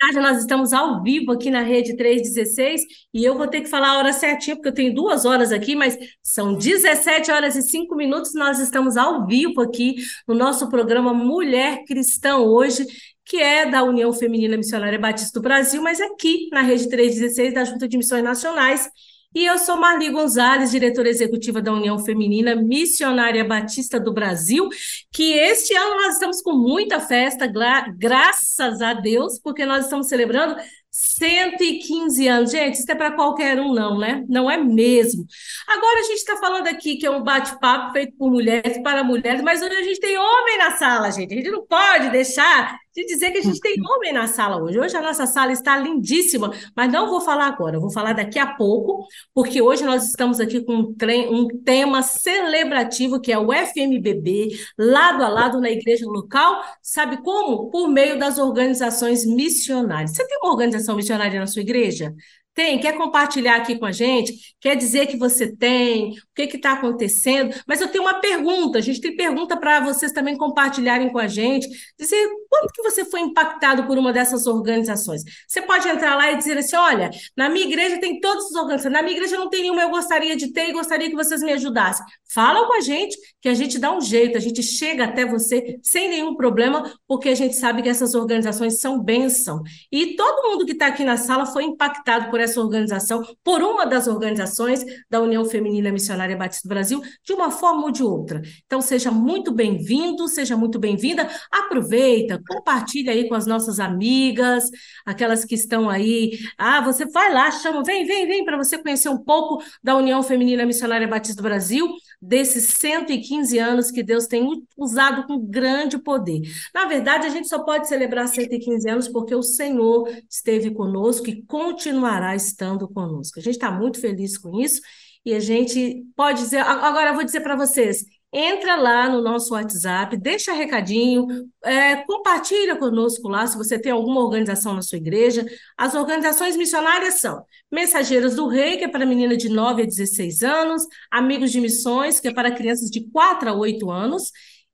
tarde, 0.00 0.18
nós 0.18 0.38
estamos 0.38 0.72
ao 0.72 1.02
vivo 1.02 1.30
aqui 1.30 1.50
na 1.50 1.60
Rede 1.60 1.94
316 1.94 2.82
e 3.12 3.22
eu 3.22 3.36
vou 3.36 3.46
ter 3.46 3.60
que 3.60 3.68
falar 3.68 3.90
a 3.90 3.98
hora 3.98 4.12
certinha, 4.12 4.56
porque 4.56 4.68
eu 4.68 4.74
tenho 4.74 4.94
duas 4.94 5.26
horas 5.26 5.52
aqui, 5.52 5.76
mas 5.76 5.96
são 6.22 6.54
17 6.54 7.30
horas 7.30 7.54
e 7.54 7.62
5 7.62 7.94
minutos. 7.94 8.32
Nós 8.34 8.58
estamos 8.58 8.96
ao 8.96 9.26
vivo 9.26 9.60
aqui 9.60 9.96
no 10.26 10.34
nosso 10.34 10.68
programa 10.70 11.12
Mulher 11.12 11.84
Cristã 11.84 12.38
hoje, 12.38 12.86
que 13.26 13.36
é 13.36 13.66
da 13.66 13.84
União 13.84 14.12
Feminina 14.12 14.56
Missionária 14.56 14.98
Batista 14.98 15.38
do 15.38 15.42
Brasil, 15.42 15.82
mas 15.82 16.00
aqui 16.00 16.48
na 16.50 16.62
Rede 16.62 16.88
316 16.88 17.54
da 17.54 17.64
Junta 17.64 17.86
de 17.86 17.98
Missões 17.98 18.24
Nacionais. 18.24 18.88
E 19.32 19.44
eu 19.46 19.58
sou 19.58 19.76
Marli 19.76 20.10
Gonzalez, 20.10 20.72
diretora 20.72 21.08
executiva 21.08 21.62
da 21.62 21.72
União 21.72 21.96
Feminina 22.00 22.56
Missionária 22.56 23.44
Batista 23.44 24.00
do 24.00 24.12
Brasil, 24.12 24.68
que 25.12 25.34
este 25.34 25.72
ano 25.72 26.02
nós 26.02 26.14
estamos 26.14 26.42
com 26.42 26.52
muita 26.52 26.98
festa, 26.98 27.46
graças 27.46 28.82
a 28.82 28.92
Deus, 28.92 29.38
porque 29.38 29.64
nós 29.64 29.84
estamos 29.84 30.08
celebrando 30.08 30.56
115 30.90 32.28
anos. 32.28 32.50
Gente, 32.50 32.74
isso 32.74 32.90
é 32.90 32.94
para 32.94 33.12
qualquer 33.12 33.60
um, 33.60 33.72
não, 33.72 33.98
né? 33.98 34.24
Não 34.28 34.50
é 34.50 34.56
mesmo. 34.56 35.24
Agora 35.68 36.00
a 36.00 36.02
gente 36.02 36.18
está 36.18 36.36
falando 36.36 36.66
aqui 36.66 36.96
que 36.96 37.06
é 37.06 37.10
um 37.10 37.22
bate-papo 37.22 37.92
feito 37.92 38.16
por 38.16 38.30
mulheres 38.30 38.82
para 38.82 39.04
mulheres, 39.04 39.42
mas 39.42 39.62
hoje 39.62 39.74
a 39.74 39.82
gente 39.82 40.00
tem 40.00 40.18
homem 40.18 40.58
na 40.58 40.72
sala, 40.76 41.10
gente. 41.10 41.32
A 41.32 41.36
gente 41.36 41.50
não 41.50 41.64
pode 41.66 42.10
deixar 42.10 42.78
de 42.94 43.06
dizer 43.06 43.30
que 43.30 43.38
a 43.38 43.42
gente 43.42 43.60
tem 43.60 43.76
homem 43.86 44.12
na 44.12 44.26
sala 44.26 44.60
hoje. 44.60 44.78
Hoje 44.78 44.96
a 44.96 45.02
nossa 45.02 45.26
sala 45.26 45.52
está 45.52 45.76
lindíssima, 45.76 46.50
mas 46.74 46.90
não 46.90 47.08
vou 47.08 47.20
falar 47.20 47.46
agora, 47.46 47.78
vou 47.78 47.90
falar 47.90 48.12
daqui 48.12 48.38
a 48.38 48.46
pouco, 48.46 49.06
porque 49.32 49.62
hoje 49.62 49.84
nós 49.84 50.08
estamos 50.08 50.40
aqui 50.40 50.60
com 50.60 50.74
um, 50.74 50.96
um 51.30 51.48
tema 51.62 52.02
celebrativo 52.02 53.20
que 53.20 53.32
é 53.32 53.38
o 53.38 53.52
FMBB, 53.52 54.48
lado 54.76 55.22
a 55.22 55.28
lado 55.28 55.60
na 55.60 55.70
igreja 55.70 56.04
local. 56.06 56.62
Sabe 56.82 57.22
como? 57.22 57.70
Por 57.70 57.88
meio 57.88 58.18
das 58.18 58.38
organizações 58.38 59.24
missionárias. 59.24 60.12
Você 60.12 60.26
tem 60.26 60.38
uma 60.42 60.50
organização 60.50 60.79
missionária 60.96 61.38
na 61.38 61.46
sua 61.46 61.62
igreja? 61.62 62.14
Tem? 62.52 62.78
Quer 62.80 62.96
compartilhar 62.96 63.56
aqui 63.56 63.78
com 63.78 63.86
a 63.86 63.92
gente? 63.92 64.54
Quer 64.60 64.76
dizer 64.76 65.06
que 65.06 65.16
você 65.16 65.54
tem? 65.54 66.10
O 66.10 66.16
que 66.34 66.56
está 66.56 66.72
acontecendo? 66.72 67.54
Mas 67.66 67.80
eu 67.80 67.88
tenho 67.88 68.04
uma 68.04 68.20
pergunta. 68.20 68.78
A 68.78 68.80
gente 68.82 69.00
tem 69.00 69.16
pergunta 69.16 69.56
para 69.56 69.80
vocês 69.80 70.12
também 70.12 70.36
compartilharem 70.36 71.10
com 71.10 71.18
a 71.18 71.28
gente. 71.28 71.68
Dizer 71.98 72.28
quanto 72.50 72.72
que 72.72 72.82
você 72.82 73.04
foi 73.04 73.20
impactado 73.20 73.86
por 73.86 73.96
uma 73.96 74.12
dessas 74.12 74.46
organizações. 74.46 75.22
Você 75.46 75.62
pode 75.62 75.88
entrar 75.88 76.16
lá 76.16 76.32
e 76.32 76.36
dizer 76.36 76.58
assim: 76.58 76.76
olha, 76.76 77.10
na 77.36 77.48
minha 77.48 77.64
igreja 77.64 77.98
tem 78.00 78.20
todas 78.20 78.44
as 78.46 78.54
organizações, 78.54 78.92
na 78.92 79.02
minha 79.02 79.16
igreja 79.16 79.38
não 79.38 79.48
tem 79.48 79.62
nenhuma, 79.62 79.82
eu 79.82 79.90
gostaria 79.90 80.36
de 80.36 80.52
ter 80.52 80.68
e 80.68 80.72
gostaria 80.72 81.08
que 81.08 81.16
vocês 81.16 81.40
me 81.42 81.52
ajudassem. 81.52 82.04
Fala 82.34 82.66
com 82.66 82.76
a 82.76 82.80
gente, 82.80 83.16
que 83.40 83.48
a 83.48 83.54
gente 83.54 83.78
dá 83.78 83.92
um 83.92 84.00
jeito, 84.00 84.36
a 84.36 84.40
gente 84.40 84.62
chega 84.62 85.04
até 85.04 85.24
você 85.24 85.78
sem 85.82 86.08
nenhum 86.08 86.34
problema, 86.34 86.92
porque 87.06 87.28
a 87.28 87.34
gente 87.34 87.54
sabe 87.54 87.82
que 87.82 87.88
essas 87.88 88.14
organizações 88.14 88.80
são 88.80 89.00
bênção. 89.00 89.62
E 89.90 90.16
todo 90.16 90.48
mundo 90.48 90.66
que 90.66 90.72
está 90.72 90.86
aqui 90.86 91.04
na 91.04 91.16
sala 91.16 91.46
foi 91.46 91.64
impactado 91.64 92.30
por 92.30 92.40
essa 92.40 92.60
organização, 92.60 93.22
por 93.44 93.62
uma 93.62 93.86
das 93.86 94.08
organizações 94.08 94.84
da 95.08 95.20
União 95.20 95.44
Feminina 95.44 95.92
Missionária 95.92 96.36
Batista 96.36 96.68
do 96.68 96.70
Brasil, 96.70 97.00
de 97.24 97.32
uma 97.32 97.50
forma 97.50 97.84
ou 97.84 97.90
de 97.90 98.02
outra. 98.02 98.42
Então, 98.66 98.80
seja 98.80 99.10
muito 99.10 99.52
bem-vindo, 99.52 100.26
seja 100.28 100.56
muito 100.56 100.78
bem-vinda. 100.78 101.28
Aproveita, 101.50 102.39
compartilha 102.46 103.12
aí 103.12 103.28
com 103.28 103.34
as 103.34 103.46
nossas 103.46 103.80
amigas, 103.80 104.64
aquelas 105.04 105.44
que 105.44 105.54
estão 105.54 105.88
aí. 105.88 106.38
Ah, 106.58 106.80
você 106.80 107.04
vai 107.06 107.32
lá, 107.32 107.50
chama, 107.50 107.82
vem, 107.82 108.04
vem, 108.04 108.26
vem, 108.26 108.44
para 108.44 108.56
você 108.56 108.78
conhecer 108.78 109.08
um 109.08 109.18
pouco 109.18 109.62
da 109.82 109.96
União 109.96 110.22
Feminina 110.22 110.66
Missionária 110.66 111.06
Batista 111.08 111.42
do 111.42 111.48
Brasil, 111.48 111.88
desses 112.20 112.64
115 112.74 113.58
anos 113.58 113.90
que 113.90 114.02
Deus 114.02 114.26
tem 114.26 114.46
usado 114.76 115.26
com 115.26 115.38
grande 115.38 115.98
poder. 115.98 116.42
Na 116.74 116.86
verdade, 116.86 117.26
a 117.26 117.30
gente 117.30 117.48
só 117.48 117.64
pode 117.64 117.88
celebrar 117.88 118.28
115 118.28 118.88
anos 118.88 119.08
porque 119.08 119.34
o 119.34 119.42
Senhor 119.42 120.08
esteve 120.28 120.70
conosco 120.70 121.28
e 121.28 121.42
continuará 121.42 122.34
estando 122.34 122.88
conosco. 122.88 123.38
A 123.38 123.42
gente 123.42 123.54
está 123.54 123.70
muito 123.70 124.00
feliz 124.00 124.36
com 124.38 124.60
isso 124.60 124.80
e 125.24 125.34
a 125.34 125.40
gente 125.40 126.04
pode 126.16 126.40
dizer. 126.40 126.58
Agora, 126.58 127.10
eu 127.10 127.14
vou 127.14 127.24
dizer 127.24 127.40
para 127.40 127.56
vocês: 127.56 128.04
entra 128.32 128.76
lá 128.76 129.08
no 129.08 129.20
nosso 129.20 129.54
WhatsApp, 129.54 130.16
deixa 130.16 130.52
recadinho, 130.52 131.26
é, 131.64 131.96
compartilha 132.04 132.76
conosco 132.76 133.28
lá 133.28 133.46
se 133.46 133.56
você 133.56 133.78
tem 133.78 133.90
alguma 133.90 134.20
organização 134.20 134.74
na 134.74 134.82
sua 134.82 134.98
igreja. 134.98 135.44
As 135.76 135.94
organizações 135.94 136.56
missionárias 136.56 137.20
são 137.20 137.44
Mensageiras 137.70 138.36
do 138.36 138.46
Rei, 138.46 138.76
que 138.76 138.84
é 138.84 138.88
para 138.88 139.04
menina 139.04 139.36
de 139.36 139.48
9 139.48 139.82
a 139.82 139.86
16 139.86 140.42
anos, 140.42 140.82
Amigos 141.10 141.50
de 141.50 141.60
Missões, 141.60 142.20
que 142.20 142.28
é 142.28 142.34
para 142.34 142.52
crianças 142.52 142.88
de 142.88 143.08
4 143.10 143.50
a 143.50 143.54
8 143.54 143.90
anos, 143.90 144.30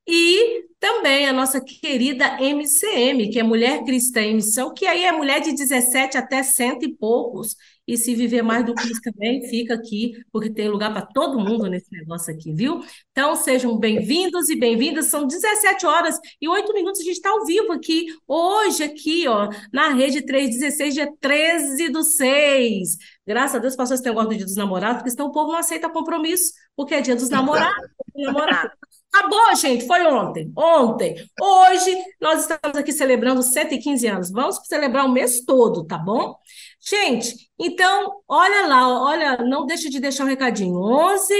e 0.07 0.63
também 0.79 1.27
a 1.27 1.33
nossa 1.33 1.59
querida 1.59 2.37
MCM, 2.39 3.29
que 3.29 3.39
é 3.39 3.43
Mulher 3.43 3.83
Cristã 3.83 4.21
em 4.21 4.35
Missão, 4.35 4.73
que 4.73 4.85
aí 4.85 5.03
é 5.03 5.11
mulher 5.11 5.41
de 5.41 5.51
17 5.51 6.17
até 6.17 6.41
cento 6.43 6.85
e 6.85 6.93
poucos. 6.93 7.55
E 7.87 7.95
se 7.95 8.13
viver 8.13 8.41
mais 8.41 8.65
do 8.65 8.75
que 8.75 8.85
isso 8.85 9.01
também, 9.01 9.47
fica 9.47 9.73
aqui, 9.73 10.11
porque 10.31 10.49
tem 10.49 10.67
lugar 10.67 10.91
para 10.91 11.05
todo 11.05 11.39
mundo 11.39 11.67
nesse 11.67 11.89
negócio 11.91 12.33
aqui, 12.33 12.51
viu? 12.51 12.81
Então, 13.11 13.33
sejam 13.35 13.77
bem-vindos 13.79 14.49
e 14.49 14.57
bem-vindas. 14.57 15.05
São 15.05 15.25
17 15.25 15.85
horas 15.85 16.19
e 16.41 16.49
8 16.49 16.73
minutos. 16.73 16.99
A 16.99 17.03
gente 17.03 17.15
está 17.15 17.29
ao 17.29 17.45
vivo 17.45 17.71
aqui, 17.71 18.07
hoje, 18.27 18.83
aqui, 18.83 19.25
ó, 19.27 19.49
na 19.71 19.93
rede 19.93 20.21
316, 20.21 20.93
dia 20.93 21.09
13 21.21 21.89
do 21.89 22.03
6. 22.03 22.97
Graças 23.25 23.55
a 23.55 23.59
Deus 23.59 23.75
passou 23.75 23.95
esse 23.95 24.03
negócio 24.03 24.29
do 24.29 24.35
dia 24.35 24.45
dos 24.45 24.55
namorados, 24.55 24.97
porque 24.97 25.11
senão 25.11 25.27
o 25.27 25.31
povo 25.31 25.51
não 25.51 25.59
aceita 25.59 25.89
compromisso, 25.89 26.53
porque 26.75 26.93
é 26.93 27.01
dia 27.01 27.15
dos 27.15 27.29
namorados, 27.29 27.89
namorado. 28.15 28.71
Acabou, 29.13 29.55
gente, 29.55 29.85
foi 29.87 30.05
ontem. 30.05 30.51
Ontem. 30.55 31.15
Hoje 31.41 31.97
nós 32.21 32.41
estamos 32.41 32.77
aqui 32.77 32.91
celebrando 32.91 33.41
115 33.41 34.07
anos. 34.07 34.31
Vamos 34.31 34.59
celebrar 34.65 35.05
o 35.05 35.11
mês 35.11 35.43
todo, 35.43 35.85
tá 35.85 35.97
bom? 35.97 36.35
Gente, 36.87 37.49
então, 37.59 38.21
olha 38.27 38.65
lá, 38.65 39.03
olha, 39.03 39.37
não 39.37 39.65
deixe 39.65 39.89
de 39.89 39.99
deixar 39.99 40.23
um 40.23 40.27
recadinho. 40.27 40.77
11 40.77 41.33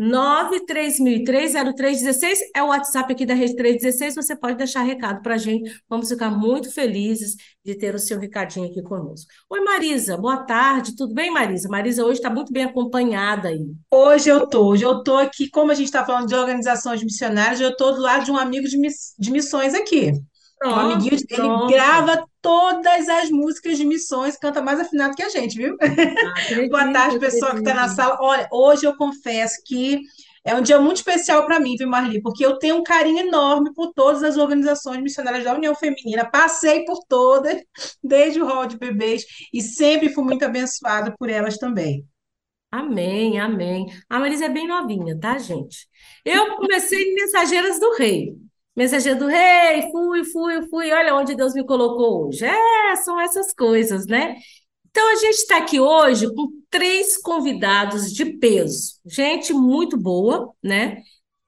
930030316 0.00 2.38
é 2.56 2.62
o 2.62 2.68
WhatsApp 2.68 3.12
aqui 3.12 3.24
da 3.24 3.34
Rede 3.34 3.54
316. 3.56 4.16
Você 4.16 4.36
pode 4.36 4.56
deixar 4.56 4.82
recado 4.82 5.22
para 5.22 5.34
a 5.34 5.38
gente. 5.38 5.70
Vamos 5.88 6.08
ficar 6.08 6.30
muito 6.30 6.72
felizes 6.72 7.36
de 7.64 7.76
ter 7.76 7.94
o 7.94 7.98
seu 7.98 8.18
recadinho 8.18 8.66
aqui 8.66 8.82
conosco. 8.82 9.30
Oi, 9.48 9.60
Marisa, 9.60 10.16
boa 10.16 10.44
tarde. 10.44 10.96
Tudo 10.96 11.14
bem, 11.14 11.30
Marisa? 11.30 11.68
Marisa 11.68 12.04
hoje 12.04 12.18
está 12.18 12.30
muito 12.30 12.52
bem 12.52 12.64
acompanhada 12.64 13.48
aí. 13.48 13.64
Hoje 13.90 14.28
eu 14.28 14.46
tô, 14.46 14.68
hoje 14.68 14.84
eu 14.84 15.02
tô 15.02 15.16
aqui, 15.16 15.48
como 15.48 15.70
a 15.70 15.74
gente 15.74 15.86
está 15.86 16.04
falando 16.04 16.26
de 16.26 16.34
organizações 16.34 17.02
missionárias, 17.02 17.60
eu 17.60 17.70
estou 17.70 17.94
do 17.94 18.00
lado 18.00 18.24
de 18.24 18.30
um 18.30 18.36
amigo 18.36 18.66
de, 18.66 18.78
miss, 18.78 19.14
de 19.18 19.30
missões 19.30 19.74
aqui. 19.74 20.12
Um 20.64 20.74
amiguinho, 20.74 21.26
pronto. 21.28 21.64
ele 21.64 21.72
grava 21.74 22.24
todas 22.40 23.08
as 23.08 23.30
músicas 23.30 23.76
de 23.76 23.84
missões, 23.84 24.36
canta 24.36 24.62
mais 24.62 24.80
afinado 24.80 25.14
que 25.14 25.22
a 25.22 25.28
gente, 25.28 25.56
viu? 25.56 25.76
Ah, 25.80 25.86
Boa 26.70 26.92
tarde, 26.92 27.18
pessoal 27.18 27.52
que 27.52 27.58
está 27.58 27.74
na 27.74 27.88
sala. 27.88 28.18
Olha, 28.20 28.48
hoje 28.50 28.84
eu 28.86 28.96
confesso 28.96 29.62
que 29.64 30.00
é 30.44 30.54
um 30.54 30.62
dia 30.62 30.80
muito 30.80 30.96
especial 30.96 31.46
para 31.46 31.60
mim, 31.60 31.76
viu, 31.76 31.88
Marli? 31.88 32.20
Porque 32.20 32.44
eu 32.44 32.58
tenho 32.58 32.76
um 32.76 32.82
carinho 32.82 33.26
enorme 33.26 33.72
por 33.74 33.92
todas 33.92 34.22
as 34.22 34.36
organizações 34.36 35.00
missionárias 35.00 35.44
da 35.44 35.54
União 35.54 35.74
Feminina. 35.74 36.28
Passei 36.28 36.84
por 36.84 36.98
todas, 37.08 37.62
desde 38.02 38.40
o 38.40 38.46
rol 38.46 38.66
de 38.66 38.76
bebês, 38.76 39.24
e 39.52 39.62
sempre 39.62 40.08
fui 40.08 40.24
muito 40.24 40.44
abençoada 40.44 41.14
por 41.16 41.30
elas 41.30 41.58
também. 41.58 42.04
Amém, 42.72 43.38
amém. 43.38 43.86
A 44.08 44.18
Marisa 44.18 44.46
é 44.46 44.48
bem 44.48 44.66
novinha, 44.66 45.18
tá, 45.18 45.38
gente? 45.38 45.86
Eu 46.24 46.56
comecei 46.56 47.02
em 47.02 47.14
Mensageiras 47.14 47.78
do 47.78 47.94
Rei. 47.94 48.34
Mensageiro 48.74 49.18
do 49.18 49.26
rei, 49.26 49.90
fui, 49.90 50.24
fui, 50.24 50.68
fui, 50.68 50.92
olha 50.92 51.14
onde 51.14 51.34
Deus 51.34 51.54
me 51.54 51.64
colocou 51.64 52.28
hoje. 52.28 52.44
É, 52.44 52.96
são 52.96 53.20
essas 53.20 53.52
coisas, 53.52 54.06
né? 54.06 54.36
Então, 54.90 55.10
a 55.12 55.16
gente 55.16 55.36
está 55.36 55.58
aqui 55.58 55.80
hoje 55.80 56.26
com 56.34 56.48
três 56.70 57.16
convidados 57.18 58.12
de 58.12 58.26
peso. 58.38 59.00
Gente 59.06 59.52
muito 59.52 59.96
boa, 59.96 60.52
né? 60.62 61.02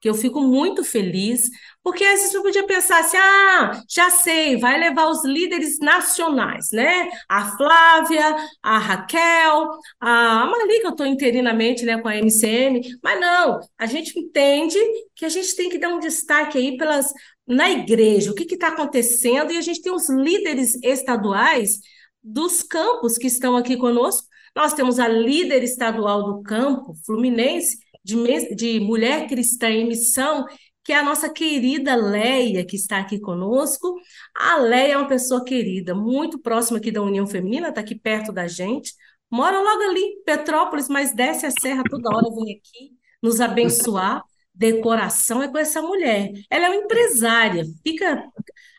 Que 0.04 0.10
eu 0.10 0.14
fico 0.14 0.42
muito 0.42 0.84
feliz, 0.84 1.48
porque 1.82 2.04
às 2.04 2.18
vezes 2.18 2.32
você 2.32 2.42
podia 2.42 2.66
pensar 2.66 3.00
assim: 3.00 3.16
ah, 3.16 3.80
já 3.88 4.10
sei, 4.10 4.58
vai 4.58 4.78
levar 4.78 5.08
os 5.08 5.24
líderes 5.24 5.78
nacionais, 5.78 6.68
né? 6.70 7.08
A 7.26 7.56
Flávia, 7.56 8.36
a 8.62 8.76
Raquel, 8.76 9.70
a 9.98 10.44
Marli, 10.44 10.80
que 10.80 10.86
eu 10.86 10.90
estou 10.90 11.06
interinamente 11.06 11.86
né, 11.86 11.96
com 12.02 12.08
a 12.08 12.16
MCM, 12.16 12.82
mas 13.02 13.18
não, 13.18 13.60
a 13.78 13.86
gente 13.86 14.18
entende 14.20 14.78
que 15.16 15.24
a 15.24 15.30
gente 15.30 15.56
tem 15.56 15.70
que 15.70 15.78
dar 15.78 15.88
um 15.88 15.98
destaque 15.98 16.58
aí 16.58 16.76
pelas 16.76 17.10
na 17.46 17.70
igreja, 17.70 18.30
o 18.30 18.34
que 18.34 18.42
está 18.42 18.68
acontecendo, 18.68 19.54
e 19.54 19.56
a 19.56 19.62
gente 19.62 19.80
tem 19.80 19.90
os 19.90 20.10
líderes 20.10 20.78
estaduais 20.82 21.80
dos 22.22 22.62
campos 22.62 23.16
que 23.16 23.26
estão 23.26 23.56
aqui 23.56 23.78
conosco. 23.78 24.28
Nós 24.54 24.74
temos 24.74 24.98
a 24.98 25.08
líder 25.08 25.62
estadual 25.62 26.24
do 26.24 26.42
campo, 26.42 26.92
Fluminense, 27.06 27.78
de, 28.04 28.54
de 28.54 28.80
mulher 28.80 29.26
cristã 29.26 29.68
em 29.68 29.88
missão, 29.88 30.44
que 30.84 30.92
é 30.92 30.96
a 30.96 31.02
nossa 31.02 31.30
querida 31.32 31.94
Leia, 31.96 32.64
que 32.64 32.76
está 32.76 32.98
aqui 32.98 33.18
conosco. 33.18 33.96
A 34.36 34.56
Leia 34.58 34.92
é 34.92 34.96
uma 34.98 35.08
pessoa 35.08 35.44
querida, 35.44 35.94
muito 35.94 36.38
próxima 36.38 36.78
aqui 36.78 36.90
da 36.90 37.02
União 37.02 37.26
Feminina, 37.26 37.68
está 37.68 37.80
aqui 37.80 37.94
perto 37.94 38.32
da 38.32 38.46
gente. 38.46 38.92
Mora 39.30 39.58
logo 39.58 39.82
ali, 39.82 40.22
Petrópolis, 40.24 40.88
mas 40.88 41.14
desce 41.14 41.46
a 41.46 41.50
serra 41.50 41.82
toda 41.88 42.14
hora, 42.14 42.28
vem 42.34 42.56
aqui 42.56 42.92
nos 43.22 43.40
abençoar. 43.40 44.22
Decoração 44.54 45.42
é 45.42 45.48
com 45.48 45.58
essa 45.58 45.82
mulher. 45.82 46.30
Ela 46.48 46.66
é 46.66 46.68
uma 46.68 46.84
empresária. 46.84 47.64
Fica 47.82 48.22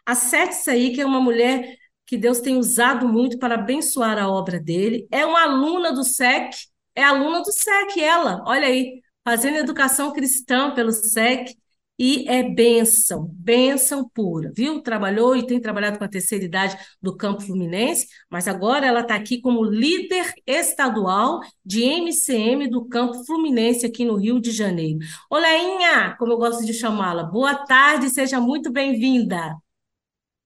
acerte 0.05 0.55
isso 0.55 0.69
aí, 0.69 0.93
que 0.93 1.01
é 1.01 1.05
uma 1.05 1.19
mulher 1.19 1.75
que 2.05 2.17
Deus 2.17 2.39
tem 2.39 2.57
usado 2.57 3.07
muito 3.07 3.39
para 3.39 3.55
abençoar 3.55 4.17
a 4.17 4.29
obra 4.29 4.59
dele. 4.59 5.07
É 5.11 5.25
uma 5.25 5.41
aluna 5.41 5.91
do 5.91 6.03
SEC, 6.03 6.51
é 6.95 7.03
aluna 7.03 7.41
do 7.41 7.51
SEC, 7.51 7.99
ela, 7.99 8.43
olha 8.45 8.67
aí, 8.67 9.01
fazendo 9.25 9.57
educação 9.57 10.13
cristã 10.13 10.73
pelo 10.73 10.91
SEC. 10.91 11.55
E 11.97 12.27
é 12.27 12.43
bênção, 12.43 13.25
bênção 13.31 14.09
pura, 14.13 14.51
viu? 14.53 14.81
Trabalhou 14.81 15.33
e 15.33 15.47
tem 15.47 15.61
trabalhado 15.61 15.97
com 15.97 16.03
a 16.03 16.09
terceira 16.09 16.43
idade 16.43 16.77
do 17.01 17.15
Campo 17.15 17.41
Fluminense, 17.41 18.05
mas 18.29 18.49
agora 18.49 18.85
ela 18.85 18.99
está 18.99 19.15
aqui 19.15 19.39
como 19.39 19.63
líder 19.63 20.33
estadual 20.45 21.39
de 21.65 21.83
MCM 21.83 22.69
do 22.69 22.85
Campo 22.85 23.23
Fluminense 23.23 23.85
aqui 23.85 24.03
no 24.03 24.17
Rio 24.17 24.41
de 24.41 24.51
Janeiro. 24.51 24.99
Oleinha, 25.31 26.17
como 26.19 26.33
eu 26.33 26.37
gosto 26.37 26.65
de 26.65 26.73
chamá-la, 26.73 27.23
boa 27.23 27.65
tarde, 27.65 28.09
seja 28.09 28.41
muito 28.41 28.73
bem-vinda. 28.73 29.55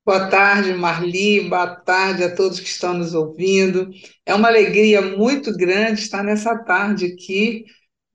Boa 0.05 0.29
tarde, 0.29 0.71
Marli. 0.73 1.49
Boa 1.49 1.75
tarde 1.75 2.23
a 2.23 2.35
todos 2.35 2.59
que 2.59 2.67
estão 2.67 2.93
nos 2.93 3.15
ouvindo. 3.15 3.89
É 4.23 4.35
uma 4.35 4.47
alegria 4.47 5.01
muito 5.01 5.51
grande 5.57 6.01
estar 6.01 6.23
nessa 6.23 6.55
tarde 6.59 7.07
aqui 7.07 7.65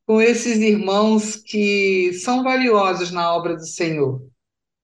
com 0.06 0.20
esses 0.20 0.58
irmãos 0.58 1.36
que 1.36 2.12
são 2.14 2.42
valiosos 2.42 3.10
na 3.10 3.34
obra 3.34 3.56
do 3.56 3.66
Senhor. 3.66 4.22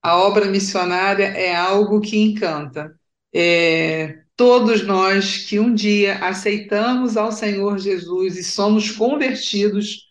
A 0.03 0.17
obra 0.17 0.47
missionária 0.47 1.25
é 1.25 1.55
algo 1.55 2.01
que 2.01 2.19
encanta. 2.19 2.95
É, 3.33 4.23
todos 4.35 4.83
nós 4.83 5.45
que 5.45 5.59
um 5.59 5.75
dia 5.75 6.19
aceitamos 6.25 7.17
ao 7.17 7.31
Senhor 7.31 7.79
Jesus 7.79 8.39
e 8.39 8.43
somos 8.43 8.91
convertidos, 8.91 10.09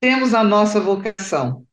temos 0.00 0.34
a 0.34 0.42
nossa 0.42 0.80
vocação. 0.80 1.64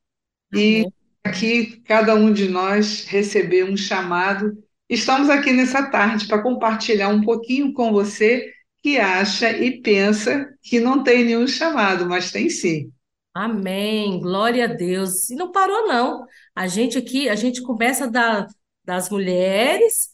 E 0.53 0.85
aqui 1.23 1.81
cada 1.81 2.13
um 2.13 2.31
de 2.31 2.47
nós 2.47 3.05
recebeu 3.05 3.65
um 3.65 3.75
chamado. 3.75 4.55
Estamos 4.87 5.29
aqui 5.29 5.51
nessa 5.51 5.89
tarde 5.89 6.27
para 6.27 6.43
compartilhar 6.43 7.09
um 7.09 7.23
pouquinho 7.23 7.73
com 7.73 7.91
você 7.91 8.52
que 8.83 8.99
acha 8.99 9.49
e 9.49 9.81
pensa 9.81 10.53
que 10.61 10.81
não 10.81 11.01
tem 11.01 11.23
nenhum 11.23 11.47
chamado, 11.47 12.05
mas 12.05 12.31
tem 12.31 12.49
sim. 12.49 12.91
Amém, 13.33 14.19
glória 14.19 14.65
a 14.65 14.67
Deus. 14.67 15.29
E 15.29 15.35
não 15.35 15.51
parou, 15.51 15.87
não. 15.87 16.25
A 16.53 16.67
gente 16.67 16.97
aqui, 16.97 17.29
a 17.29 17.35
gente 17.35 17.61
começa 17.61 18.07
da, 18.11 18.45
das 18.83 19.09
mulheres, 19.09 20.09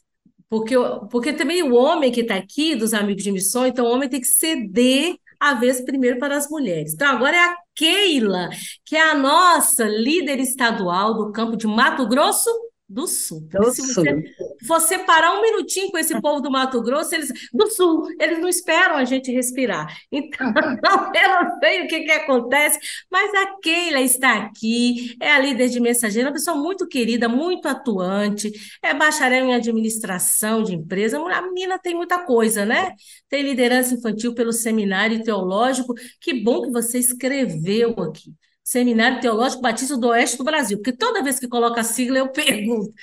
porque, 0.47 0.75
porque 1.09 1.33
também 1.33 1.63
o 1.63 1.73
homem 1.73 2.11
que 2.11 2.21
está 2.21 2.35
aqui, 2.35 2.75
dos 2.75 2.93
amigos 2.93 3.23
de 3.23 3.31
missão, 3.31 3.65
então 3.65 3.85
o 3.85 3.89
homem 3.91 4.07
tem 4.07 4.21
que 4.21 4.27
ceder 4.27 5.15
a 5.39 5.55
vez 5.55 5.81
primeiro 5.81 6.19
para 6.19 6.37
as 6.37 6.47
mulheres. 6.47 6.93
Então, 6.93 7.07
agora 7.07 7.35
é 7.35 7.39
a 7.39 7.55
Keila, 7.73 8.49
que 8.85 8.95
é 8.95 9.01
a 9.01 9.15
nossa 9.15 9.85
líder 9.85 10.39
estadual 10.39 11.15
do 11.15 11.31
campo 11.31 11.57
de 11.57 11.65
Mato 11.65 12.07
Grosso 12.07 12.49
do 12.89 13.05
Sul. 13.05 13.47
Do 13.51 13.71
se 13.71 13.81
você, 13.81 13.93
Sul. 13.93 14.23
você 14.67 14.99
parar 14.99 15.37
um 15.37 15.41
minutinho 15.41 15.91
com 15.91 15.97
esse 15.97 16.19
povo 16.19 16.41
do 16.41 16.49
Mato 16.49 16.81
Grosso, 16.81 17.13
eles 17.13 17.31
do 17.53 17.69
Sul, 17.69 18.07
eles 18.19 18.39
não 18.39 18.49
esperam 18.49 18.95
a 18.95 19.05
gente 19.05 19.31
respirar. 19.31 19.95
Então, 20.11 20.47
eu 21.13 21.29
não 21.29 21.59
sei 21.59 21.85
o 21.85 21.87
que, 21.87 22.01
que 22.01 22.11
acontece, 22.11 22.79
mas 23.11 23.31
a 23.35 23.57
Keila 23.61 24.01
está 24.01 24.37
aqui, 24.37 25.15
é 25.21 25.31
a 25.31 25.39
líder 25.39 25.69
de 25.69 25.79
mensageira, 25.79 26.29
uma 26.29 26.33
pessoa 26.33 26.57
muito 26.57 26.87
querida, 26.87 27.29
muito 27.29 27.67
atuante, 27.67 28.51
é 28.81 28.93
bacharel 28.93 29.45
em 29.45 29.53
administração 29.53 30.63
de 30.63 30.73
empresa. 30.73 31.19
A 31.19 31.41
menina 31.43 31.77
tem 31.77 31.93
muita 31.95 32.25
coisa, 32.25 32.65
né? 32.65 32.93
Tem 33.29 33.43
liderança 33.43 33.93
infantil 33.93 34.33
pelo 34.33 34.51
seminário 34.51 35.21
teológico. 35.23 35.93
Que 36.19 36.33
bom 36.33 36.63
que 36.63 36.71
você 36.71 36.97
escreveu 36.97 37.91
aqui. 38.01 38.33
Seminário 38.69 39.19
Teológico 39.19 39.63
Batista 39.63 39.97
do 39.97 40.09
Oeste 40.09 40.37
do 40.37 40.43
Brasil, 40.43 40.77
porque 40.77 40.95
toda 40.95 41.23
vez 41.23 41.39
que 41.39 41.47
coloca 41.47 41.81
a 41.81 41.83
sigla 41.83 42.19
eu 42.19 42.29
pergunto. 42.31 42.93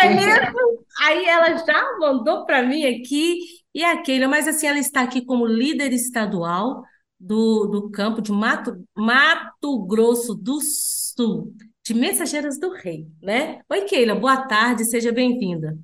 É 0.00 0.08
mesmo? 0.08 0.86
Aí 1.00 1.24
ela 1.24 1.56
já 1.56 1.98
mandou 1.98 2.46
para 2.46 2.62
mim 2.62 2.84
aqui, 2.84 3.36
e 3.74 3.82
aquele, 3.82 4.28
mas 4.28 4.46
assim, 4.46 4.68
ela 4.68 4.78
está 4.78 5.02
aqui 5.02 5.24
como 5.24 5.44
líder 5.44 5.92
estadual 5.92 6.84
do, 7.18 7.66
do 7.66 7.90
campo 7.90 8.22
de 8.22 8.30
Mato, 8.30 8.86
Mato 8.96 9.84
Grosso 9.86 10.36
do 10.36 10.60
Sul, 10.62 11.52
de 11.84 11.94
Mensageiras 11.94 12.56
do 12.60 12.70
Rei, 12.70 13.08
né? 13.20 13.60
Oi, 13.68 13.82
Keila, 13.82 14.14
boa 14.14 14.46
tarde, 14.46 14.84
seja 14.84 15.10
bem-vinda. 15.10 15.76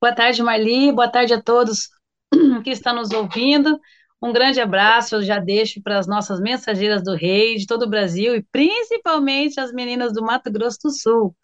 Boa 0.00 0.14
tarde, 0.14 0.42
Marli, 0.42 0.90
boa 0.90 1.10
tarde 1.10 1.34
a 1.34 1.42
todos 1.42 1.90
que 2.64 2.70
estão 2.70 2.94
nos 2.94 3.10
ouvindo. 3.10 3.78
Um 4.22 4.32
grande 4.32 4.60
abraço, 4.60 5.16
eu 5.16 5.22
já 5.22 5.38
deixo 5.38 5.82
para 5.82 5.98
as 5.98 6.06
nossas 6.06 6.40
mensageiras 6.40 7.02
do 7.02 7.14
rei, 7.14 7.56
de 7.56 7.66
todo 7.66 7.84
o 7.84 7.88
Brasil, 7.88 8.36
e 8.36 8.42
principalmente 8.52 9.58
as 9.58 9.72
meninas 9.72 10.12
do 10.12 10.22
Mato 10.22 10.52
Grosso 10.52 10.78
do 10.84 10.90
Sul. 10.90 11.34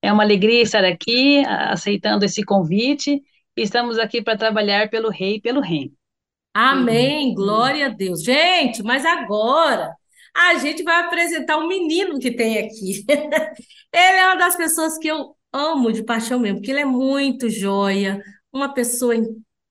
É 0.00 0.12
uma 0.12 0.22
alegria 0.22 0.62
estar 0.62 0.84
aqui, 0.84 1.44
aceitando 1.46 2.24
esse 2.24 2.44
convite, 2.44 3.20
estamos 3.56 3.98
aqui 3.98 4.22
para 4.22 4.38
trabalhar 4.38 4.88
pelo 4.88 5.10
rei 5.10 5.36
e 5.36 5.40
pelo 5.40 5.60
reino. 5.60 5.92
Amém, 6.54 7.34
glória 7.34 7.86
a 7.86 7.88
Deus. 7.88 8.22
Gente, 8.22 8.82
mas 8.82 9.04
agora 9.04 9.92
a 10.34 10.54
gente 10.54 10.82
vai 10.84 11.00
apresentar 11.00 11.58
um 11.58 11.66
menino 11.66 12.18
que 12.18 12.30
tem 12.30 12.58
aqui. 12.58 13.04
ele 13.92 14.16
é 14.18 14.26
uma 14.26 14.36
das 14.36 14.56
pessoas 14.56 14.96
que 14.98 15.08
eu 15.08 15.36
amo 15.52 15.92
de 15.92 16.04
paixão 16.04 16.38
mesmo, 16.38 16.58
porque 16.58 16.70
ele 16.70 16.80
é 16.80 16.84
muito 16.84 17.48
joia, 17.48 18.22
uma 18.52 18.72
pessoa 18.72 19.14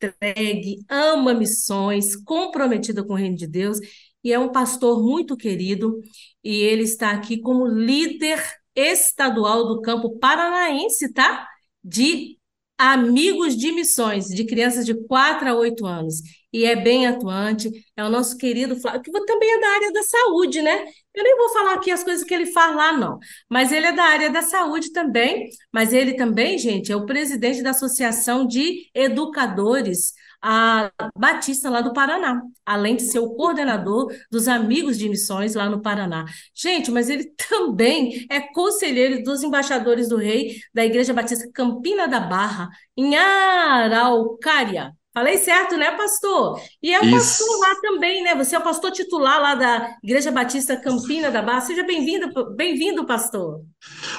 entregue, 0.01 0.79
ama 0.89 1.33
missões, 1.33 2.15
comprometido 2.15 3.05
com 3.05 3.13
o 3.13 3.15
reino 3.15 3.35
de 3.35 3.47
Deus 3.47 3.79
e 4.23 4.33
é 4.33 4.39
um 4.39 4.51
pastor 4.51 5.01
muito 5.03 5.35
querido 5.37 5.99
e 6.43 6.55
ele 6.55 6.83
está 6.83 7.11
aqui 7.11 7.39
como 7.39 7.65
líder 7.67 8.41
estadual 8.75 9.67
do 9.67 9.81
campo 9.81 10.17
paranaense, 10.19 11.11
tá? 11.13 11.47
De 11.83 12.37
amigos 12.77 13.57
de 13.57 13.71
missões, 13.71 14.27
de 14.27 14.45
crianças 14.45 14.85
de 14.85 14.93
4 15.07 15.49
a 15.49 15.55
8 15.55 15.85
anos. 15.85 16.21
E 16.51 16.65
é 16.65 16.75
bem 16.75 17.05
atuante, 17.05 17.69
é 17.95 18.03
o 18.03 18.09
nosso 18.09 18.35
querido 18.37 18.75
Flávio, 18.79 19.01
que 19.01 19.11
também 19.25 19.51
é 19.51 19.59
da 19.59 19.67
área 19.69 19.93
da 19.93 20.03
saúde, 20.03 20.61
né? 20.61 20.85
Eu 21.13 21.23
nem 21.23 21.37
vou 21.37 21.49
falar 21.49 21.73
aqui 21.73 21.91
as 21.91 22.03
coisas 22.03 22.23
que 22.23 22.33
ele 22.33 22.47
faz 22.47 22.75
lá, 22.75 22.91
não. 22.93 23.19
Mas 23.49 23.71
ele 23.71 23.87
é 23.87 23.91
da 23.91 24.03
área 24.03 24.29
da 24.29 24.41
saúde 24.41 24.91
também. 24.91 25.49
Mas 25.71 25.93
ele 25.93 26.13
também, 26.15 26.57
gente, 26.57 26.91
é 26.91 26.95
o 26.95 27.05
presidente 27.05 27.61
da 27.61 27.71
Associação 27.71 28.47
de 28.47 28.89
Educadores 28.93 30.13
a 30.41 30.91
Batista 31.17 31.69
lá 31.69 31.81
do 31.81 31.93
Paraná, 31.93 32.41
além 32.65 32.95
de 32.95 33.03
ser 33.03 33.19
o 33.19 33.35
coordenador 33.35 34.13
dos 34.31 34.47
Amigos 34.47 34.97
de 34.97 35.09
Missões 35.09 35.53
lá 35.55 35.69
no 35.69 35.81
Paraná. 35.81 36.25
Gente, 36.55 36.91
mas 36.91 37.09
ele 37.09 37.25
também 37.49 38.25
é 38.29 38.39
conselheiro 38.53 39.21
dos 39.23 39.43
embaixadores 39.43 40.07
do 40.07 40.17
rei 40.17 40.57
da 40.73 40.85
Igreja 40.85 41.13
Batista 41.13 41.49
Campina 41.53 42.07
da 42.07 42.19
Barra, 42.19 42.69
em 42.95 43.15
Araucária. 43.15 44.93
Falei 45.11 45.39
certo, 45.39 45.75
né, 45.75 45.91
pastor? 45.97 46.61
E 46.83 46.93
é 46.93 46.99
o 46.99 47.03
Isso. 47.03 47.15
pastor 47.15 47.59
lá 47.59 47.75
também, 47.81 48.23
né? 48.23 48.35
Você 48.35 48.55
é 48.55 48.59
o 48.59 48.63
pastor 48.63 48.91
titular 48.91 49.41
lá 49.41 49.55
da 49.55 49.95
Igreja 50.03 50.31
Batista 50.31 50.77
Campina 50.77 51.31
da 51.31 51.41
Barra. 51.41 51.61
Seja 51.61 51.83
bem-vindo, 51.83 52.31
bem-vindo, 52.55 53.05
pastor. 53.07 53.61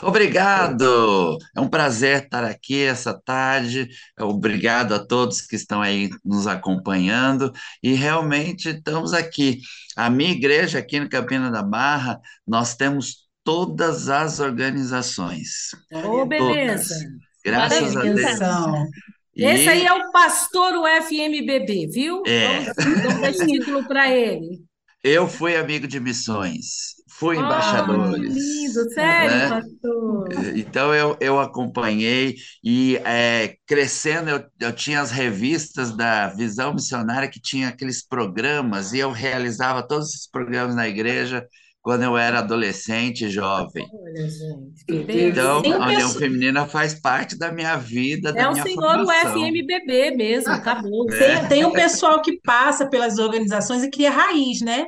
Obrigado. 0.02 1.38
É 1.56 1.60
um 1.60 1.68
prazer 1.68 2.24
estar 2.24 2.44
aqui 2.44 2.82
essa 2.82 3.14
tarde. 3.14 3.88
Obrigado 4.18 4.92
a 4.92 4.98
todos 4.98 5.40
que 5.40 5.54
estão 5.54 5.80
aí 5.80 6.10
nos 6.24 6.48
acompanhando. 6.48 7.52
E 7.80 7.92
realmente 7.92 8.70
estamos 8.70 9.14
aqui. 9.14 9.60
A 9.96 10.10
minha 10.10 10.32
igreja 10.32 10.80
aqui 10.80 10.98
no 10.98 11.08
Campina 11.08 11.52
da 11.52 11.62
Barra, 11.62 12.20
nós 12.44 12.74
temos 12.74 13.28
todas 13.44 14.08
as 14.08 14.40
organizações. 14.40 15.70
Oh, 15.92 16.26
beleza. 16.26 16.94
Todas. 16.94 17.30
Graças 17.44 17.94
Maravilha. 17.94 18.28
a 18.28 18.34
Deus. 18.34 18.90
Esse 19.36 19.68
aí 19.68 19.86
é 19.86 19.92
o 19.92 20.10
pastor 20.10 20.74
UFMBB, 20.74 21.86
viu? 21.86 22.22
É. 22.26 22.72
Vamos, 22.74 23.20
dar 23.20 23.32
título 23.46 23.86
para 23.86 24.10
ele. 24.10 24.60
Eu 25.02 25.26
fui 25.26 25.56
amigo 25.56 25.88
de 25.88 25.98
missões, 25.98 26.94
fui 27.08 27.36
oh, 27.36 27.40
embaixador. 27.40 28.18
lindo, 28.18 28.92
sério, 28.92 29.36
né? 29.36 29.48
pastor. 29.48 30.28
Então 30.54 30.94
eu, 30.94 31.16
eu 31.20 31.40
acompanhei 31.40 32.36
e 32.62 32.96
é, 33.04 33.56
crescendo 33.66 34.28
eu, 34.28 34.44
eu 34.60 34.72
tinha 34.74 35.00
as 35.00 35.10
revistas 35.10 35.96
da 35.96 36.28
Visão 36.28 36.74
Missionária 36.74 37.30
que 37.30 37.40
tinha 37.40 37.68
aqueles 37.68 38.06
programas 38.06 38.92
e 38.92 38.98
eu 38.98 39.10
realizava 39.10 39.82
todos 39.82 40.10
esses 40.10 40.28
programas 40.28 40.74
na 40.74 40.86
igreja 40.86 41.46
quando 41.82 42.02
eu 42.02 42.16
era 42.16 42.40
adolescente 42.40 43.24
e 43.24 43.30
jovem. 43.30 43.86
Olha, 43.92 44.28
gente, 44.28 45.28
então, 45.28 45.62
a 45.80 45.86
União 45.86 46.10
Feminina 46.10 46.66
faz 46.66 46.94
parte 46.94 47.38
da 47.38 47.50
minha 47.50 47.76
vida, 47.76 48.32
da 48.32 48.40
é 48.40 48.50
minha 48.50 48.64
o 48.64 48.66
senhor 48.66 48.96
formação. 48.96 49.40
o 49.40 49.46
FMBB 49.46 50.10
mesmo, 50.16 50.52
acabou. 50.52 51.10
É. 51.12 51.18
Tem, 51.18 51.48
tem 51.48 51.64
um 51.64 51.72
pessoal 51.72 52.20
que 52.20 52.38
passa 52.42 52.86
pelas 52.86 53.18
organizações 53.18 53.82
e 53.82 53.90
cria 53.90 54.10
raiz, 54.10 54.60
né? 54.60 54.86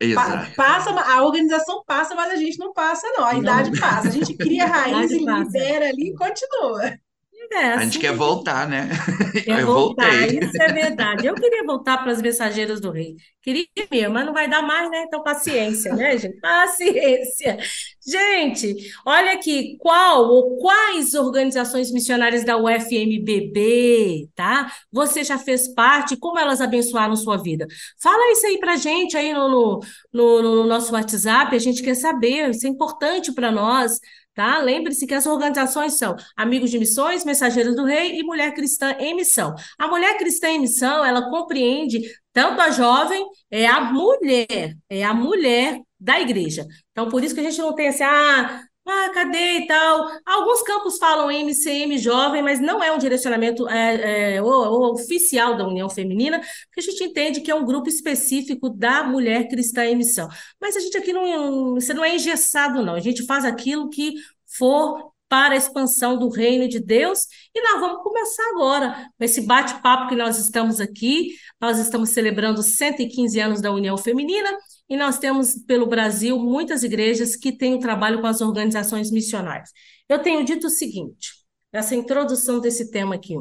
Exato. 0.00 0.54
Passa, 0.54 0.90
a 0.90 1.24
organização 1.24 1.82
passa, 1.84 2.14
mas 2.14 2.32
a 2.32 2.36
gente 2.36 2.56
não 2.58 2.72
passa, 2.72 3.04
não. 3.16 3.24
A 3.24 3.34
idade 3.34 3.70
não. 3.72 3.80
passa. 3.80 4.08
A 4.08 4.12
gente 4.12 4.32
cria 4.36 4.64
raiz 4.66 5.10
e 5.10 5.18
libera 5.18 5.88
ali 5.88 6.10
e 6.10 6.14
continua. 6.14 6.92
É, 7.50 7.72
assim, 7.72 7.80
a 7.80 7.84
gente 7.84 7.98
quer 7.98 8.14
voltar, 8.14 8.68
né? 8.68 8.88
Quer 9.44 9.60
eu 9.60 9.66
voltar, 9.66 10.10
voltei. 10.10 10.38
isso 10.38 10.62
é 10.62 10.72
verdade. 10.72 11.26
Eu 11.26 11.34
queria 11.34 11.64
voltar 11.64 11.98
para 11.98 12.12
as 12.12 12.20
mensageiras 12.20 12.80
do 12.80 12.90
rei. 12.90 13.16
Queria 13.42 13.66
mesmo, 13.90 14.12
mas 14.12 14.26
não 14.26 14.34
vai 14.34 14.48
dar 14.48 14.60
mais, 14.62 14.90
né? 14.90 15.04
Então, 15.06 15.22
paciência, 15.22 15.94
né, 15.94 16.18
gente? 16.18 16.38
Paciência. 16.40 17.56
Gente, 18.06 18.74
olha 19.06 19.32
aqui, 19.32 19.76
qual 19.78 20.28
ou 20.28 20.58
quais 20.58 21.14
organizações 21.14 21.90
missionárias 21.90 22.44
da 22.44 22.58
UFMBB, 22.58 24.28
tá? 24.34 24.70
Você 24.92 25.24
já 25.24 25.38
fez 25.38 25.68
parte, 25.74 26.16
como 26.16 26.38
elas 26.38 26.60
abençoaram 26.60 27.16
sua 27.16 27.36
vida? 27.38 27.66
Fala 28.02 28.32
isso 28.32 28.46
aí 28.46 28.58
pra 28.58 28.76
gente 28.76 29.16
aí 29.16 29.32
no, 29.32 29.80
no, 30.12 30.42
no 30.42 30.64
nosso 30.66 30.92
WhatsApp, 30.92 31.54
a 31.54 31.58
gente 31.58 31.82
quer 31.82 31.94
saber, 31.94 32.50
isso 32.50 32.66
é 32.66 32.70
importante 32.70 33.32
para 33.32 33.50
nós, 33.50 33.98
Tá? 34.38 34.58
Lembre-se 34.60 35.04
que 35.04 35.14
as 35.14 35.26
organizações 35.26 35.98
são 35.98 36.14
Amigos 36.36 36.70
de 36.70 36.78
Missões, 36.78 37.24
Mensageiros 37.24 37.74
do 37.74 37.82
Rei 37.84 38.20
e 38.20 38.22
Mulher 38.22 38.54
Cristã 38.54 38.94
em 38.96 39.12
Missão. 39.12 39.52
A 39.76 39.88
Mulher 39.88 40.16
Cristã 40.16 40.46
em 40.46 40.60
Missão, 40.60 41.04
ela 41.04 41.28
compreende 41.28 42.02
tanto 42.32 42.60
a 42.60 42.70
jovem, 42.70 43.26
é 43.50 43.66
a 43.66 43.80
mulher, 43.80 44.76
é 44.88 45.02
a 45.02 45.12
mulher 45.12 45.80
da 45.98 46.20
igreja. 46.20 46.64
Então, 46.92 47.08
por 47.08 47.24
isso 47.24 47.34
que 47.34 47.40
a 47.40 47.42
gente 47.50 47.58
não 47.58 47.74
tem 47.74 47.88
assim, 47.88 48.04
ah, 48.04 48.62
ah, 48.90 49.10
cadê 49.12 49.58
e 49.58 49.66
tal? 49.66 50.08
Alguns 50.24 50.62
campos 50.62 50.98
falam 50.98 51.30
MCM 51.30 51.98
jovem, 51.98 52.42
mas 52.42 52.60
não 52.60 52.82
é 52.82 52.90
um 52.90 52.98
direcionamento 52.98 53.68
é, 53.68 54.36
é, 54.36 54.42
oficial 54.42 55.56
da 55.56 55.66
União 55.66 55.88
Feminina, 55.90 56.40
porque 56.40 56.80
a 56.80 56.82
gente 56.82 57.04
entende 57.04 57.40
que 57.40 57.50
é 57.50 57.54
um 57.54 57.64
grupo 57.64 57.88
específico 57.88 58.70
da 58.70 59.02
mulher 59.04 59.48
cristã 59.48 59.84
em 59.84 59.96
missão. 59.96 60.28
Mas 60.60 60.76
a 60.76 60.80
gente 60.80 60.96
aqui 60.96 61.12
não, 61.12 61.74
você 61.74 61.92
não 61.92 62.04
é 62.04 62.14
engessado, 62.14 62.82
não. 62.84 62.94
A 62.94 63.00
gente 63.00 63.26
faz 63.26 63.44
aquilo 63.44 63.90
que 63.90 64.14
for 64.46 65.07
para 65.28 65.54
a 65.54 65.56
expansão 65.56 66.18
do 66.18 66.28
reino 66.28 66.68
de 66.68 66.80
Deus. 66.80 67.26
E 67.54 67.60
nós 67.60 67.80
vamos 67.80 68.02
começar 68.02 68.42
agora 68.54 69.10
com 69.16 69.24
esse 69.24 69.42
bate-papo 69.42 70.08
que 70.08 70.16
nós 70.16 70.38
estamos 70.38 70.80
aqui. 70.80 71.34
Nós 71.60 71.78
estamos 71.78 72.10
celebrando 72.10 72.62
115 72.62 73.38
anos 73.40 73.60
da 73.60 73.72
União 73.72 73.96
Feminina 73.98 74.50
e 74.88 74.96
nós 74.96 75.18
temos 75.18 75.54
pelo 75.66 75.86
Brasil 75.86 76.38
muitas 76.38 76.82
igrejas 76.82 77.36
que 77.36 77.52
têm 77.52 77.74
um 77.74 77.80
trabalho 77.80 78.20
com 78.20 78.26
as 78.26 78.40
organizações 78.40 79.10
missionárias. 79.10 79.70
Eu 80.08 80.20
tenho 80.20 80.44
dito 80.44 80.68
o 80.68 80.70
seguinte, 80.70 81.32
essa 81.72 81.94
introdução 81.94 82.60
desse 82.60 82.90
tema 82.90 83.14
aqui. 83.14 83.34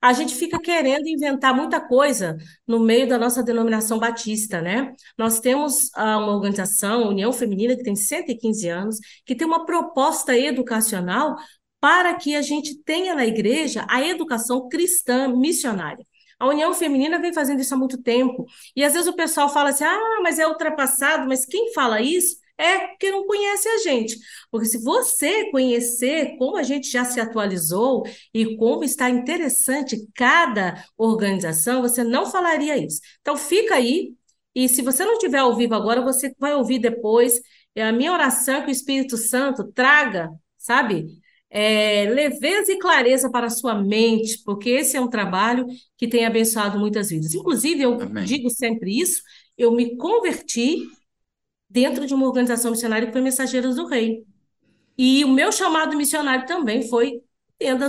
A 0.00 0.12
gente 0.12 0.34
fica 0.34 0.60
querendo 0.60 1.08
inventar 1.08 1.54
muita 1.54 1.80
coisa 1.80 2.36
no 2.66 2.78
meio 2.78 3.08
da 3.08 3.18
nossa 3.18 3.42
denominação 3.42 3.98
batista, 3.98 4.60
né? 4.60 4.94
Nós 5.16 5.40
temos 5.40 5.90
ah, 5.94 6.18
uma 6.18 6.34
organização, 6.34 7.08
União 7.08 7.32
Feminina, 7.32 7.76
que 7.76 7.82
tem 7.82 7.96
115 7.96 8.68
anos, 8.68 8.98
que 9.26 9.34
tem 9.34 9.46
uma 9.46 9.66
proposta 9.66 10.36
educacional 10.38 11.36
para 11.80 12.14
que 12.14 12.36
a 12.36 12.42
gente 12.42 12.80
tenha 12.82 13.14
na 13.14 13.26
igreja 13.26 13.84
a 13.88 14.02
educação 14.06 14.68
cristã 14.68 15.28
missionária. 15.28 16.04
A 16.38 16.46
União 16.46 16.72
Feminina 16.72 17.18
vem 17.20 17.32
fazendo 17.32 17.60
isso 17.60 17.74
há 17.74 17.76
muito 17.76 18.00
tempo. 18.00 18.46
E 18.76 18.84
às 18.84 18.92
vezes 18.92 19.08
o 19.08 19.16
pessoal 19.16 19.48
fala 19.48 19.70
assim: 19.70 19.84
ah, 19.84 20.20
mas 20.22 20.38
é 20.38 20.46
ultrapassado, 20.46 21.26
mas 21.26 21.44
quem 21.44 21.72
fala 21.72 22.00
isso 22.00 22.36
é 22.58 22.88
que 22.96 23.10
não 23.10 23.26
conhece 23.26 23.68
a 23.68 23.78
gente. 23.78 24.16
Porque 24.50 24.66
se 24.66 24.82
você 24.82 25.50
conhecer 25.50 26.36
como 26.38 26.56
a 26.56 26.62
gente 26.62 26.90
já 26.90 27.04
se 27.04 27.20
atualizou 27.20 28.04
e 28.34 28.56
como 28.56 28.84
está 28.84 29.08
interessante 29.08 30.06
cada 30.14 30.84
organização, 30.96 31.82
você 31.82 32.02
não 32.04 32.26
falaria 32.26 32.76
isso. 32.76 33.00
Então 33.20 33.36
fica 33.36 33.76
aí. 33.76 34.14
E 34.54 34.68
se 34.68 34.82
você 34.82 35.04
não 35.04 35.12
estiver 35.14 35.38
ao 35.38 35.56
vivo 35.56 35.74
agora, 35.74 36.00
você 36.02 36.34
vai 36.38 36.54
ouvir 36.54 36.78
depois. 36.80 37.40
É 37.74 37.84
a 37.84 37.92
minha 37.92 38.12
oração 38.12 38.56
é 38.56 38.62
que 38.62 38.68
o 38.68 38.70
Espírito 38.72 39.16
Santo 39.16 39.72
traga, 39.72 40.30
sabe? 40.56 41.06
é, 41.50 42.10
leveza 42.10 42.72
e 42.72 42.78
clareza 42.78 43.30
para 43.30 43.46
a 43.46 43.50
sua 43.50 43.74
mente, 43.74 44.42
porque 44.44 44.70
esse 44.70 44.96
é 44.96 45.00
um 45.00 45.08
trabalho 45.08 45.66
que 45.96 46.06
tem 46.06 46.26
abençoado 46.26 46.78
muitas 46.78 47.08
vidas. 47.10 47.34
Inclusive, 47.34 47.82
eu 47.82 48.00
Amém. 48.00 48.24
digo 48.24 48.50
sempre 48.50 48.98
isso, 48.98 49.22
eu 49.56 49.72
me 49.72 49.96
converti 49.96 50.86
dentro 51.68 52.06
de 52.06 52.14
uma 52.14 52.26
organização 52.26 52.70
missionária 52.70 53.06
que 53.06 53.12
foi 53.12 53.22
Mensageiros 53.22 53.76
do 53.76 53.86
Rei. 53.86 54.24
E 54.96 55.24
o 55.24 55.28
meu 55.28 55.52
chamado 55.52 55.96
missionário 55.96 56.46
também 56.46 56.88
foi 56.88 57.20
dentro 57.58 57.88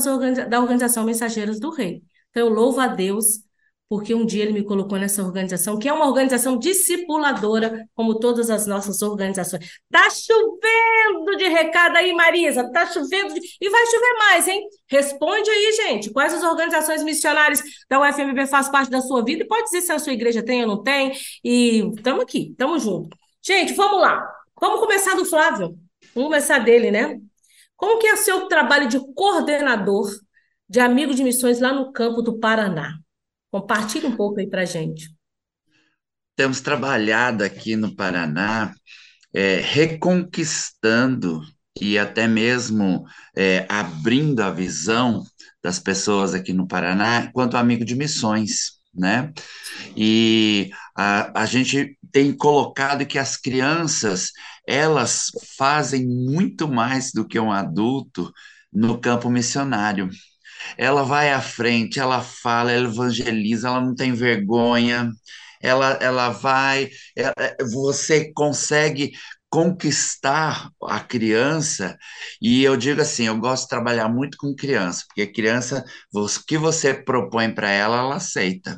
da 0.50 0.60
organização 0.60 1.04
Mensageiros 1.06 1.60
do 1.60 1.72
Rei. 1.72 2.04
Então, 2.30 2.48
eu 2.48 2.54
louvo 2.54 2.80
a 2.80 2.88
Deus 2.88 3.44
porque 3.90 4.14
um 4.14 4.24
dia 4.24 4.44
ele 4.44 4.54
me 4.54 4.64
colocou 4.64 5.00
nessa 5.00 5.24
organização, 5.24 5.80
que 5.80 5.90
é 5.90 5.94
uma 5.94 6.08
organização 6.08 6.60
discipuladora, 6.60 7.88
como 7.96 8.20
todas 8.20 8.52
as 8.52 8.68
nossas 8.68 9.02
organizações. 9.02 9.68
Tá 9.90 10.08
chovendo 10.12 11.36
de 11.36 11.48
recado 11.48 11.98
aí, 11.98 12.14
Marisa, 12.14 12.72
tá 12.72 12.86
chovendo 12.86 13.34
de... 13.34 13.42
e 13.60 13.70
vai 13.70 13.86
chover 13.88 14.14
mais, 14.20 14.48
hein? 14.48 14.64
Responde 14.88 15.50
aí, 15.50 15.72
gente, 15.74 16.12
quais 16.12 16.32
as 16.32 16.44
organizações 16.44 17.02
missionárias 17.02 17.64
da 17.90 18.00
UFMB 18.00 18.46
faz 18.46 18.70
parte 18.70 18.92
da 18.92 19.02
sua 19.02 19.26
vida? 19.26 19.44
E 19.44 19.48
pode 19.48 19.64
dizer 19.64 19.82
se 19.82 19.92
a 19.92 19.98
sua 19.98 20.14
igreja 20.14 20.46
tem 20.46 20.62
ou 20.62 20.68
não 20.68 20.84
tem, 20.84 21.12
e 21.44 21.80
estamos 21.96 22.22
aqui, 22.22 22.50
estamos 22.52 22.84
juntos. 22.84 23.18
Gente, 23.50 23.74
vamos 23.74 24.00
lá. 24.00 24.32
Vamos 24.62 24.80
começar 24.80 25.16
do 25.16 25.26
Flávio. 25.26 25.76
Vamos 26.14 26.30
começar 26.30 26.60
dele, 26.60 26.92
né? 26.92 27.20
Como 27.76 28.00
que 28.00 28.06
é 28.06 28.14
o 28.14 28.18
seu 28.18 28.48
trabalho 28.48 28.88
de 28.88 29.00
coordenador 29.16 30.08
de 30.70 30.80
amigo 30.80 31.16
de 31.16 31.24
missões 31.24 31.60
lá 31.60 31.74
no 31.74 31.92
campo 31.92 32.22
do 32.22 32.38
Paraná? 32.38 33.00
Compartilhe 33.50 34.06
um 34.06 34.16
pouco 34.16 34.40
aí 34.40 34.48
para 34.48 34.66
gente. 34.66 35.10
Temos 36.36 36.62
trabalhado 36.62 37.44
aqui 37.44 37.76
no 37.76 37.96
Paraná, 37.96 38.72
é, 39.34 39.56
reconquistando 39.56 41.42
e 41.82 41.98
até 41.98 42.28
mesmo 42.28 43.04
é, 43.36 43.66
abrindo 43.68 44.42
a 44.42 44.52
visão 44.52 45.24
das 45.64 45.80
pessoas 45.80 46.36
aqui 46.36 46.54
no 46.54 46.68
Paraná 46.68 47.32
quanto 47.34 47.58
amigo 47.58 47.84
de 47.84 47.96
missões, 47.96 48.79
né? 48.94 49.32
E 49.96 50.72
a, 50.96 51.42
a 51.44 51.46
gente 51.46 51.98
tem 52.12 52.36
colocado 52.36 53.06
que 53.06 53.20
as 53.20 53.38
crianças, 53.38 54.32
elas 54.68 55.28
fazem 55.58 56.08
muito 56.08 56.68
mais 56.68 57.12
do 57.12 57.28
que 57.28 57.40
um 57.40 57.52
adulto 57.52 58.32
no 58.72 59.00
campo 59.00 59.30
missionário. 59.30 60.10
Ela 60.78 61.04
vai 61.04 61.32
à 61.34 61.42
frente, 61.42 62.00
ela 62.00 62.22
fala, 62.22 62.72
ela 62.72 62.88
evangeliza, 62.88 63.68
ela 63.70 63.82
não 63.82 63.96
tem 63.96 64.14
vergonha, 64.14 65.12
ela, 65.62 65.92
ela 66.02 66.30
vai, 66.30 66.90
ela, 67.16 67.34
é, 67.40 67.56
é, 67.60 67.66
você 67.66 68.32
consegue 68.34 69.12
conquistar 69.50 70.70
a 70.84 71.00
criança, 71.00 71.98
e 72.42 72.64
eu 72.64 72.78
digo 72.78 73.02
assim, 73.02 73.26
eu 73.28 73.38
gosto 73.40 73.64
de 73.64 73.70
trabalhar 73.70 74.08
muito 74.10 74.38
com 74.38 74.56
criança, 74.56 75.04
porque 75.08 75.28
criança, 75.28 75.84
o 76.14 76.28
que 76.48 76.58
você 76.58 76.94
propõe 76.94 77.54
para 77.54 77.70
ela, 77.70 77.98
ela 78.00 78.16
aceita, 78.18 78.78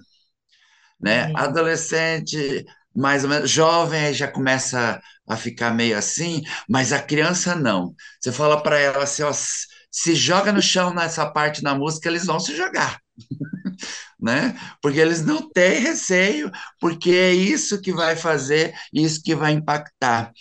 né? 1.00 1.30
Uhum. 1.30 1.36
Adolescente, 1.36 2.66
mais 2.96 3.24
ou 3.24 3.30
menos, 3.30 3.50
jovem, 3.50 4.14
já 4.14 4.28
começa 4.28 5.02
a 5.28 5.38
ficar 5.38 5.72
meio 5.74 5.98
assim, 5.98 6.42
mas 6.70 6.92
a 6.94 7.02
criança 7.02 7.56
não. 7.56 7.94
Você 8.20 8.32
fala 8.32 8.62
para 8.62 8.78
ela 8.80 9.04
assim, 9.04 9.24
ó, 9.24 9.32
se 9.34 10.16
joga 10.16 10.52
no 10.52 10.62
chão 10.62 10.94
nessa 10.94 11.26
parte 11.32 11.62
da 11.62 11.76
música, 11.76 12.10
eles 12.10 12.26
vão 12.26 12.40
se 12.40 12.56
jogar. 12.56 13.00
né? 14.22 14.56
Porque 14.82 15.00
eles 15.00 15.24
não 15.26 15.50
têm 15.52 15.80
receio, 15.80 16.52
porque 16.80 17.12
é 17.12 17.34
isso 17.34 17.82
que 17.82 17.92
vai 17.92 18.16
fazer, 18.16 18.74
isso 18.94 19.22
que 19.24 19.36
vai 19.36 19.54
impactar. 19.54 20.32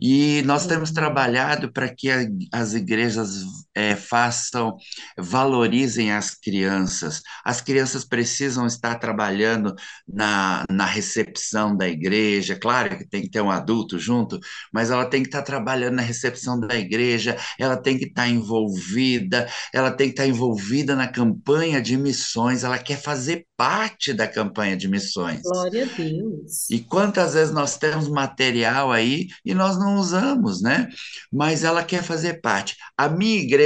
E 0.00 0.42
nós 0.44 0.66
temos 0.66 0.90
trabalhado 0.90 1.72
para 1.72 1.92
que 1.94 2.10
a, 2.10 2.20
as 2.52 2.74
igrejas 2.74 3.65
é, 3.76 3.94
façam, 3.94 4.76
valorizem 5.18 6.12
as 6.12 6.34
crianças. 6.34 7.20
As 7.44 7.60
crianças 7.60 8.04
precisam 8.04 8.66
estar 8.66 8.96
trabalhando 8.96 9.74
na, 10.08 10.64
na 10.70 10.86
recepção 10.86 11.76
da 11.76 11.88
igreja, 11.88 12.58
claro 12.58 12.96
que 12.96 13.06
tem 13.06 13.22
que 13.22 13.30
ter 13.30 13.40
um 13.40 13.50
adulto 13.50 13.98
junto, 13.98 14.40
mas 14.72 14.90
ela 14.90 15.04
tem 15.04 15.22
que 15.22 15.28
estar 15.28 15.42
trabalhando 15.42 15.96
na 15.96 16.02
recepção 16.02 16.58
da 16.58 16.76
igreja, 16.76 17.36
ela 17.58 17.76
tem 17.76 17.98
que 17.98 18.06
estar 18.06 18.28
envolvida, 18.28 19.46
ela 19.72 19.90
tem 19.90 20.08
que 20.08 20.14
estar 20.14 20.26
envolvida 20.26 20.96
na 20.96 21.06
campanha 21.06 21.82
de 21.82 21.96
missões, 21.96 22.64
ela 22.64 22.78
quer 22.78 23.00
fazer 23.00 23.26
fazer 23.26 23.46
parte 23.56 24.12
da 24.12 24.28
campanha 24.28 24.76
de 24.76 24.86
missões. 24.86 25.42
Glória 25.42 25.84
a 25.84 25.96
Deus. 25.96 26.70
E 26.70 26.78
quantas 26.78 27.34
vezes 27.34 27.52
nós 27.52 27.76
temos 27.76 28.08
material 28.08 28.92
aí 28.92 29.26
e 29.44 29.54
nós 29.54 29.78
não 29.78 29.96
usamos, 29.96 30.62
né? 30.62 30.88
Mas 31.32 31.64
ela 31.64 31.82
quer 31.82 32.02
fazer 32.02 32.40
parte. 32.40 32.76
A 32.96 33.08
minha 33.08 33.40
igreja, 33.40 33.65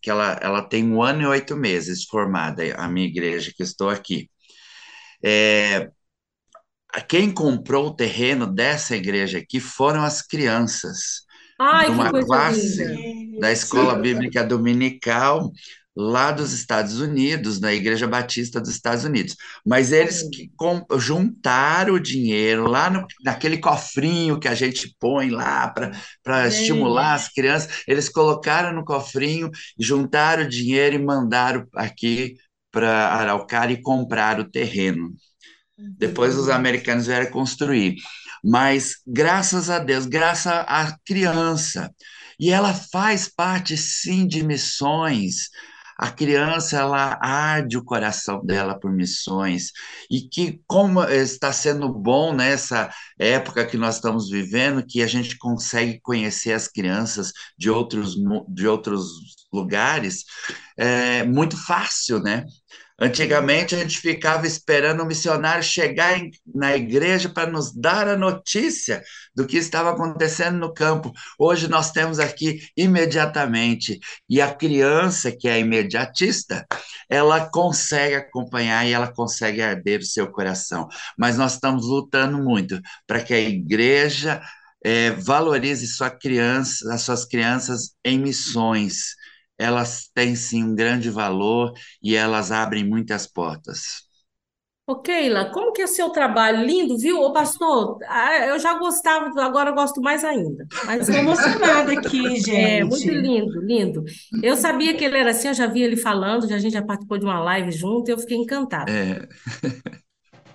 que 0.00 0.10
ela, 0.10 0.38
ela 0.42 0.62
tem 0.62 0.84
um 0.84 1.02
ano 1.02 1.22
e 1.22 1.26
oito 1.26 1.56
meses 1.56 2.04
formada, 2.04 2.62
a 2.76 2.88
minha 2.88 3.06
igreja 3.06 3.52
que 3.54 3.62
estou 3.62 3.88
aqui, 3.88 4.30
é, 5.24 5.90
quem 7.08 7.32
comprou 7.32 7.88
o 7.88 7.94
terreno 7.94 8.46
dessa 8.46 8.96
igreja 8.96 9.38
aqui 9.38 9.60
foram 9.60 10.02
as 10.02 10.22
crianças. 10.22 11.26
Ai, 11.58 11.88
uma 11.88 12.10
classe 12.10 12.84
linda. 12.84 13.40
da 13.40 13.52
escola 13.52 13.94
bíblica 13.94 14.44
dominical 14.44 15.50
lá 15.96 16.30
dos 16.30 16.52
Estados 16.52 17.00
Unidos, 17.00 17.58
na 17.58 17.72
Igreja 17.72 18.06
Batista 18.06 18.60
dos 18.60 18.70
Estados 18.70 19.04
Unidos. 19.04 19.34
Mas 19.64 19.92
eles 19.92 20.22
com, 20.56 20.84
juntaram 20.98 21.94
o 21.94 22.00
dinheiro 22.00 22.68
lá 22.68 22.90
no, 22.90 23.06
naquele 23.24 23.58
cofrinho 23.58 24.38
que 24.38 24.48
a 24.48 24.54
gente 24.54 24.94
põe 25.00 25.30
lá 25.30 25.72
para 26.22 26.48
estimular 26.48 27.14
as 27.14 27.28
crianças, 27.28 27.82
eles 27.88 28.08
colocaram 28.08 28.74
no 28.74 28.84
cofrinho, 28.84 29.50
juntaram 29.78 30.44
o 30.44 30.48
dinheiro 30.48 30.96
e 30.96 31.04
mandaram 31.04 31.66
aqui 31.74 32.36
para 32.70 33.08
Araucária 33.08 33.72
e 33.72 33.80
compraram 33.80 34.42
o 34.42 34.50
terreno. 34.50 35.14
Depois 35.78 36.36
os 36.36 36.48
americanos 36.50 37.06
vieram 37.06 37.30
construir. 37.30 37.96
Mas 38.44 38.96
graças 39.06 39.70
a 39.70 39.78
Deus, 39.78 40.06
graças 40.06 40.52
à 40.52 40.96
criança, 41.04 41.90
e 42.38 42.50
ela 42.50 42.74
faz 42.74 43.28
parte, 43.28 43.76
sim, 43.76 44.26
de 44.26 44.42
missões. 44.42 45.48
A 45.98 46.10
criança, 46.10 46.76
ela 46.78 47.18
arde 47.20 47.78
o 47.78 47.84
coração 47.84 48.44
dela 48.44 48.78
por 48.78 48.92
missões. 48.92 49.72
E 50.10 50.20
que, 50.28 50.60
como 50.66 51.02
está 51.04 51.52
sendo 51.52 51.88
bom 51.88 52.34
nessa 52.34 52.90
época 53.18 53.64
que 53.66 53.76
nós 53.76 53.96
estamos 53.96 54.28
vivendo, 54.30 54.84
que 54.86 55.02
a 55.02 55.06
gente 55.06 55.38
consegue 55.38 55.98
conhecer 56.00 56.52
as 56.52 56.68
crianças 56.68 57.32
de 57.56 57.70
outros, 57.70 58.14
de 58.48 58.68
outros 58.68 59.08
lugares, 59.52 60.24
é 60.76 61.24
muito 61.24 61.56
fácil, 61.56 62.20
né? 62.20 62.44
Antigamente 62.98 63.74
a 63.74 63.78
gente 63.78 63.98
ficava 63.98 64.46
esperando 64.46 65.02
o 65.02 65.06
missionário 65.06 65.62
chegar 65.62 66.18
em, 66.18 66.30
na 66.54 66.74
igreja 66.74 67.28
para 67.28 67.50
nos 67.50 67.70
dar 67.70 68.08
a 68.08 68.16
notícia 68.16 69.02
do 69.34 69.46
que 69.46 69.58
estava 69.58 69.90
acontecendo 69.90 70.58
no 70.58 70.72
campo. 70.72 71.12
Hoje 71.38 71.68
nós 71.68 71.90
temos 71.92 72.18
aqui 72.18 72.62
imediatamente. 72.74 74.00
E 74.30 74.40
a 74.40 74.54
criança, 74.54 75.30
que 75.30 75.46
é 75.46 75.60
imediatista, 75.60 76.66
ela 77.08 77.50
consegue 77.50 78.14
acompanhar 78.14 78.86
e 78.86 78.92
ela 78.94 79.12
consegue 79.12 79.60
arder 79.60 80.00
o 80.00 80.04
seu 80.06 80.28
coração. 80.30 80.88
Mas 81.18 81.36
nós 81.36 81.52
estamos 81.52 81.84
lutando 81.86 82.38
muito 82.38 82.80
para 83.06 83.20
que 83.22 83.34
a 83.34 83.40
igreja 83.40 84.40
é, 84.82 85.10
valorize 85.10 85.86
sua 85.86 86.08
criança, 86.08 86.94
as 86.94 87.02
suas 87.02 87.26
crianças 87.26 87.90
em 88.02 88.18
missões 88.18 89.14
elas 89.58 90.10
têm 90.14 90.34
sim 90.36 90.64
um 90.64 90.74
grande 90.74 91.10
valor 91.10 91.72
e 92.02 92.14
elas 92.14 92.52
abrem 92.52 92.84
muitas 92.84 93.26
portas. 93.26 94.06
Ô, 94.88 94.94
Keila, 94.94 95.50
como 95.50 95.72
que 95.72 95.82
é 95.82 95.86
seu 95.88 96.10
trabalho? 96.10 96.64
Lindo, 96.64 96.96
viu? 96.96 97.20
Ô, 97.20 97.32
pastor, 97.32 97.98
eu 98.46 98.56
já 98.60 98.74
gostava, 98.74 99.32
agora 99.42 99.70
eu 99.70 99.74
gosto 99.74 100.00
mais 100.00 100.22
ainda. 100.22 100.64
Mas 100.84 101.08
Estou 101.08 101.16
emocionada 101.16 101.92
aqui, 101.92 102.22
gente. 102.38 102.54
É, 102.54 102.84
muito 102.84 103.10
lindo, 103.10 103.60
lindo. 103.62 104.04
Eu 104.40 104.56
sabia 104.56 104.94
que 104.94 105.04
ele 105.04 105.18
era 105.18 105.30
assim, 105.32 105.48
eu 105.48 105.54
já 105.54 105.66
vi 105.66 105.82
ele 105.82 105.96
falando, 105.96 106.48
já, 106.48 106.54
a 106.54 106.58
gente 106.60 106.74
já 106.74 106.82
participou 106.82 107.18
de 107.18 107.24
uma 107.24 107.40
live 107.40 107.72
junto 107.72 108.08
e 108.08 108.12
eu 108.12 108.18
fiquei 108.18 108.36
encantada. 108.36 108.90
É. 108.90 109.26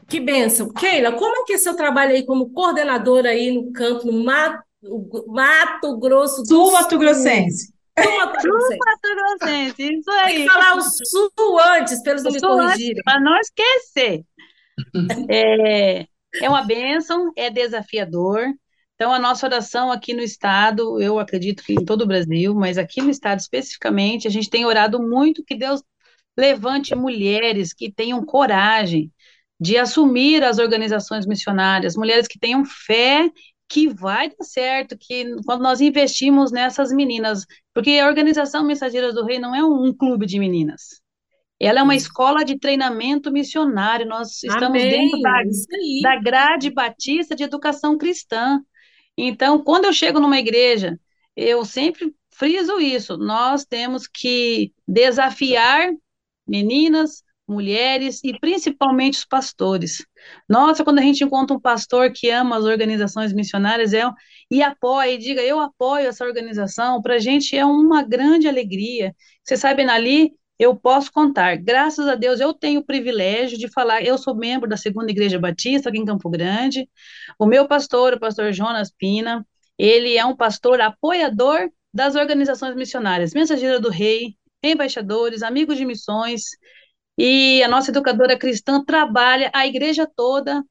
Que 0.08 0.20
bênção. 0.20 0.74
Keila, 0.74 1.14
como 1.14 1.34
é 1.34 1.46
que 1.46 1.54
é 1.54 1.58
seu 1.58 1.74
trabalho 1.74 2.12
aí 2.12 2.26
como 2.26 2.50
coordenadora 2.50 3.30
aí 3.30 3.50
no 3.50 3.72
campo, 3.72 4.06
no 4.06 4.26
Mato, 4.26 4.62
Mato 5.28 5.98
Grosso 5.98 6.42
do 6.42 6.48
Sul 6.50 6.72
Mato 6.74 6.98
Grossense? 6.98 7.72
Mato 8.06 9.16
Grossense, 9.16 9.94
isso 9.94 10.12
aí. 10.12 10.36
Tem 10.36 10.44
que 10.46 10.52
falar 10.52 10.78
o 10.78 10.82
sul 10.82 11.60
antes, 11.60 12.02
pelos 12.02 12.24
não 12.24 12.32
me 12.32 12.40
corrigirem. 12.40 13.04
Para 13.04 13.20
não 13.20 13.38
esquecer. 13.38 14.24
É, 15.30 16.08
é 16.42 16.50
uma 16.50 16.64
bênção, 16.64 17.32
é 17.36 17.50
desafiador. 17.50 18.46
Então, 18.96 19.14
a 19.14 19.20
nossa 19.20 19.46
oração 19.46 19.92
aqui 19.92 20.14
no 20.14 20.22
Estado, 20.22 21.02
eu 21.02 21.18
acredito 21.18 21.64
que 21.64 21.74
em 21.74 21.84
todo 21.84 22.04
o 22.04 22.08
Brasil, 22.08 22.54
mas 22.54 22.78
aqui 22.78 23.02
no 23.02 23.10
Estado 23.10 23.40
especificamente, 23.40 24.28
a 24.28 24.32
gente 24.32 24.50
tem 24.50 24.66
orado 24.66 25.02
muito 25.02 25.44
que 25.44 25.56
Deus 25.56 25.82
levante 26.38 26.96
mulheres 26.96 27.74
que 27.74 27.92
tenham 27.92 28.24
coragem 28.24 29.12
de 29.60 29.78
assumir 29.78 30.44
as 30.44 30.58
organizações 30.58 31.26
missionárias, 31.26 31.96
mulheres 31.96 32.28
que 32.28 32.40
tenham 32.40 32.66
fé 32.66 33.30
que 33.72 33.88
vai 33.88 34.28
dar 34.28 34.44
certo, 34.44 34.98
que 34.98 35.34
quando 35.46 35.62
nós 35.62 35.80
investimos 35.80 36.52
nessas 36.52 36.92
meninas, 36.92 37.46
porque 37.74 37.92
a 37.92 38.08
Organização 38.08 38.66
Mensageiras 38.66 39.16
do 39.16 39.24
Rei 39.24 39.40
não 39.40 39.56
é 39.56 39.64
um, 39.64 39.86
um 39.86 39.94
clube 39.94 40.26
de 40.26 40.38
meninas, 40.38 41.02
ela 41.58 41.80
é 41.80 41.84
uma 41.84 41.96
escola 41.96 42.44
de 42.44 42.60
treinamento 42.60 43.32
missionário, 43.32 44.06
nós 44.06 44.44
estamos 44.44 44.82
Amém. 44.82 44.90
dentro 44.90 45.22
da, 45.22 45.42
da 46.02 46.20
grade 46.20 46.70
batista 46.70 47.34
de 47.34 47.44
educação 47.44 47.98
cristã. 47.98 48.60
Então, 49.18 49.64
quando 49.64 49.86
eu 49.86 49.94
chego 49.94 50.20
numa 50.20 50.40
igreja, 50.40 51.00
eu 51.34 51.64
sempre 51.64 52.14
friso 52.32 52.78
isso, 52.78 53.16
nós 53.16 53.64
temos 53.64 54.06
que 54.06 54.74
desafiar 54.86 55.92
meninas, 56.46 57.24
mulheres 57.48 58.22
e 58.24 58.38
principalmente 58.38 59.20
os 59.20 59.26
pastores. 59.26 60.06
Nossa, 60.48 60.84
quando 60.84 61.00
a 61.00 61.02
gente 61.02 61.24
encontra 61.24 61.56
um 61.56 61.60
pastor 61.60 62.12
que 62.12 62.30
ama 62.30 62.58
as 62.58 62.66
organizações 62.66 63.34
missionárias 63.34 63.94
é, 63.94 64.04
e 64.50 64.62
apoia, 64.62 65.12
e 65.12 65.18
diga, 65.18 65.42
eu 65.42 65.60
apoio 65.60 66.08
essa 66.08 66.26
organização, 66.26 67.02
para 67.02 67.16
a 67.16 67.20
gente 67.20 67.56
é 67.56 67.66
uma 67.66 68.04
grande 68.04 68.48
alegria. 68.48 69.16
Vocês 69.44 69.60
sabem, 69.60 69.90
ali, 69.90 70.32
eu 70.60 70.76
posso 70.76 71.12
contar. 71.12 71.58
Graças 71.58 72.08
a 72.08 72.16
Deus, 72.16 72.40
eu 72.40 72.54
tenho 72.54 72.82
o 72.82 72.86
privilégio 72.86 73.58
de 73.58 73.68
falar, 73.72 74.04
eu 74.04 74.18
sou 74.18 74.36
membro 74.36 74.70
da 74.70 74.78
Segunda 74.78 75.10
Igreja 75.10 75.40
Batista, 75.40 75.90
aqui 75.90 75.98
em 75.98 76.06
Campo 76.06 76.30
Grande. 76.30 76.88
O 77.40 77.46
meu 77.46 77.68
pastor, 77.68 78.14
o 78.14 78.20
pastor 78.20 78.54
Jonas 78.54 78.92
Pina, 78.92 79.46
ele 79.78 80.16
é 80.16 80.24
um 80.24 80.36
pastor 80.36 80.80
apoiador 80.80 81.70
das 81.94 82.16
organizações 82.16 82.76
missionárias, 82.76 83.34
Mensageira 83.34 83.80
do 83.80 83.90
Rei, 83.90 84.36
embaixadores, 84.64 85.42
amigos 85.42 85.78
de 85.78 85.86
missões, 85.86 86.44
e 87.24 87.62
a 87.62 87.68
nossa 87.68 87.92
educadora 87.92 88.36
cristã 88.36 88.84
trabalha, 88.84 89.52
a 89.54 89.68
igreja 89.68 90.08
toda 90.08 90.66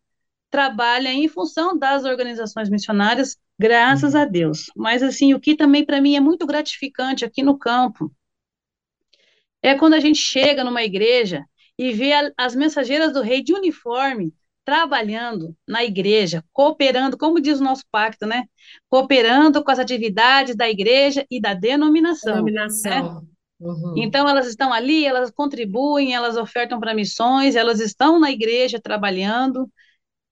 trabalha 0.50 1.12
em 1.12 1.28
função 1.28 1.78
das 1.78 2.04
organizações 2.04 2.68
missionárias, 2.68 3.36
graças 3.56 4.16
a 4.16 4.24
Deus. 4.24 4.64
Mas, 4.74 5.00
assim, 5.00 5.32
o 5.32 5.38
que 5.38 5.54
também 5.54 5.86
para 5.86 6.00
mim 6.00 6.16
é 6.16 6.20
muito 6.20 6.44
gratificante 6.44 7.24
aqui 7.24 7.40
no 7.40 7.56
campo 7.56 8.12
é 9.62 9.76
quando 9.76 9.94
a 9.94 10.00
gente 10.00 10.18
chega 10.18 10.64
numa 10.64 10.82
igreja 10.82 11.44
e 11.78 11.92
vê 11.92 12.14
a, 12.14 12.32
as 12.36 12.56
mensageiras 12.56 13.12
do 13.12 13.22
rei 13.22 13.44
de 13.44 13.54
uniforme 13.54 14.34
trabalhando 14.64 15.56
na 15.68 15.84
igreja, 15.84 16.44
cooperando, 16.52 17.16
como 17.16 17.40
diz 17.40 17.60
o 17.60 17.64
nosso 17.64 17.84
pacto, 17.92 18.26
né? 18.26 18.42
Cooperando 18.88 19.62
com 19.62 19.70
as 19.70 19.78
atividades 19.78 20.56
da 20.56 20.68
igreja 20.68 21.24
e 21.30 21.40
da 21.40 21.54
denominação. 21.54 22.34
Denominação. 22.34 23.20
Né? 23.20 23.29
Uhum. 23.60 23.94
Então, 23.96 24.28
elas 24.28 24.46
estão 24.46 24.72
ali, 24.72 25.04
elas 25.04 25.30
contribuem, 25.30 26.14
elas 26.14 26.36
ofertam 26.36 26.80
para 26.80 26.94
missões, 26.94 27.54
elas 27.54 27.78
estão 27.78 28.18
na 28.18 28.30
igreja 28.30 28.80
trabalhando. 28.80 29.70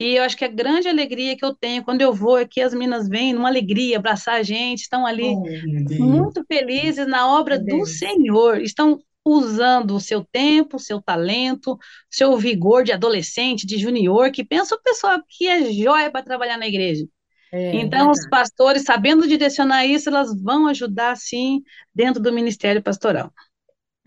E 0.01 0.15
eu 0.17 0.23
acho 0.23 0.37
que 0.37 0.45
a 0.45 0.49
grande 0.49 0.89
alegria 0.89 1.37
que 1.37 1.45
eu 1.45 1.55
tenho 1.55 1.85
quando 1.85 2.01
eu 2.01 2.13
vou 2.13 2.39
é 2.39 2.47
que 2.47 2.61
as 2.61 2.73
minas 2.73 3.09
vêm 3.09 3.33
numa 3.33 3.49
alegria, 3.49 3.99
abraçar 3.99 4.37
a 4.37 4.43
gente, 4.45 4.83
estão 4.83 5.05
ali 5.05 5.35
oh, 5.35 6.05
muito 6.05 6.45
felizes 6.47 7.07
na 7.07 7.37
obra 7.37 7.59
do 7.59 7.85
Senhor, 7.85 8.61
estão 8.61 9.01
usando 9.25 9.97
o 9.97 10.01
seu 10.01 10.25
tempo, 10.25 10.77
o 10.77 10.81
seu 10.81 11.03
talento, 11.03 11.77
seu 12.09 12.37
vigor 12.37 12.85
de 12.85 12.93
adolescente, 12.93 13.67
de 13.67 13.77
junior, 13.77 14.31
que 14.31 14.45
pensa 14.45 14.75
o 14.75 14.81
pessoal 14.81 15.21
que 15.29 15.47
é 15.47 15.71
jóia 15.73 16.11
para 16.11 16.25
trabalhar 16.25 16.57
na 16.57 16.69
igreja. 16.69 17.05
É, 17.53 17.77
então, 17.77 18.07
verdade. 18.07 18.19
os 18.19 18.29
pastores, 18.29 18.83
sabendo 18.85 19.27
direcionar 19.27 19.87
isso, 19.87 20.09
elas 20.09 20.31
vão 20.41 20.67
ajudar, 20.69 21.17
sim, 21.17 21.63
dentro 21.95 22.23
do 22.23 22.33
ministério 22.33 22.83
pastoral. 22.83 23.33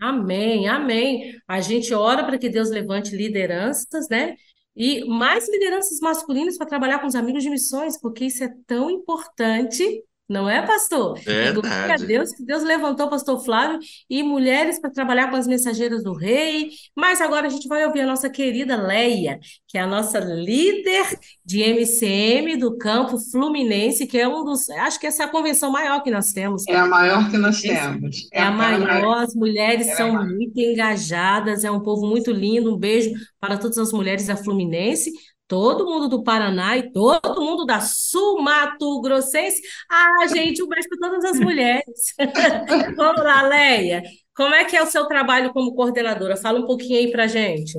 Amém, 0.00 0.68
amém. 0.68 1.36
A 1.46 1.60
gente 1.60 1.94
ora 1.94 2.24
para 2.24 2.38
que 2.38 2.48
Deus 2.48 2.70
levante 2.70 3.14
lideranças, 3.14 4.08
né? 4.08 4.36
E 4.74 5.04
mais 5.04 5.48
lideranças 5.48 6.00
masculinas 6.00 6.56
para 6.56 6.66
trabalhar 6.66 6.98
com 6.98 7.06
os 7.06 7.14
amigos 7.14 7.42
de 7.42 7.50
missões, 7.50 8.00
porque 8.00 8.24
isso 8.24 8.42
é 8.42 8.52
tão 8.66 8.90
importante 8.90 10.02
não 10.32 10.48
é, 10.48 10.66
pastor? 10.66 11.18
Verdade. 11.20 11.60
Glória 11.60 11.94
a 11.94 11.96
Deus 11.98 12.32
que 12.32 12.44
Deus 12.44 12.62
levantou 12.62 13.06
o 13.06 13.10
pastor 13.10 13.44
Flávio 13.44 13.78
e 14.08 14.22
mulheres 14.22 14.80
para 14.80 14.90
trabalhar 14.90 15.30
com 15.30 15.36
as 15.36 15.46
mensageiras 15.46 16.02
do 16.02 16.14
rei. 16.14 16.70
Mas 16.96 17.20
agora 17.20 17.46
a 17.46 17.50
gente 17.50 17.68
vai 17.68 17.84
ouvir 17.86 18.00
a 18.00 18.06
nossa 18.06 18.30
querida 18.30 18.74
Leia, 18.74 19.38
que 19.68 19.76
é 19.76 19.82
a 19.82 19.86
nossa 19.86 20.18
líder 20.18 21.04
de 21.44 21.62
MCM 21.62 22.56
do 22.56 22.78
campo 22.78 23.18
Fluminense, 23.18 24.06
que 24.06 24.18
é 24.18 24.26
um 24.26 24.42
dos. 24.42 24.70
Acho 24.70 24.98
que 24.98 25.06
essa 25.06 25.24
é 25.24 25.26
a 25.26 25.30
convenção 25.30 25.70
maior 25.70 26.02
que 26.02 26.10
nós 26.10 26.32
temos. 26.32 26.66
É 26.66 26.76
a 26.76 26.86
maior 26.86 27.30
que 27.30 27.36
nós 27.36 27.60
temos. 27.60 28.28
É, 28.32 28.38
é 28.38 28.42
a 28.42 28.50
maior, 28.50 29.22
as 29.22 29.34
mulheres 29.34 29.86
é 29.86 29.94
são 29.96 30.24
muito 30.24 30.58
engajadas, 30.58 31.62
é 31.62 31.70
um 31.70 31.80
povo 31.80 32.06
muito 32.06 32.30
lindo. 32.32 32.74
Um 32.74 32.78
beijo 32.78 33.10
para 33.38 33.58
todas 33.58 33.76
as 33.76 33.92
mulheres 33.92 34.26
da 34.26 34.36
Fluminense 34.36 35.12
todo 35.52 35.84
mundo 35.84 36.08
do 36.08 36.22
Paraná 36.22 36.78
e 36.78 36.90
todo 36.90 37.42
mundo 37.42 37.66
da 37.66 37.78
Sul 37.78 38.40
Mato 38.40 39.02
Grossense. 39.02 39.60
Ah, 39.86 40.26
gente, 40.26 40.62
um 40.62 40.66
beijo 40.66 40.88
para 40.88 41.10
todas 41.10 41.24
as 41.26 41.38
mulheres. 41.38 42.14
Vamos 42.96 43.22
lá, 43.22 43.42
Leia. 43.42 44.02
Como 44.34 44.54
é 44.54 44.64
que 44.64 44.74
é 44.74 44.82
o 44.82 44.86
seu 44.86 45.04
trabalho 45.04 45.52
como 45.52 45.74
coordenadora? 45.74 46.38
Fala 46.38 46.58
um 46.58 46.66
pouquinho 46.66 46.98
aí 46.98 47.12
para 47.12 47.26
gente. 47.26 47.78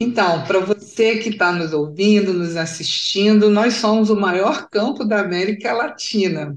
Então, 0.00 0.42
para 0.44 0.60
você 0.60 1.18
que 1.18 1.28
está 1.28 1.52
nos 1.52 1.74
ouvindo, 1.74 2.32
nos 2.32 2.56
assistindo, 2.56 3.50
nós 3.50 3.74
somos 3.74 4.08
o 4.08 4.16
maior 4.16 4.70
campo 4.70 5.04
da 5.04 5.20
América 5.20 5.74
Latina. 5.74 6.56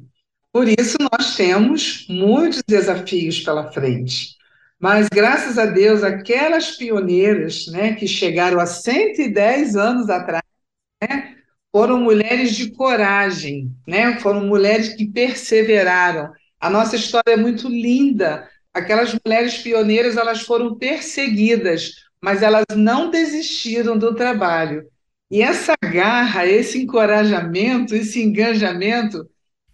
Por 0.50 0.70
isso, 0.70 0.96
nós 1.12 1.36
temos 1.36 2.06
muitos 2.08 2.64
desafios 2.66 3.42
pela 3.42 3.70
frente. 3.74 4.38
Mas, 4.80 5.10
graças 5.10 5.58
a 5.58 5.66
Deus, 5.66 6.04
aquelas 6.04 6.72
pioneiras 6.78 7.66
né, 7.68 7.96
que 7.96 8.08
chegaram 8.08 8.62
há 8.62 8.66
110 8.66 9.76
anos 9.76 10.10
atrás 10.10 10.43
né, 11.10 11.36
foram 11.72 12.00
mulheres 12.00 12.56
de 12.56 12.72
coragem, 12.72 13.72
né, 13.88 14.20
foram 14.20 14.46
mulheres 14.46 14.96
que 14.96 15.06
perseveraram. 15.08 16.32
A 16.60 16.70
nossa 16.70 16.96
história 16.96 17.34
é 17.34 17.38
muito 17.38 17.68
linda. 17.68 18.48
Aquelas 18.74 19.16
mulheres 19.26 19.58
pioneiras 19.58 20.18
elas 20.18 20.42
foram 20.42 20.76
perseguidas, 20.78 21.92
mas 22.22 22.42
elas 22.42 22.64
não 22.76 23.10
desistiram 23.10 23.98
do 23.98 24.16
trabalho. 24.16 24.84
E 25.30 25.42
essa 25.42 25.74
garra, 25.84 26.46
esse 26.46 26.82
encorajamento, 26.82 27.96
esse 27.96 28.22
engajamento 28.22 29.28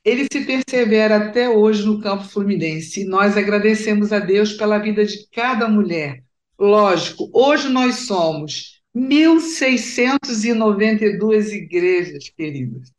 ele 0.03 0.25
se 0.31 0.45
persevera 0.45 1.17
até 1.17 1.49
hoje 1.49 1.85
no 1.85 1.99
campo 1.99 2.23
fluminense. 2.23 3.01
E 3.01 3.05
nós 3.05 3.37
agradecemos 3.37 4.11
a 4.11 4.19
Deus 4.19 4.53
pela 4.53 4.79
vida 4.79 5.05
de 5.05 5.27
cada 5.31 5.67
mulher. 5.67 6.23
Lógico, 6.57 7.29
hoje 7.33 7.69
nós 7.69 8.07
somos 8.07 8.78
1.692 8.95 11.54
igrejas, 11.54 12.30
queridas, 12.30 12.91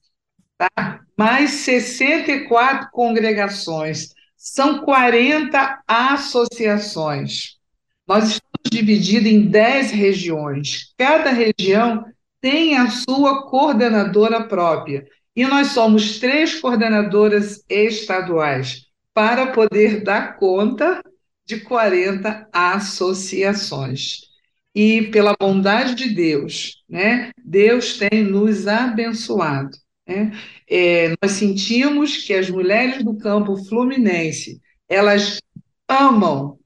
tá? 0.56 1.00
mais 1.16 1.50
64 1.50 2.90
congregações, 2.92 4.10
são 4.36 4.84
40 4.84 5.82
associações. 5.86 7.58
Nós 8.06 8.24
estamos 8.24 8.70
divididos 8.70 9.30
em 9.30 9.42
10 9.42 9.90
regiões. 9.90 10.94
Cada 10.96 11.30
região 11.30 12.04
tem 12.40 12.76
a 12.76 12.90
sua 12.90 13.48
coordenadora 13.48 14.44
própria. 14.44 15.06
E 15.36 15.46
nós 15.46 15.68
somos 15.68 16.18
três 16.18 16.58
coordenadoras 16.58 17.62
estaduais 17.68 18.86
para 19.14 19.52
poder 19.52 20.02
dar 20.02 20.36
conta 20.36 21.02
de 21.46 21.60
40 21.60 22.48
associações. 22.52 24.29
E 24.74 25.02
pela 25.10 25.34
bondade 25.38 25.94
de 25.94 26.14
Deus, 26.14 26.82
né, 26.88 27.32
Deus 27.44 27.98
tem 27.98 28.22
nos 28.22 28.68
abençoado. 28.68 29.76
Né? 30.06 30.32
É, 30.68 31.14
nós 31.22 31.32
sentimos 31.32 32.18
que 32.18 32.32
as 32.32 32.48
mulheres 32.48 33.04
do 33.04 33.16
campo 33.18 33.56
fluminense, 33.64 34.60
elas 34.88 35.40
amam, 35.88 36.58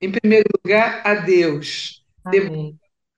em 0.00 0.10
primeiro 0.10 0.48
lugar, 0.64 1.02
a 1.04 1.14
Deus. 1.14 2.04
Amém 2.24 2.76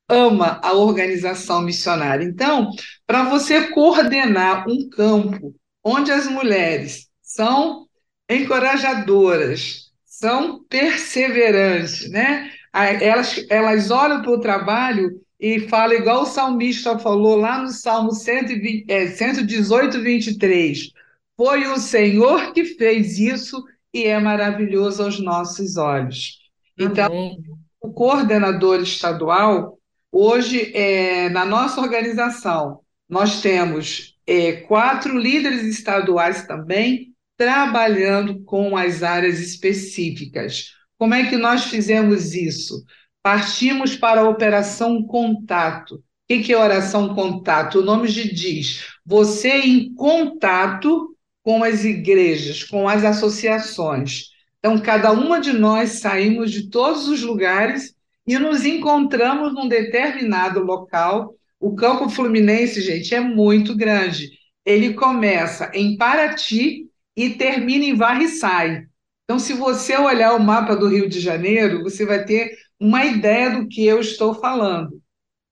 ama 0.09 0.61
a 0.62 0.72
organização 0.72 1.62
missionária. 1.62 2.25
Então, 2.25 2.70
para 3.07 3.25
você 3.25 3.68
coordenar 3.70 4.68
um 4.68 4.88
campo 4.88 5.55
onde 5.85 6.11
as 6.12 6.27
mulheres 6.27 7.09
são 7.22 7.87
encorajadoras, 8.29 9.90
são 10.05 10.64
perseverantes, 10.64 12.11
né? 12.11 12.51
Elas, 12.84 13.44
elas 13.48 13.90
olham 13.90 14.22
para 14.22 14.30
o 14.30 14.40
trabalho 14.40 15.20
e 15.40 15.60
falam 15.68 15.96
igual 15.96 16.22
o 16.22 16.26
salmista 16.26 16.98
falou 16.98 17.36
lá 17.36 17.62
no 17.62 17.68
Salmo 17.68 18.12
120, 18.12 18.90
é, 18.90 19.06
118, 19.08 20.00
23. 20.00 20.90
Foi 21.36 21.66
o 21.68 21.78
Senhor 21.78 22.52
que 22.52 22.64
fez 22.64 23.18
isso 23.18 23.62
e 23.92 24.04
é 24.04 24.18
maravilhoso 24.18 25.02
aos 25.02 25.20
nossos 25.20 25.76
olhos. 25.76 26.38
Então, 26.78 27.06
Amém. 27.06 27.42
o 27.80 27.92
coordenador 27.92 28.80
estadual, 28.80 29.76
Hoje, 30.18 30.72
é, 30.74 31.28
na 31.28 31.44
nossa 31.44 31.78
organização, 31.78 32.80
nós 33.06 33.42
temos 33.42 34.18
é, 34.26 34.52
quatro 34.52 35.18
líderes 35.18 35.62
estaduais 35.64 36.46
também 36.46 37.14
trabalhando 37.36 38.42
com 38.44 38.78
as 38.78 39.02
áreas 39.02 39.40
específicas. 39.40 40.70
Como 40.98 41.14
é 41.14 41.28
que 41.28 41.37
nós 41.37 41.64
fizemos 41.64 42.35
isso? 42.35 42.85
Partimos 43.22 43.96
para 43.96 44.22
a 44.22 44.28
operação 44.28 45.02
contato. 45.02 45.96
O 45.96 46.02
que 46.26 46.52
é 46.52 46.56
oração 46.56 47.14
contato? 47.14 47.80
O 47.80 47.85
nome 47.85 48.09
já 48.09 48.22
diz: 48.22 48.85
você 49.04 49.61
em 49.61 49.94
contato 49.94 51.16
com 51.42 51.62
as 51.62 51.85
igrejas, 51.85 52.64
com 52.64 52.88
as 52.88 53.04
associações. 53.04 54.30
Então, 54.59 54.78
cada 54.78 55.12
uma 55.12 55.40
de 55.40 55.52
nós 55.52 56.00
saímos 56.00 56.50
de 56.50 56.68
todos 56.68 57.06
os 57.06 57.22
lugares 57.22 57.94
e 58.26 58.37
nos 58.37 58.64
encontramos 58.64 59.54
num 59.54 59.68
determinado 59.68 60.61
local. 60.61 61.35
O 61.61 61.76
campo 61.76 62.09
fluminense, 62.09 62.80
gente, 62.80 63.14
é 63.14 63.20
muito 63.20 63.76
grande. 63.76 64.30
Ele 64.64 64.94
começa 64.94 65.70
em 65.72 65.96
Paraty 65.96 66.87
e 67.16 67.30
termina 67.30 67.85
em 67.85 67.94
Varriçai. 67.94 68.87
Então, 69.26 69.40
se 69.40 69.54
você 69.54 69.96
olhar 69.96 70.34
o 70.34 70.40
mapa 70.40 70.76
do 70.76 70.86
Rio 70.86 71.08
de 71.08 71.18
Janeiro, 71.18 71.82
você 71.82 72.06
vai 72.06 72.24
ter 72.24 72.56
uma 72.78 73.04
ideia 73.04 73.50
do 73.50 73.66
que 73.66 73.84
eu 73.84 74.00
estou 74.00 74.34
falando. 74.34 75.02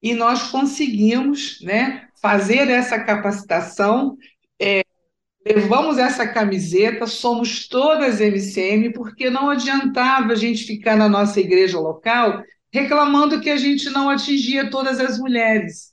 E 0.00 0.14
nós 0.14 0.50
conseguimos 0.50 1.58
né, 1.60 2.08
fazer 2.22 2.70
essa 2.70 3.02
capacitação, 3.02 4.16
é, 4.62 4.82
levamos 5.44 5.98
essa 5.98 6.26
camiseta, 6.28 7.06
somos 7.06 7.66
todas 7.66 8.20
MCM, 8.20 8.92
porque 8.92 9.28
não 9.28 9.50
adiantava 9.50 10.32
a 10.32 10.36
gente 10.36 10.64
ficar 10.64 10.96
na 10.96 11.08
nossa 11.08 11.40
igreja 11.40 11.78
local 11.80 12.44
reclamando 12.72 13.40
que 13.40 13.50
a 13.50 13.56
gente 13.56 13.88
não 13.90 14.10
atingia 14.10 14.68
todas 14.68 14.98
as 14.98 15.16
mulheres. 15.16 15.92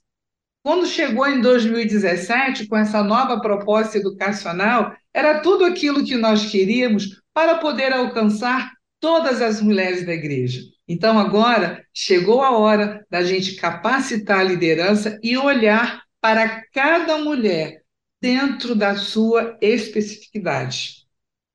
Quando 0.63 0.87
chegou 0.87 1.27
em 1.27 1.39
2017, 1.39 2.67
com 2.67 2.75
essa 2.75 3.03
nova 3.03 3.39
proposta 3.39 3.99
educacional, 3.99 4.91
era 5.13 5.39
tudo 5.41 5.63
aquilo 5.63 6.03
que 6.03 6.15
nós 6.15 6.49
queríamos 6.49 7.20
para 7.33 7.57
poder 7.57 7.93
alcançar 7.93 8.71
todas 8.99 9.41
as 9.41 9.61
mulheres 9.61 10.05
da 10.05 10.13
igreja. 10.13 10.61
Então, 10.87 11.17
agora 11.17 11.85
chegou 11.93 12.41
a 12.41 12.51
hora 12.57 13.05
da 13.09 13.23
gente 13.23 13.55
capacitar 13.55 14.39
a 14.39 14.43
liderança 14.43 15.19
e 15.23 15.37
olhar 15.37 16.03
para 16.19 16.63
cada 16.71 17.17
mulher 17.17 17.81
dentro 18.21 18.75
da 18.75 18.95
sua 18.95 19.57
especificidade. 19.61 21.07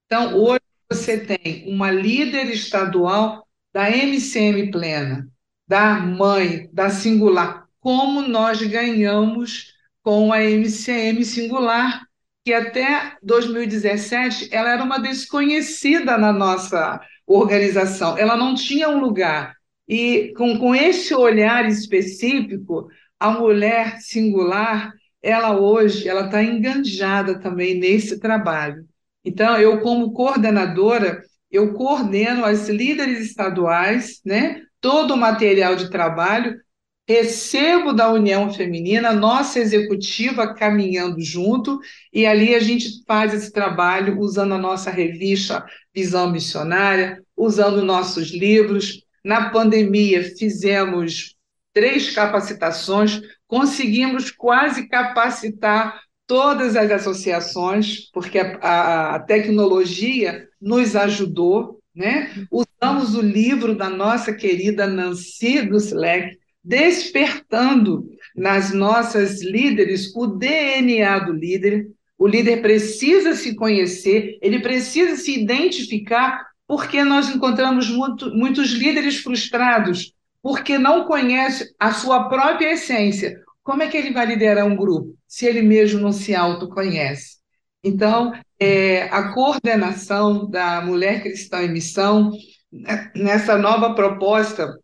Então, 0.07 0.35
hoje 0.35 0.61
você 0.91 1.19
tem 1.19 1.65
uma 1.73 1.91
líder 1.91 2.47
estadual 2.51 3.47
da 3.73 3.91
MCM 3.91 4.71
plena, 4.71 5.29
da 5.69 5.95
mãe, 6.01 6.69
da 6.73 6.91
singular, 6.91 7.67
como 7.81 8.23
nós 8.23 8.63
ganhamos 8.63 9.75
com 10.03 10.33
a 10.33 10.43
MCM 10.43 11.25
singular, 11.25 12.06
que 12.47 12.55
até 12.55 13.17
2017 13.25 14.51
ela 14.53 14.71
era 14.71 14.85
uma 14.85 15.01
desconhecida 15.01 16.17
na 16.17 16.33
nossa 16.33 17.01
organização, 17.27 18.17
ela 18.17 18.37
não 18.37 18.55
tinha 18.55 18.89
um 18.89 19.01
lugar. 19.01 19.57
E 19.89 20.33
com, 20.37 20.57
com 20.57 20.73
esse 20.73 21.13
olhar 21.13 21.67
específico, 21.67 22.89
a 23.19 23.33
mulher 23.33 23.99
singular, 23.99 24.93
ela 25.21 25.59
hoje, 25.59 26.09
ela 26.09 26.27
está 26.27 26.41
enganjada 26.41 27.41
também 27.41 27.81
nesse 27.81 28.21
trabalho. 28.21 28.87
Então, 29.25 29.57
eu 29.57 29.81
como 29.81 30.13
coordenadora, 30.13 31.25
eu 31.51 31.75
coordeno 31.75 32.45
as 32.45 32.69
líderes 32.69 33.19
estaduais, 33.27 34.21
né? 34.25 34.63
todo 34.81 35.15
o 35.15 35.17
material 35.17 35.75
de 35.75 35.91
trabalho, 35.91 36.61
recebo 37.09 37.93
da 37.93 38.13
União 38.13 38.53
Feminina, 38.53 39.13
nossa 39.13 39.61
executiva 39.61 40.55
caminhando 40.55 41.21
junto, 41.21 41.79
e 42.13 42.27
ali 42.27 42.55
a 42.55 42.61
gente 42.61 43.05
faz 43.07 43.33
esse 43.33 43.53
trabalho 43.53 44.19
usando 44.19 44.55
a 44.55 44.59
nossa 44.59 44.91
revista 44.91 45.65
Visão 45.95 46.31
Missionária, 46.31 47.23
usando 47.37 47.85
nossos 47.85 48.31
livros. 48.31 49.05
Na 49.25 49.51
pandemia, 49.51 50.23
fizemos 50.37 51.37
três 51.73 52.13
capacitações, 52.13 53.21
conseguimos 53.47 54.31
quase 54.31 54.89
capacitar 54.89 56.01
todas 56.27 56.75
as 56.75 56.91
associações, 56.91 58.11
porque 58.13 58.39
a, 58.39 59.15
a, 59.15 59.21
tecnologia 59.21 60.49
nos 60.61 60.97
ajudou, 60.97 61.81
né? 61.95 62.33
Usamos 62.51 63.15
o 63.15 63.21
livro 63.21 63.77
da 63.77 63.89
nossa 63.89 64.33
querida 64.33 64.87
Nancy 64.87 65.63
Duslek, 65.63 66.37
despertando 66.67 68.11
nas 68.35 68.75
nossas 68.75 69.41
líderes 69.41 70.13
o 70.17 70.27
DNA 70.27 71.21
do 71.21 71.33
líder. 71.33 71.87
O 72.19 72.27
líder 72.27 72.61
precisa 72.61 73.35
se 73.35 73.55
conhecer, 73.55 74.37
ele 74.43 74.59
precisa 74.59 75.15
se 75.17 75.39
identificar, 75.39 76.45
porque 76.67 77.05
nós 77.05 77.29
encontramos 77.29 77.89
muito, 77.89 78.35
muitos 78.35 78.73
líderes 78.73 79.19
frustrados, 79.19 80.13
porque 80.43 80.77
não 80.77 81.05
conhece 81.05 81.73
a 81.79 81.93
sua 81.93 82.29
própria 82.29 82.73
essência, 82.73 83.41
como 83.63 83.83
é 83.83 83.89
que 83.89 83.97
ele 83.97 84.13
vai 84.13 84.27
liderar 84.27 84.67
um 84.67 84.77
grupo 84.77 85.15
se 85.27 85.47
ele 85.47 85.63
mesmo 85.63 86.01
não 86.01 86.13
se 86.13 86.35
autoconhece? 86.35 87.37
Então, 87.83 88.33
é, 88.59 89.03
a 89.05 89.33
coordenação 89.33 90.49
da 90.49 90.81
Mulher 90.81 91.23
Cristã 91.23 91.63
em 91.63 91.73
Missão, 91.73 92.33
né, 92.73 93.11
nessa 93.15 93.57
nova 93.57 93.95
proposta 93.95 94.77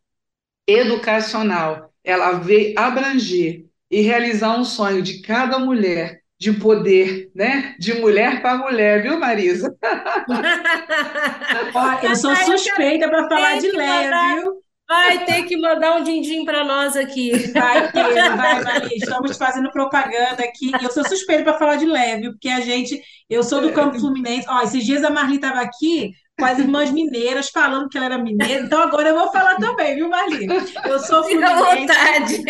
educacional, 0.66 1.92
ela 2.05 2.33
veio 2.33 2.79
abranger 2.79 3.66
e 3.90 4.01
realizar 4.01 4.59
um 4.59 4.64
sonho 4.64 5.03
de 5.03 5.20
cada 5.22 5.59
mulher 5.59 6.22
de 6.38 6.53
poder, 6.53 7.31
né? 7.37 7.77
De 7.79 7.94
mulher 7.94 8.42
para 8.42 8.59
mulher, 8.59 9.03
viu, 9.03 9.18
Marisa? 9.18 9.77
Olha, 11.72 12.09
eu 12.09 12.16
sou 12.16 12.35
suspeita 12.35 13.09
para 13.09 13.29
falar 13.29 13.59
de 13.61 13.70
Leia, 13.70 14.11
viu? 14.35 14.62
Vai 14.88 15.25
ter 15.25 15.44
que 15.44 15.57
mandar 15.57 15.96
um 15.96 16.03
din-din 16.03 16.44
para 16.44 16.64
nós 16.64 16.96
aqui. 16.96 17.31
Vai 17.53 17.92
ter, 17.92 18.37
vai, 18.37 18.62
Maria. 18.62 18.96
Estamos 18.96 19.37
fazendo 19.37 19.70
propaganda 19.70 20.42
aqui. 20.42 20.72
Eu 20.83 20.90
sou 20.90 21.07
suspeita 21.09 21.44
para 21.44 21.59
falar 21.59 21.77
de 21.77 21.87
leve, 21.87 22.31
porque 22.31 22.48
a 22.48 22.61
gente. 22.61 23.01
Eu 23.31 23.42
sou 23.42 23.61
do 23.61 23.72
Campo 23.72 23.98
Fluminense. 23.98 24.46
Ó, 24.48 24.62
esses 24.62 24.85
dias 24.85 25.05
a 25.05 25.11
Marli 25.11 25.37
estava 25.37 25.61
aqui 25.61 26.12
com 26.38 26.47
as 26.47 26.59
irmãs 26.59 26.90
mineiras 26.90 27.51
falando 27.51 27.88
que 27.88 27.97
ela 27.97 28.07
era 28.07 28.18
mineira. 28.18 28.64
Então 28.64 28.81
agora 28.81 29.11
eu 29.11 29.18
vou 29.18 29.31
falar 29.31 29.57
também, 29.57 29.95
viu, 29.95 30.09
Marli? 30.09 30.47
Eu 30.85 30.99
sou 30.99 31.23
fluminense. 31.25 32.42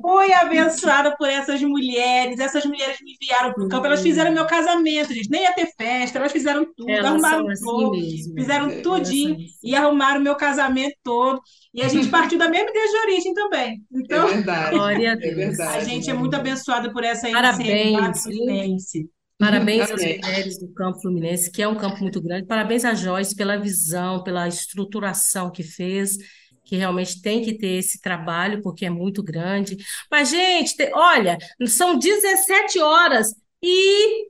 Fui 0.00 0.32
abençoada 0.32 1.14
por 1.16 1.28
essas 1.28 1.62
mulheres. 1.62 2.40
Essas 2.40 2.64
mulheres 2.64 2.98
me 3.02 3.12
enviaram 3.12 3.52
para 3.52 3.64
o 3.64 3.68
campo. 3.68 3.86
Elas 3.86 4.02
fizeram 4.02 4.32
meu 4.32 4.46
casamento, 4.46 5.12
gente. 5.12 5.30
Nem 5.30 5.42
ia 5.42 5.52
ter 5.52 5.68
festa. 5.76 6.18
Elas 6.18 6.32
fizeram 6.32 6.66
tudo, 6.76 6.90
elas 6.90 7.06
arrumaram 7.06 7.48
assim 7.48 7.64
tudo, 7.64 7.96
fizeram 8.36 8.70
é, 8.70 8.80
tudinho 8.80 9.34
assim. 9.34 9.46
e 9.62 9.76
arrumaram 9.76 10.20
meu 10.20 10.34
casamento 10.34 10.96
todo. 11.02 11.40
E 11.74 11.82
a 11.82 11.88
gente 11.88 12.08
partiu 12.08 12.38
da 12.38 12.48
mesma 12.48 12.70
igreja 12.70 12.92
de 12.92 12.98
origem 12.98 13.34
também. 13.34 13.82
Então, 13.92 14.28
é 14.28 14.32
verdade. 14.32 14.70
Glória 14.70 15.12
a 15.12 15.14
Deus. 15.14 15.32
É 15.32 15.34
verdade, 15.34 15.76
a 15.76 15.84
gente 15.84 16.10
é 16.10 16.14
muito 16.14 16.34
abençoada 16.34 16.92
por 16.92 17.04
essa 17.04 17.30
Parabéns. 17.30 18.22
Fluminense. 18.22 19.08
Parabéns 19.38 19.90
às 19.90 20.02
mulheres 20.02 20.58
do 20.58 20.68
campo 20.74 21.00
fluminense, 21.00 21.50
que 21.50 21.62
é 21.62 21.68
um 21.68 21.76
campo 21.76 22.00
muito 22.00 22.20
grande. 22.20 22.46
Parabéns 22.46 22.84
a 22.84 22.92
Joyce 22.94 23.36
pela 23.36 23.56
visão, 23.56 24.22
pela 24.24 24.48
estruturação 24.48 25.50
que 25.50 25.62
fez, 25.62 26.16
que 26.64 26.76
realmente 26.76 27.22
tem 27.22 27.42
que 27.42 27.56
ter 27.56 27.78
esse 27.78 28.00
trabalho, 28.00 28.60
porque 28.62 28.84
é 28.84 28.90
muito 28.90 29.22
grande. 29.22 29.76
Mas, 30.10 30.30
gente, 30.30 30.74
olha, 30.92 31.38
são 31.66 31.96
17 31.96 32.80
horas 32.80 33.32
e 33.62 34.28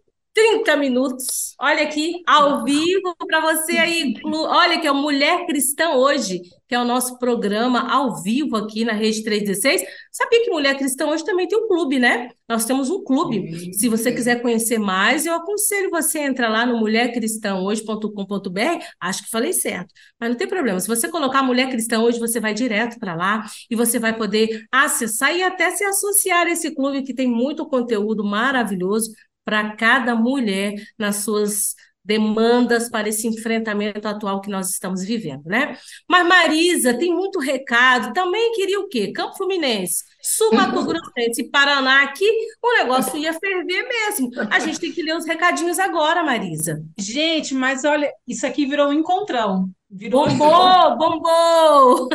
30 0.69 0.77
minutos. 0.77 1.55
Olha 1.59 1.85
aqui, 1.85 2.23
ao 2.27 2.63
vivo 2.63 3.17
para 3.27 3.41
você 3.41 3.79
aí. 3.79 4.13
Olha 4.25 4.79
que 4.79 4.87
é 4.87 4.93
Mulher 4.93 5.47
Cristã 5.47 5.95
hoje, 5.95 6.43
que 6.69 6.75
é 6.75 6.81
o 6.81 6.85
nosso 6.85 7.19
programa 7.19 7.91
ao 7.91 8.23
vivo 8.23 8.55
aqui 8.55 8.85
na 8.85 8.93
Rede 8.93 9.25
316. 9.25 9.83
Sabia 10.13 10.45
que 10.45 10.51
Mulher 10.51 10.77
Cristã 10.77 11.07
hoje 11.07 11.25
também 11.25 11.49
tem 11.49 11.59
um 11.59 11.67
clube, 11.67 11.99
né? 11.99 12.29
Nós 12.47 12.67
temos 12.67 12.91
um 12.91 13.03
clube. 13.03 13.73
Se 13.75 13.89
você 13.89 14.13
quiser 14.13 14.43
conhecer 14.43 14.79
mais, 14.79 15.25
eu 15.25 15.33
aconselho 15.35 15.89
você 15.91 16.19
a 16.19 16.27
entrar 16.27 16.51
lá 16.51 16.67
no 16.67 16.79
mulhercristãohoje.com.br. 16.79 18.85
Acho 19.01 19.25
que 19.25 19.31
falei 19.31 19.55
certo, 19.55 19.95
mas 20.21 20.29
não 20.31 20.37
tem 20.37 20.47
problema. 20.47 20.79
Se 20.81 20.89
você 20.89 21.09
colocar 21.09 21.43
Mulher 21.43 21.71
Cristã 21.71 22.01
hoje, 22.01 22.19
você 22.19 22.41
vai 22.41 22.53
direto 22.53 22.99
para 22.99 23.15
lá 23.15 23.47
e 23.71 23.77
você 23.77 23.99
vai 23.99 24.15
poder 24.15 24.67
acessar 24.71 25.35
e 25.35 25.43
até 25.43 25.71
se 25.71 25.85
associar 25.85 26.47
a 26.47 26.51
esse 26.51 26.75
clube 26.75 27.03
que 27.03 27.15
tem 27.15 27.27
muito 27.27 27.67
conteúdo 27.67 28.23
maravilhoso 28.23 29.11
para 29.49 29.75
cada 29.77 30.15
mulher 30.15 30.75
nas 30.99 31.17
suas 31.25 31.75
demandas 32.05 32.91
para 32.91 33.09
esse 33.09 33.27
enfrentamento 33.27 34.07
atual 34.07 34.43
que 34.43 34.51
nós 34.51 34.69
estamos 34.69 35.03
vivendo, 35.03 35.47
né? 35.47 35.75
Mas 36.07 36.29
Marisa 36.29 36.93
tem 36.93 37.15
muito 37.15 37.39
recado, 37.39 38.13
também 38.13 38.53
queria 38.53 38.79
o 38.79 38.89
quê? 38.89 39.11
Campo 39.11 39.39
Fluminense, 39.39 40.05
Sul 40.23 40.53
Mato 40.53 40.85
Grossense 40.85 41.41
e 41.41 41.51
Paraná 41.51 42.03
aqui, 42.03 42.31
o 42.63 42.73
negócio 42.77 43.17
ia 43.17 43.33
ferver 43.33 43.89
mesmo. 43.89 44.31
A 44.51 44.59
gente 44.59 44.79
tem 44.79 44.93
que 44.93 45.03
ler 45.03 45.17
os 45.17 45.25
recadinhos 45.25 45.79
agora, 45.79 46.23
Marisa. 46.23 46.83
Gente, 46.99 47.55
mas 47.55 47.85
olha, 47.85 48.13
isso 48.27 48.47
aqui 48.47 48.67
virou 48.67 48.89
um 48.89 48.93
encontrão. 48.93 49.71
Virou 49.91 50.29
bombou, 50.29 50.93
um... 50.93 50.99
bombou! 50.99 52.09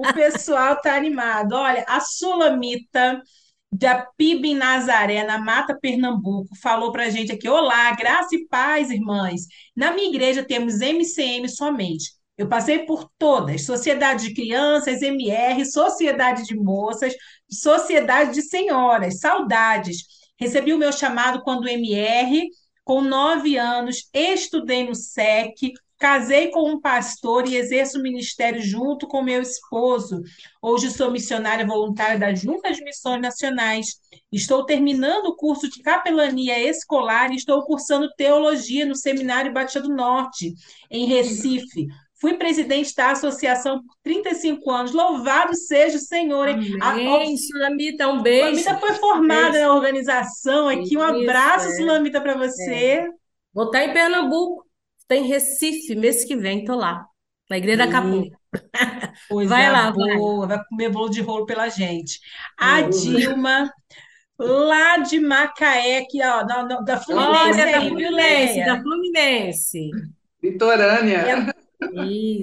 O 0.00 0.14
pessoal 0.14 0.80
tá 0.80 0.96
animado. 0.96 1.52
Olha, 1.52 1.84
a 1.86 2.00
Sulamita 2.00 3.22
da 3.72 4.04
PIB 4.18 4.52
Nazaré, 4.54 5.24
na 5.24 5.38
Mata 5.38 5.74
Pernambuco, 5.80 6.54
falou 6.60 6.92
para 6.92 7.04
a 7.04 7.10
gente 7.10 7.32
aqui: 7.32 7.48
Olá, 7.48 7.90
graça 7.92 8.36
e 8.36 8.46
paz, 8.46 8.90
irmãs. 8.90 9.46
Na 9.74 9.92
minha 9.92 10.08
igreja 10.08 10.44
temos 10.44 10.80
MCM 10.80 11.48
somente. 11.48 12.12
Eu 12.36 12.48
passei 12.48 12.80
por 12.80 13.10
todas: 13.16 13.64
Sociedade 13.64 14.28
de 14.28 14.34
Crianças, 14.34 15.00
MR, 15.00 15.64
Sociedade 15.64 16.44
de 16.44 16.54
Moças, 16.54 17.14
Sociedade 17.50 18.34
de 18.34 18.42
Senhoras. 18.42 19.20
Saudades. 19.20 20.04
Recebi 20.38 20.74
o 20.74 20.78
meu 20.78 20.92
chamado 20.92 21.42
quando 21.42 21.68
MR, 21.68 22.48
com 22.84 23.00
nove 23.00 23.56
anos, 23.56 24.08
estudei 24.12 24.86
no 24.86 24.94
SEC, 24.94 25.72
Casei 26.02 26.48
com 26.48 26.68
um 26.68 26.80
pastor 26.80 27.46
e 27.46 27.54
exerço 27.54 27.96
o 27.96 28.02
ministério 28.02 28.60
junto 28.60 29.06
com 29.06 29.22
meu 29.22 29.40
esposo. 29.40 30.20
Hoje 30.60 30.90
sou 30.90 31.12
missionária 31.12 31.64
voluntária 31.64 32.18
da 32.18 32.34
Junta 32.34 32.72
de 32.72 32.82
Missões 32.82 33.22
Nacionais. 33.22 34.00
Estou 34.32 34.66
terminando 34.66 35.26
o 35.26 35.36
curso 35.36 35.70
de 35.70 35.80
capelania 35.80 36.58
escolar 36.58 37.30
e 37.30 37.36
estou 37.36 37.62
cursando 37.62 38.10
teologia 38.16 38.84
no 38.84 38.96
Seminário 38.96 39.52
Batista 39.52 39.80
do 39.80 39.94
Norte, 39.94 40.52
em 40.90 41.06
Recife. 41.06 41.86
Fui 42.20 42.34
presidente 42.34 42.92
da 42.96 43.12
associação 43.12 43.80
por 43.80 43.94
35 44.02 44.70
anos. 44.72 44.90
Louvado 44.90 45.54
seja 45.54 45.98
o 45.98 46.00
Senhor. 46.00 46.48
Amém. 46.80 47.32
A, 47.32 47.36
Sulamita, 47.36 48.08
um 48.08 48.20
beijo. 48.20 48.58
Sulamita 48.58 48.80
foi 48.80 48.96
formada 48.96 49.60
na 49.60 49.72
organização 49.72 50.68
aqui. 50.68 50.96
Um 50.96 51.02
abraço, 51.02 51.68
é. 51.68 51.76
Sulamita, 51.76 52.20
para 52.20 52.36
você. 52.36 52.74
É. 52.74 53.08
Vou 53.54 53.66
estar 53.66 53.84
em 53.84 53.92
Pernambuco. 53.92 54.71
Estou 55.02 55.16
em 55.18 55.26
Recife, 55.26 55.94
mês 55.94 56.24
que 56.24 56.36
vem, 56.36 56.60
estou 56.60 56.76
lá, 56.76 57.04
na 57.50 57.58
Igreja 57.58 57.78
da 57.78 57.88
Capô. 57.88 58.30
vai 59.46 59.70
lá, 59.70 59.90
boa, 59.90 60.46
vai. 60.46 60.56
vai 60.56 60.66
comer 60.66 60.88
bolo 60.90 61.08
de 61.08 61.20
rolo 61.20 61.44
pela 61.44 61.68
gente. 61.68 62.20
A 62.58 62.82
Dilma, 62.82 63.70
lá 64.38 64.98
de 64.98 65.20
Macaé, 65.20 65.98
aqui, 65.98 66.22
ó, 66.22 66.42
da, 66.42 66.62
da 66.62 66.96
Fluminense. 67.00 67.60
Olha, 67.60 67.72
da 67.72 67.80
Fluminense, 67.82 68.64
da 68.64 68.80
Fluminense. 68.80 69.90
Litorânea. 70.42 71.54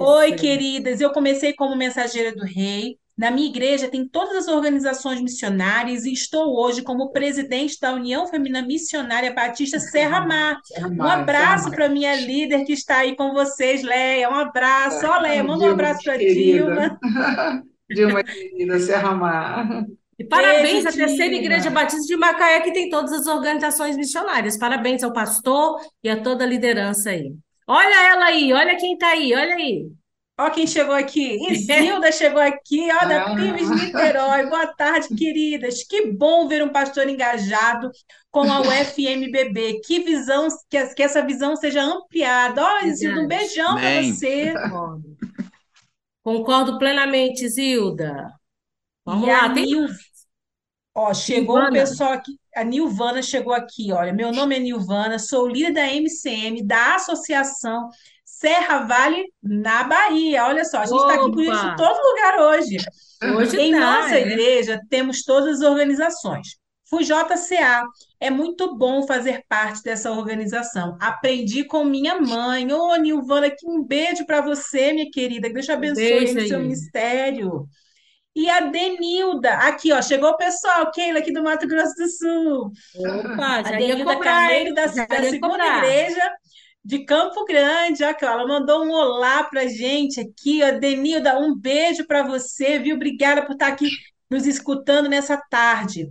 Oi, 0.00 0.32
queridas. 0.32 1.00
Eu 1.00 1.10
comecei 1.12 1.52
como 1.54 1.74
mensageira 1.74 2.32
do 2.34 2.44
rei. 2.44 2.98
Na 3.20 3.30
minha 3.30 3.50
igreja 3.50 3.86
tem 3.86 4.08
todas 4.08 4.34
as 4.34 4.48
organizações 4.48 5.20
missionárias 5.20 6.06
e 6.06 6.12
estou 6.14 6.58
hoje 6.58 6.80
como 6.80 7.12
presidente 7.12 7.78
da 7.78 7.92
União 7.92 8.26
Feminina 8.26 8.62
Missionária 8.62 9.34
Batista 9.34 9.78
Serra 9.78 10.24
Mar. 10.26 10.58
Um 10.90 11.02
abraço 11.02 11.70
para 11.70 11.90
minha 11.90 12.16
líder 12.16 12.64
que 12.64 12.72
está 12.72 13.00
aí 13.00 13.14
com 13.14 13.34
vocês, 13.34 13.82
Leia. 13.82 14.30
Um 14.30 14.34
abraço. 14.34 15.06
Ó, 15.06 15.18
Leia, 15.20 15.44
manda 15.44 15.66
um 15.66 15.72
abraço 15.72 16.02
para 16.02 16.16
Dilma. 16.16 16.98
Dilma, 17.92 18.24
querida, 18.24 18.80
Serra 18.80 19.14
Mar. 19.14 19.84
E 20.18 20.24
parabéns 20.24 20.86
à 20.86 20.90
Terceira 20.90 21.34
Igreja 21.34 21.68
Batista 21.68 22.06
de 22.06 22.16
Macaé, 22.16 22.60
que 22.60 22.72
tem 22.72 22.88
todas 22.88 23.12
as 23.12 23.26
organizações 23.26 23.98
missionárias. 23.98 24.56
Parabéns 24.56 25.02
ao 25.02 25.12
pastor 25.12 25.78
e 26.02 26.08
a 26.08 26.22
toda 26.22 26.44
a 26.44 26.46
liderança 26.46 27.10
aí. 27.10 27.34
Olha 27.66 28.12
ela 28.12 28.24
aí, 28.24 28.50
olha 28.50 28.78
quem 28.78 28.94
está 28.94 29.08
aí, 29.08 29.34
olha 29.34 29.56
aí. 29.56 29.99
Ó 30.40 30.48
quem 30.48 30.66
chegou 30.66 30.94
aqui. 30.94 31.36
Isilda 31.52 32.10
chegou 32.10 32.40
aqui, 32.40 32.88
ó, 32.90 33.06
da. 33.06 33.34
Pimes 33.34 33.68
Niterói. 33.68 34.46
Boa 34.46 34.66
tarde, 34.68 35.08
queridas. 35.14 35.84
Que 35.84 36.06
bom 36.06 36.48
ver 36.48 36.62
um 36.64 36.70
pastor 36.70 37.08
engajado 37.08 37.90
com 38.30 38.50
a 38.50 38.60
UFMBB. 38.60 39.80
Que 39.84 40.00
visão, 40.00 40.48
que, 40.70 40.94
que 40.94 41.02
essa 41.02 41.24
visão 41.24 41.56
seja 41.56 41.82
ampliada. 41.82 42.62
Ó, 42.62 42.86
Isilda, 42.86 43.20
um 43.20 43.28
beijão 43.28 43.76
para 43.76 44.02
você. 44.02 44.54
Concordo 46.22 46.78
plenamente, 46.78 47.46
Zilda. 47.46 48.32
Vamos 49.04 49.28
e 49.28 49.30
lá, 49.30 49.52
tem... 49.52 49.66
Nil... 49.66 49.88
Ó, 50.94 51.12
chegou 51.12 51.56
Nilvana. 51.56 51.68
o 51.68 51.72
pessoal 51.72 52.12
aqui. 52.12 52.38
A 52.54 52.64
Nilvana 52.64 53.22
chegou 53.22 53.52
aqui, 53.52 53.92
olha. 53.92 54.12
Meu 54.12 54.32
nome 54.32 54.56
é 54.56 54.58
Nilvana, 54.58 55.18
sou 55.18 55.46
líder 55.46 55.72
da 55.72 55.86
MCM, 55.86 56.66
da 56.66 56.96
Associação 56.96 57.88
Serra 58.40 58.78
Vale, 58.86 59.26
na 59.42 59.84
Bahia. 59.84 60.46
Olha 60.46 60.64
só, 60.64 60.78
a 60.78 60.86
gente 60.86 60.98
está 60.98 61.14
aqui 61.14 61.30
com 61.30 61.42
gente 61.42 61.66
em 61.66 61.76
todo 61.76 62.08
lugar 62.08 62.38
hoje. 62.40 62.76
hoje 63.36 63.60
em 63.60 63.72
tá, 63.72 63.80
nossa 63.80 64.14
é. 64.14 64.22
igreja, 64.22 64.80
temos 64.88 65.22
todas 65.24 65.60
as 65.60 65.68
organizações. 65.68 66.58
Fui 66.88 67.04
JCA. 67.04 67.84
É 68.18 68.30
muito 68.30 68.76
bom 68.76 69.06
fazer 69.06 69.44
parte 69.46 69.82
dessa 69.82 70.10
organização. 70.10 70.96
Aprendi 71.00 71.64
com 71.64 71.84
minha 71.84 72.18
mãe. 72.18 72.72
Ô, 72.72 72.92
oh, 72.92 72.96
Nilvana, 72.96 73.48
aqui 73.48 73.66
um 73.68 73.84
beijo 73.84 74.24
para 74.24 74.40
você, 74.40 74.92
minha 74.92 75.10
querida. 75.10 75.48
Que 75.48 75.54
Deus 75.54 75.66
te 75.66 75.72
abençoe 75.72 76.34
no 76.34 76.48
seu 76.48 76.60
ministério. 76.60 77.68
E 78.34 78.48
a 78.48 78.60
Denilda, 78.60 79.54
aqui, 79.54 79.92
ó, 79.92 80.00
chegou 80.00 80.30
o 80.30 80.36
pessoal, 80.36 80.90
Keila, 80.92 81.18
aqui 81.18 81.32
do 81.32 81.42
Mato 81.42 81.66
Grosso 81.66 81.94
do 81.94 82.08
Sul. 82.08 82.72
Opa, 82.96 83.58
a 83.58 83.62
Denilda 83.62 84.18
Carneiro, 84.18 84.74
da, 84.74 84.86
da 84.86 85.22
segunda 85.24 85.40
cobrar. 85.40 85.78
igreja, 85.78 86.32
de 86.84 87.04
Campo 87.04 87.44
Grande, 87.44 88.02
ó, 88.04 88.14
ela 88.22 88.46
mandou 88.46 88.84
um 88.84 88.90
olá 88.90 89.44
para 89.44 89.66
gente 89.66 90.20
aqui, 90.20 90.62
ó, 90.62 90.78
Denilda, 90.78 91.38
um 91.38 91.54
beijo 91.54 92.06
para 92.06 92.22
você, 92.22 92.78
viu? 92.78 92.96
Obrigada 92.96 93.42
por 93.42 93.52
estar 93.52 93.68
aqui 93.68 93.88
nos 94.30 94.46
escutando 94.46 95.08
nessa 95.08 95.36
tarde. 95.36 96.08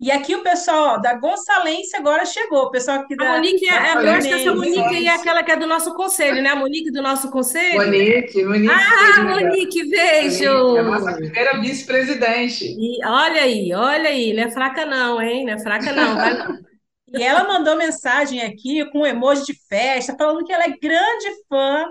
E 0.00 0.10
aqui 0.10 0.34
o 0.34 0.42
pessoal 0.42 0.94
ó, 0.94 0.96
da 0.96 1.12
Gonçalense 1.14 1.94
agora 1.94 2.24
chegou, 2.24 2.64
o 2.64 2.70
pessoal 2.70 3.00
aqui 3.00 3.14
da. 3.14 3.32
A 3.32 3.36
Monique, 3.36 3.68
é, 3.68 3.94
da 3.94 4.02
eu 4.02 4.10
acho 4.12 4.28
que 4.28 4.34
essa 4.34 4.54
Monique 4.54 5.06
é 5.06 5.10
aquela 5.10 5.42
que 5.42 5.52
é 5.52 5.56
do 5.56 5.66
nosso 5.66 5.94
conselho, 5.94 6.42
né? 6.42 6.48
A 6.48 6.56
Monique 6.56 6.90
do 6.90 7.02
nosso 7.02 7.30
conselho? 7.30 7.76
Monique, 7.76 8.42
Monique. 8.42 8.72
Ah, 8.72 9.22
Monique, 9.22 9.90
beijo! 9.90 10.50
Monique, 10.50 10.76
é 10.76 10.80
a 10.80 10.82
nossa 10.84 11.12
primeira 11.12 11.60
vice-presidente. 11.60 12.76
Olha 13.04 13.42
aí, 13.42 13.74
olha 13.74 14.08
aí, 14.08 14.32
não 14.32 14.44
é 14.44 14.50
fraca 14.50 14.86
não, 14.86 15.20
hein? 15.20 15.44
Não 15.44 15.52
é 15.52 15.58
fraca 15.58 15.92
não. 15.92 16.14
Vai... 16.16 16.69
E 17.12 17.22
ela 17.22 17.44
mandou 17.44 17.76
mensagem 17.76 18.40
aqui 18.42 18.84
com 18.90 19.00
um 19.00 19.06
emoji 19.06 19.44
de 19.44 19.54
festa, 19.68 20.14
falando 20.16 20.44
que 20.44 20.52
ela 20.52 20.64
é 20.64 20.76
grande 20.78 21.26
fã 21.48 21.86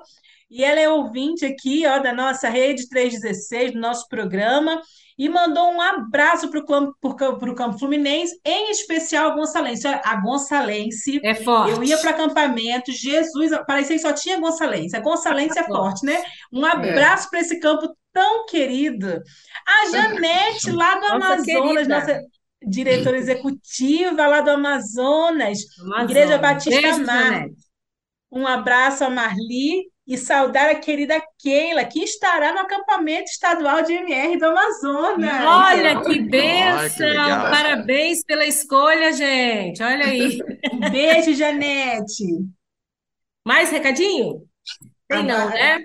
e 0.50 0.64
ela 0.64 0.80
é 0.80 0.90
ouvinte 0.90 1.46
aqui, 1.46 1.86
ó, 1.86 2.00
da 2.00 2.12
nossa 2.12 2.50
Rede 2.50 2.90
316, 2.90 3.74
do 3.74 3.80
nosso 3.80 4.08
programa, 4.08 4.82
e 5.16 5.30
mandou 5.30 5.70
um 5.70 5.82
abraço 5.82 6.50
para 6.50 6.60
o 6.60 7.56
Campo 7.56 7.78
Fluminense, 7.78 8.40
em 8.44 8.72
especial 8.72 9.32
a 9.32 9.36
Gonçalense. 9.36 9.86
A 9.88 10.16
Gonçalense. 10.16 11.20
É 11.24 11.36
forte. 11.36 11.74
Eu 11.74 11.84
ia 11.84 11.98
para 11.98 12.12
acampamento, 12.12 12.92
Jesus, 12.92 13.52
parecia 13.68 13.98
que 13.98 14.02
só 14.02 14.14
tinha 14.14 14.40
Gonçalense. 14.40 14.96
A 14.96 15.02
Gonçalense 15.02 15.60
é, 15.60 15.62
é 15.62 15.66
forte, 15.66 16.06
né? 16.06 16.24
Um 16.52 16.66
abraço 16.66 17.28
é. 17.28 17.30
para 17.30 17.40
esse 17.42 17.60
campo 17.60 17.94
tão 18.12 18.46
querido. 18.46 19.22
A 19.68 19.92
Janete, 19.92 20.72
lá 20.72 20.96
do 20.96 21.02
nossa 21.02 21.16
Amazonas, 21.16 21.46
querida. 21.46 22.00
nossa 22.00 22.22
diretora 22.62 23.18
executiva 23.18 24.28
lá 24.28 24.42
do 24.42 24.52
Amazonas, 24.52 25.60
Amazonas. 25.80 26.12
Igreja 26.12 26.38
Batista 26.38 26.82
Beijo, 26.82 27.06
Mar. 27.06 27.46
Um 28.32 28.46
abraço 28.46 29.04
a 29.04 29.10
Marli 29.10 29.90
e 30.06 30.18
saudar 30.18 30.70
a 30.70 30.76
querida 30.76 31.22
Keila, 31.40 31.86
que 31.86 32.00
estará 32.04 32.52
no 32.52 32.60
acampamento 32.60 33.30
estadual 33.30 33.84
de 33.84 33.94
MR 33.94 34.38
do 34.38 34.46
Amazonas. 34.46 35.46
Olha 35.46 36.02
que 36.02 36.20
bênção! 36.22 37.08
Parabéns 37.52 38.24
pela 38.24 38.46
escolha, 38.46 39.12
gente. 39.14 39.82
Olha 39.84 40.06
aí. 40.06 40.40
Um 40.74 40.90
beijo, 40.90 41.34
Janete. 41.34 42.26
Mais 43.46 43.70
recadinho? 43.70 44.48
Tem 45.08 45.24
não, 45.24 45.50
né? 45.50 45.80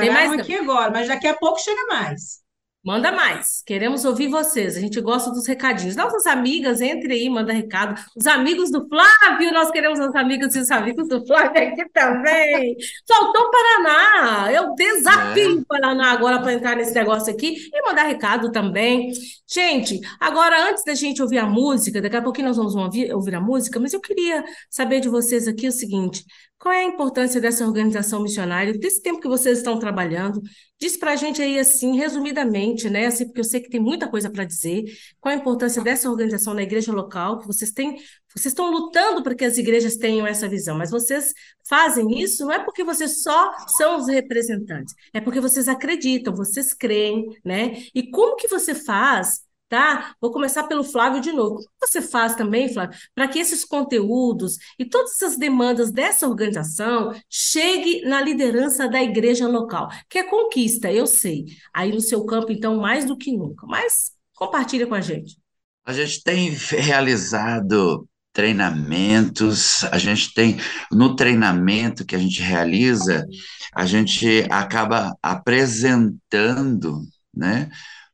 Tem 0.00 0.10
mais 0.10 0.32
aqui 0.32 0.54
agora, 0.54 0.90
mas 0.90 1.08
daqui 1.08 1.26
a 1.26 1.34
pouco 1.34 1.58
chega 1.58 1.86
mais. 1.86 2.42
Manda 2.88 3.12
mais. 3.12 3.62
Queremos 3.66 4.06
ouvir 4.06 4.28
vocês. 4.28 4.74
A 4.74 4.80
gente 4.80 4.98
gosta 5.02 5.30
dos 5.30 5.46
recadinhos. 5.46 5.94
Nossas 5.94 6.26
amigas, 6.26 6.80
entre 6.80 7.12
aí, 7.12 7.28
manda 7.28 7.52
recado. 7.52 8.00
Os 8.16 8.26
amigos 8.26 8.70
do 8.70 8.88
Flávio, 8.88 9.52
nós 9.52 9.70
queremos 9.70 10.00
os 10.00 10.14
amigos 10.14 10.56
e 10.56 10.60
os 10.60 10.70
amigos 10.70 11.06
do 11.06 11.22
Flávio 11.26 11.68
aqui 11.68 11.86
também. 11.92 12.74
Faltou 13.06 13.42
o 13.42 13.50
Paraná. 13.50 14.50
Eu 14.50 14.74
desafio 14.74 15.58
o 15.58 15.60
é. 15.60 15.64
Paraná 15.68 16.12
agora 16.12 16.40
para 16.40 16.54
entrar 16.54 16.76
nesse 16.76 16.94
negócio 16.94 17.30
aqui 17.30 17.68
e 17.70 17.82
mandar 17.86 18.04
recado 18.04 18.50
também. 18.50 19.12
Gente, 19.46 20.00
agora, 20.18 20.70
antes 20.70 20.82
da 20.82 20.94
gente 20.94 21.20
ouvir 21.20 21.40
a 21.40 21.46
música, 21.46 22.00
daqui 22.00 22.16
a 22.16 22.22
pouquinho 22.22 22.48
nós 22.48 22.56
vamos 22.56 22.74
ouvir, 22.74 23.12
ouvir 23.12 23.34
a 23.34 23.40
música, 23.40 23.78
mas 23.78 23.92
eu 23.92 24.00
queria 24.00 24.42
saber 24.70 25.00
de 25.00 25.10
vocês 25.10 25.46
aqui 25.46 25.68
o 25.68 25.72
seguinte: 25.72 26.24
qual 26.58 26.74
é 26.74 26.80
a 26.80 26.84
importância 26.84 27.40
dessa 27.40 27.64
organização 27.64 28.20
missionária, 28.20 28.76
desse 28.76 29.00
tempo 29.00 29.20
que 29.20 29.28
vocês 29.28 29.58
estão 29.58 29.78
trabalhando? 29.78 30.40
Diz 30.80 30.96
para 30.96 31.12
a 31.12 31.16
gente 31.16 31.40
aí, 31.40 31.58
assim, 31.58 31.96
resumidamente, 31.96 32.90
né? 32.90 33.06
Assim, 33.06 33.26
porque 33.26 33.40
eu 33.40 33.44
sei 33.44 33.60
que 33.60 33.70
tem 33.70 33.80
muita 33.80 34.08
coisa 34.08 34.28
para 34.28 34.44
dizer. 34.44 34.84
Qual 35.20 35.32
a 35.32 35.38
importância 35.38 35.82
dessa 35.82 36.10
organização 36.10 36.54
na 36.54 36.62
igreja 36.62 36.92
local? 36.92 37.38
Que 37.38 37.46
vocês 37.46 37.70
têm, 37.70 37.96
vocês 38.34 38.46
estão 38.46 38.70
lutando 38.70 39.22
para 39.22 39.34
que 39.36 39.44
as 39.44 39.56
igrejas 39.56 39.96
tenham 39.96 40.26
essa 40.26 40.48
visão, 40.48 40.76
mas 40.76 40.90
vocês 40.90 41.32
fazem 41.68 42.20
isso 42.20 42.44
não 42.44 42.52
é 42.52 42.64
porque 42.64 42.82
vocês 42.82 43.22
só 43.22 43.52
são 43.68 43.96
os 43.98 44.08
representantes, 44.08 44.94
é 45.12 45.20
porque 45.20 45.40
vocês 45.40 45.68
acreditam, 45.68 46.34
vocês 46.34 46.72
creem, 46.74 47.26
né? 47.44 47.82
E 47.94 48.10
como 48.10 48.36
que 48.36 48.48
você 48.48 48.74
faz 48.74 49.47
tá? 49.68 50.14
Vou 50.20 50.30
começar 50.32 50.64
pelo 50.64 50.82
Flávio 50.82 51.20
de 51.20 51.32
novo. 51.32 51.56
O 51.56 51.58
que 51.58 51.66
você 51.80 52.00
faz 52.00 52.34
também, 52.34 52.72
Flávio, 52.72 52.98
para 53.14 53.28
que 53.28 53.38
esses 53.38 53.64
conteúdos 53.64 54.56
e 54.78 54.84
todas 54.84 55.12
essas 55.12 55.36
demandas 55.36 55.90
dessa 55.90 56.26
organização 56.26 57.12
chegue 57.28 58.02
na 58.02 58.20
liderança 58.20 58.88
da 58.88 59.02
igreja 59.02 59.46
local? 59.46 59.88
Que 60.08 60.18
é 60.18 60.22
conquista, 60.24 60.90
eu 60.90 61.06
sei. 61.06 61.44
Aí 61.74 61.92
no 61.92 62.00
seu 62.00 62.24
campo, 62.24 62.50
então, 62.50 62.76
mais 62.78 63.04
do 63.04 63.16
que 63.16 63.36
nunca. 63.36 63.66
Mas 63.66 64.12
compartilha 64.34 64.86
com 64.86 64.94
a 64.94 65.00
gente. 65.00 65.36
A 65.84 65.92
gente 65.92 66.22
tem 66.22 66.50
realizado 66.50 68.08
treinamentos, 68.32 69.84
a 69.84 69.98
gente 69.98 70.32
tem 70.32 70.58
no 70.92 71.16
treinamento 71.16 72.04
que 72.04 72.14
a 72.14 72.18
gente 72.18 72.40
realiza, 72.40 73.26
a 73.74 73.84
gente 73.84 74.46
acaba 74.50 75.16
apresentando, 75.22 77.02
né, 77.34 77.68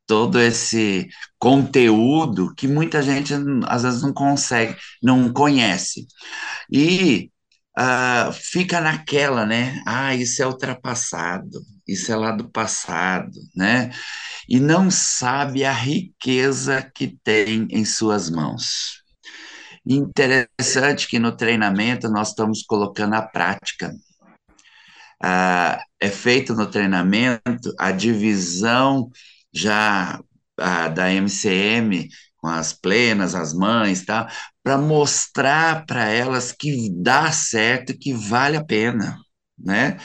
todo 0.06 0.40
esse 0.40 1.08
conteúdo 1.38 2.54
que 2.54 2.68
muita 2.68 3.02
gente 3.02 3.32
às 3.66 3.82
vezes 3.82 4.02
não 4.02 4.12
consegue, 4.12 4.76
não 5.02 5.32
conhece. 5.32 6.06
E 6.70 7.30
uh, 7.78 8.32
fica 8.32 8.80
naquela, 8.80 9.46
né? 9.46 9.82
Ah, 9.86 10.14
isso 10.14 10.42
é 10.42 10.46
ultrapassado, 10.46 11.60
isso 11.86 12.12
é 12.12 12.16
lá 12.16 12.32
do 12.32 12.50
passado, 12.50 13.32
né? 13.54 13.90
E 14.48 14.60
não 14.60 14.90
sabe 14.90 15.64
a 15.64 15.72
riqueza 15.72 16.82
que 16.94 17.18
tem 17.24 17.66
em 17.70 17.84
suas 17.84 18.30
mãos. 18.30 19.02
Interessante 19.86 21.08
que 21.08 21.18
no 21.18 21.36
treinamento 21.36 22.08
nós 22.08 22.30
estamos 22.30 22.62
colocando 22.62 23.14
a 23.14 23.22
prática. 23.22 23.92
Ah, 25.22 25.82
é 26.00 26.08
feito 26.10 26.54
no 26.54 26.66
treinamento 26.70 27.72
a 27.78 27.90
divisão 27.90 29.10
já 29.54 30.20
a, 30.58 30.88
da 30.88 31.10
MCM, 31.12 32.08
com 32.38 32.48
as 32.48 32.72
plenas, 32.72 33.34
as 33.34 33.52
mães, 33.54 34.04
tá? 34.04 34.28
para 34.62 34.78
mostrar 34.78 35.84
para 35.86 36.08
elas 36.10 36.52
que 36.52 36.90
dá 37.02 37.30
certo, 37.32 37.96
que 37.98 38.12
vale 38.14 38.56
a 38.56 38.64
pena, 38.64 39.18
né? 39.58 39.98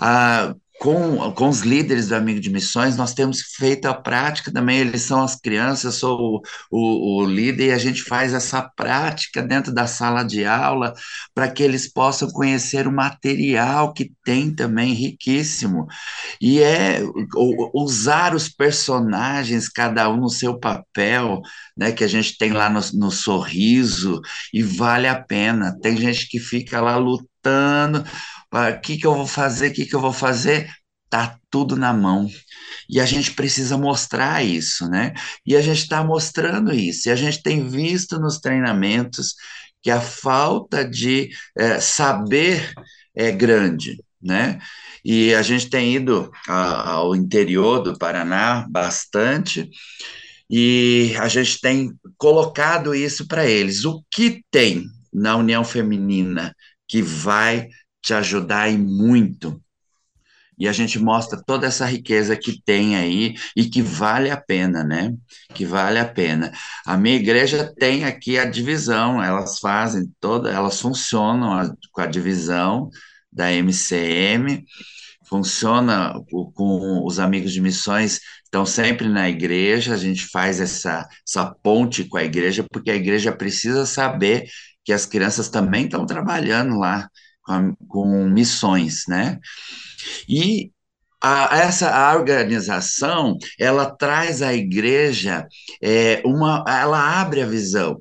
Ah, 0.00 0.54
com, 0.82 1.30
com 1.30 1.48
os 1.48 1.60
líderes 1.60 2.08
do 2.08 2.16
Amigo 2.16 2.40
de 2.40 2.50
Missões, 2.50 2.96
nós 2.96 3.14
temos 3.14 3.40
feito 3.40 3.86
a 3.86 3.94
prática 3.94 4.52
também, 4.52 4.80
eles 4.80 5.02
são 5.02 5.22
as 5.22 5.36
crianças, 5.36 5.84
eu 5.84 5.92
sou 5.92 6.18
o, 6.18 6.42
o, 6.72 7.22
o 7.22 7.24
líder, 7.24 7.68
e 7.68 7.72
a 7.72 7.78
gente 7.78 8.02
faz 8.02 8.34
essa 8.34 8.60
prática 8.60 9.40
dentro 9.40 9.72
da 9.72 9.86
sala 9.86 10.24
de 10.24 10.44
aula, 10.44 10.92
para 11.32 11.48
que 11.48 11.62
eles 11.62 11.86
possam 11.86 12.28
conhecer 12.32 12.88
o 12.88 12.92
material 12.92 13.92
que 13.92 14.10
tem 14.24 14.52
também 14.52 14.92
riquíssimo, 14.92 15.86
e 16.40 16.60
é 16.60 17.00
usar 17.72 18.34
os 18.34 18.48
personagens, 18.48 19.68
cada 19.68 20.10
um 20.10 20.16
no 20.16 20.30
seu 20.30 20.58
papel, 20.58 21.42
né, 21.76 21.92
que 21.92 22.02
a 22.02 22.08
gente 22.08 22.36
tem 22.36 22.50
lá 22.50 22.68
no, 22.68 22.80
no 22.94 23.12
sorriso, 23.12 24.20
e 24.52 24.64
vale 24.64 25.06
a 25.06 25.14
pena. 25.14 25.78
Tem 25.80 25.96
gente 25.96 26.28
que 26.28 26.40
fica 26.40 26.80
lá 26.80 26.96
lutando, 26.96 28.04
o 28.52 28.56
ah, 28.56 28.72
que, 28.72 28.98
que 28.98 29.06
eu 29.06 29.14
vou 29.14 29.26
fazer, 29.26 29.70
o 29.70 29.72
que, 29.72 29.86
que 29.86 29.94
eu 29.94 30.00
vou 30.00 30.12
fazer, 30.12 30.70
tá 31.08 31.38
tudo 31.50 31.76
na 31.76 31.92
mão. 31.92 32.28
E 32.88 33.00
a 33.00 33.06
gente 33.06 33.32
precisa 33.32 33.78
mostrar 33.78 34.44
isso, 34.44 34.88
né? 34.88 35.14
E 35.46 35.56
a 35.56 35.62
gente 35.62 35.78
está 35.78 36.04
mostrando 36.04 36.74
isso. 36.74 37.08
E 37.08 37.12
a 37.12 37.16
gente 37.16 37.42
tem 37.42 37.66
visto 37.68 38.18
nos 38.20 38.38
treinamentos 38.38 39.34
que 39.82 39.90
a 39.90 40.00
falta 40.00 40.84
de 40.84 41.30
é, 41.56 41.80
saber 41.80 42.72
é 43.14 43.30
grande, 43.32 43.98
né? 44.20 44.58
E 45.04 45.34
a 45.34 45.42
gente 45.42 45.68
tem 45.68 45.94
ido 45.94 46.30
a, 46.48 46.90
ao 46.90 47.16
interior 47.16 47.82
do 47.82 47.98
Paraná 47.98 48.66
bastante 48.70 49.68
e 50.48 51.14
a 51.18 51.28
gente 51.28 51.60
tem 51.60 51.92
colocado 52.16 52.94
isso 52.94 53.26
para 53.26 53.46
eles. 53.46 53.84
O 53.84 54.04
que 54.10 54.44
tem 54.50 54.86
na 55.12 55.36
União 55.36 55.64
Feminina 55.64 56.54
que 56.86 57.02
vai 57.02 57.68
te 58.02 58.14
ajudar 58.14 58.68
e 58.68 58.76
muito. 58.76 59.62
E 60.58 60.68
a 60.68 60.72
gente 60.72 60.98
mostra 60.98 61.42
toda 61.44 61.66
essa 61.66 61.86
riqueza 61.86 62.36
que 62.36 62.62
tem 62.62 62.96
aí 62.96 63.34
e 63.56 63.64
que 63.64 63.82
vale 63.82 64.30
a 64.30 64.36
pena, 64.36 64.84
né? 64.84 65.14
Que 65.54 65.64
vale 65.64 65.98
a 65.98 66.04
pena. 66.04 66.52
A 66.86 66.96
minha 66.96 67.16
igreja 67.16 67.72
tem 67.78 68.04
aqui 68.04 68.38
a 68.38 68.44
divisão, 68.44 69.22
elas 69.22 69.58
fazem 69.58 70.12
toda, 70.20 70.50
elas 70.50 70.80
funcionam 70.80 71.52
a, 71.52 71.74
com 71.90 72.00
a 72.00 72.06
divisão 72.06 72.90
da 73.32 73.50
MCM, 73.50 74.64
funciona 75.26 76.14
com 76.54 77.02
os 77.06 77.18
amigos 77.18 77.52
de 77.52 77.60
missões, 77.60 78.20
estão 78.44 78.66
sempre 78.66 79.08
na 79.08 79.30
igreja, 79.30 79.94
a 79.94 79.96
gente 79.96 80.26
faz 80.26 80.60
essa, 80.60 81.08
essa 81.26 81.46
ponte 81.62 82.04
com 82.04 82.18
a 82.18 82.24
igreja, 82.24 82.64
porque 82.70 82.90
a 82.90 82.94
igreja 82.94 83.32
precisa 83.32 83.86
saber 83.86 84.46
que 84.84 84.92
as 84.92 85.06
crianças 85.06 85.48
também 85.48 85.86
estão 85.86 86.04
trabalhando 86.04 86.78
lá 86.78 87.08
com, 87.42 88.28
missões, 88.28 89.04
né? 89.08 89.38
E 90.28 90.72
a, 91.22 91.56
essa 91.58 91.90
a 91.90 92.14
organização 92.14 93.38
ela 93.58 93.90
traz 93.90 94.42
à 94.42 94.52
igreja 94.54 95.46
é, 95.82 96.22
uma, 96.24 96.64
ela 96.66 97.20
abre 97.20 97.42
a 97.42 97.46
visão 97.46 98.00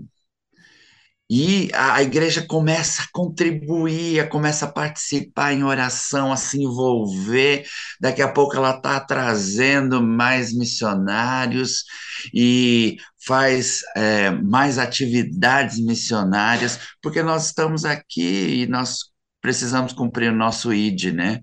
e 1.34 1.70
a, 1.74 1.94
a 1.96 2.04
igreja 2.04 2.46
começa 2.46 3.04
a 3.04 3.08
contribuir, 3.14 4.28
começa 4.28 4.66
a 4.66 4.72
participar 4.72 5.54
em 5.54 5.64
oração, 5.64 6.30
a 6.30 6.36
se 6.36 6.62
envolver. 6.62 7.66
Daqui 8.02 8.22
a 8.22 8.28
pouco 8.28 8.54
ela 8.58 8.76
está 8.76 9.00
trazendo 9.00 10.04
mais 10.04 10.52
missionários 10.54 11.86
e 12.34 12.98
faz 13.26 13.80
é, 13.96 14.30
mais 14.30 14.78
atividades 14.78 15.80
missionárias, 15.80 16.78
porque 17.02 17.24
nós 17.24 17.46
estamos 17.46 17.86
aqui 17.86 18.64
e 18.64 18.68
nós 18.68 19.11
precisamos 19.42 19.94
cumprir 19.94 20.32
o 20.32 20.36
nosso 20.36 20.74
ID, 20.74 21.12
né? 21.14 21.42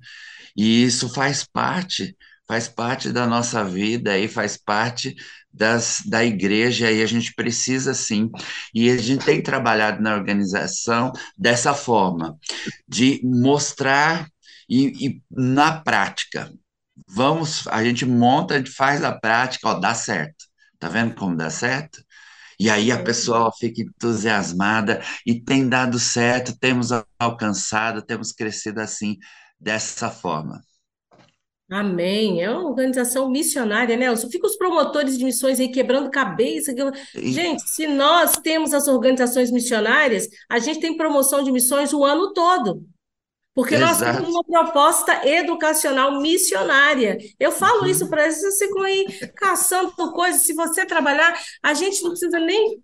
E 0.57 0.85
isso 0.85 1.09
faz 1.09 1.45
parte, 1.45 2.17
faz 2.47 2.69
parte 2.69 3.13
da 3.13 3.27
nossa 3.27 3.65
vida 3.65 4.19
e 4.19 4.29
faz 4.29 4.57
parte 4.57 5.15
das, 5.53 6.03
da 6.07 6.25
igreja 6.25 6.91
e 6.91 7.03
a 7.03 7.07
gente 7.07 7.35
precisa 7.35 7.95
sim. 7.95 8.31
E 8.75 8.91
a 8.91 8.97
gente 8.97 9.25
tem 9.25 9.43
trabalhado 9.43 10.03
na 10.03 10.15
organização 10.15 11.13
dessa 11.37 11.75
forma, 11.75 12.37
de 12.89 13.21
mostrar 13.25 14.29
e, 14.69 15.07
e 15.07 15.23
na 15.31 15.81
prática. 15.81 16.53
Vamos, 17.09 17.67
a 17.69 17.83
gente 17.85 18.05
monta, 18.05 18.55
a 18.55 18.59
gente 18.59 18.71
faz 18.71 19.03
a 19.03 19.13
prática, 19.13 19.69
ó, 19.69 19.75
dá 19.75 19.95
certo. 19.95 20.45
Tá 20.79 20.89
vendo 20.89 21.15
como 21.15 21.37
dá 21.37 21.51
certo? 21.51 22.03
E 22.59 22.69
aí 22.69 22.91
a 22.91 23.03
pessoa 23.03 23.53
fica 23.53 23.83
entusiasmada 23.83 25.01
e 25.25 25.41
tem 25.41 25.69
dado 25.69 25.99
certo, 25.99 26.59
temos 26.59 26.91
alcançado, 27.19 28.03
temos 28.03 28.33
crescido 28.33 28.81
assim, 28.81 29.17
dessa 29.61 30.11
forma. 30.11 30.61
Amém. 31.71 32.43
É 32.43 32.51
uma 32.51 32.67
organização 32.67 33.31
missionária, 33.31 33.95
Nelson. 33.95 34.31
Fica 34.31 34.47
os 34.47 34.57
promotores 34.57 35.19
de 35.19 35.25
missões 35.25 35.61
aí 35.61 35.69
quebrando 35.69 36.11
cabeça. 36.11 36.75
Gente, 37.15 37.63
se 37.69 37.87
nós 37.87 38.33
temos 38.39 38.73
as 38.73 38.89
organizações 38.89 39.51
missionárias, 39.51 40.27
a 40.49 40.59
gente 40.59 40.81
tem 40.81 40.97
promoção 40.97 41.45
de 41.45 41.53
missões 41.53 41.93
o 41.93 42.05
ano 42.05 42.33
todo. 42.33 42.83
Porque 43.59 43.75
Exato. 43.75 44.05
nós 44.05 44.17
temos 44.17 44.29
uma 44.31 44.45
proposta 44.45 45.27
educacional 45.27 46.21
missionária. 46.21 47.19
Eu 47.41 47.51
falo 47.51 47.81
uhum. 47.81 47.87
isso 47.89 48.09
para 48.09 48.23
eles, 48.23 48.41
você 48.41 48.69
ficam 48.69 48.83
aí 48.83 49.05
caçando 49.35 49.91
coisas. 50.13 50.43
Se 50.43 50.53
você 50.53 50.87
trabalhar, 50.87 51.37
a 51.61 51.75
gente 51.75 52.01
não 52.05 52.11
precisa 52.11 52.39
nem. 52.39 52.81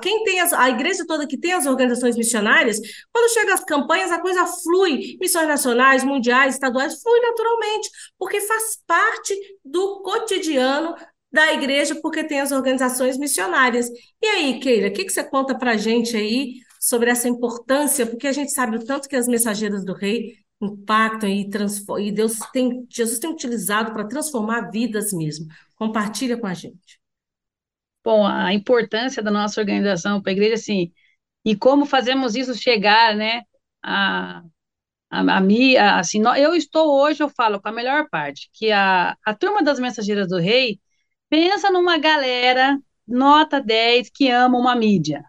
Quem 0.00 0.22
tem 0.22 0.38
as, 0.38 0.52
a 0.52 0.70
igreja 0.70 1.04
toda 1.08 1.26
que 1.26 1.36
tem 1.36 1.54
as 1.54 1.66
organizações 1.66 2.16
missionárias, 2.16 2.78
quando 3.12 3.32
chega 3.32 3.52
as 3.52 3.64
campanhas, 3.64 4.12
a 4.12 4.20
coisa 4.20 4.46
flui. 4.46 5.16
Missões 5.20 5.48
nacionais, 5.48 6.04
mundiais, 6.04 6.54
estaduais, 6.54 7.02
flui 7.02 7.18
naturalmente, 7.18 7.90
porque 8.16 8.40
faz 8.42 8.78
parte 8.86 9.34
do 9.64 10.02
cotidiano 10.02 10.94
da 11.32 11.52
igreja, 11.52 11.96
porque 11.96 12.22
tem 12.22 12.40
as 12.40 12.52
organizações 12.52 13.18
missionárias. 13.18 13.88
E 14.22 14.26
aí, 14.28 14.60
Keira, 14.60 14.86
o 14.86 14.92
que, 14.92 15.04
que 15.04 15.12
você 15.12 15.24
conta 15.24 15.58
para 15.58 15.72
a 15.72 15.76
gente 15.76 16.16
aí 16.16 16.64
sobre 16.80 17.10
essa 17.10 17.28
importância, 17.28 18.06
porque 18.06 18.26
a 18.26 18.32
gente 18.32 18.52
sabe 18.52 18.76
o 18.76 18.84
tanto 18.84 19.08
que 19.08 19.16
as 19.16 19.28
mensageiras 19.28 19.84
do 19.84 19.92
rei 19.94 20.36
impactam 20.60 21.28
e, 21.28 21.48
e 22.00 22.12
Deus 22.12 22.38
tem, 22.52 22.86
Jesus 22.90 23.18
tem 23.18 23.30
utilizado 23.30 23.92
para 23.92 24.08
transformar 24.08 24.70
vidas 24.70 25.12
mesmo. 25.12 25.46
Compartilha 25.74 26.36
com 26.36 26.46
a 26.46 26.54
gente. 26.54 27.00
Bom, 28.04 28.24
a 28.24 28.54
importância 28.54 29.22
da 29.22 29.30
nossa 29.30 29.60
organização 29.60 30.22
para 30.22 30.30
a 30.30 30.34
igreja, 30.34 30.54
assim, 30.54 30.92
e 31.44 31.56
como 31.56 31.84
fazemos 31.86 32.36
isso 32.36 32.54
chegar, 32.54 33.16
né, 33.16 33.42
a, 33.82 34.42
a, 35.10 35.38
a 35.38 35.40
mim, 35.40 35.76
assim, 35.76 36.22
eu 36.38 36.54
estou 36.54 37.00
hoje, 37.00 37.22
eu 37.22 37.28
falo 37.28 37.60
com 37.60 37.68
a 37.68 37.72
melhor 37.72 38.08
parte, 38.10 38.48
que 38.52 38.70
a, 38.72 39.16
a 39.24 39.34
turma 39.34 39.62
das 39.62 39.80
mensageiras 39.80 40.28
do 40.28 40.38
rei 40.38 40.80
pensa 41.28 41.70
numa 41.70 41.98
galera 41.98 42.78
nota 43.06 43.60
10 43.60 44.10
que 44.10 44.30
ama 44.30 44.58
uma 44.58 44.74
mídia, 44.76 45.24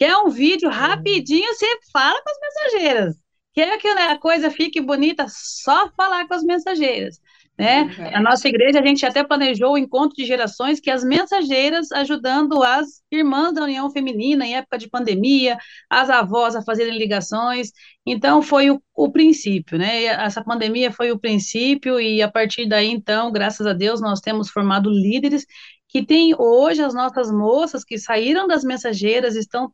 Quer 0.00 0.16
um 0.16 0.30
vídeo 0.30 0.70
rapidinho, 0.70 1.52
você 1.52 1.66
fala 1.92 2.18
com 2.22 2.30
as 2.30 2.38
mensageiras. 2.40 3.16
Quer 3.52 3.76
que 3.76 3.86
a 3.86 4.18
coisa 4.18 4.50
fique 4.50 4.80
bonita, 4.80 5.26
só 5.28 5.90
falar 5.94 6.26
com 6.26 6.32
as 6.32 6.42
mensageiras. 6.42 7.20
Né? 7.58 7.82
Uhum. 7.82 8.16
A 8.16 8.22
nossa 8.22 8.48
igreja, 8.48 8.80
a 8.80 8.86
gente 8.86 9.04
até 9.04 9.22
planejou 9.22 9.74
o 9.74 9.78
encontro 9.78 10.16
de 10.16 10.24
gerações 10.24 10.80
que 10.80 10.90
as 10.90 11.04
mensageiras 11.04 11.92
ajudando 11.92 12.62
as 12.62 13.02
irmãs 13.12 13.52
da 13.52 13.64
União 13.64 13.90
Feminina 13.90 14.46
em 14.46 14.56
época 14.56 14.78
de 14.78 14.88
pandemia, 14.88 15.58
as 15.90 16.08
avós 16.08 16.56
a 16.56 16.62
fazerem 16.62 16.96
ligações. 16.96 17.70
Então, 18.06 18.40
foi 18.40 18.70
o, 18.70 18.82
o 18.94 19.12
princípio, 19.12 19.76
né? 19.76 20.04
Essa 20.04 20.42
pandemia 20.42 20.90
foi 20.90 21.12
o 21.12 21.18
princípio, 21.18 22.00
e 22.00 22.22
a 22.22 22.30
partir 22.30 22.66
daí, 22.66 22.88
então, 22.88 23.30
graças 23.30 23.66
a 23.66 23.74
Deus, 23.74 24.00
nós 24.00 24.20
temos 24.20 24.48
formado 24.48 24.88
líderes 24.88 25.44
que 25.86 26.02
têm 26.02 26.34
hoje 26.38 26.80
as 26.80 26.94
nossas 26.94 27.30
moças 27.30 27.84
que 27.84 27.98
saíram 27.98 28.46
das 28.46 28.64
mensageiras, 28.64 29.36
estão 29.36 29.70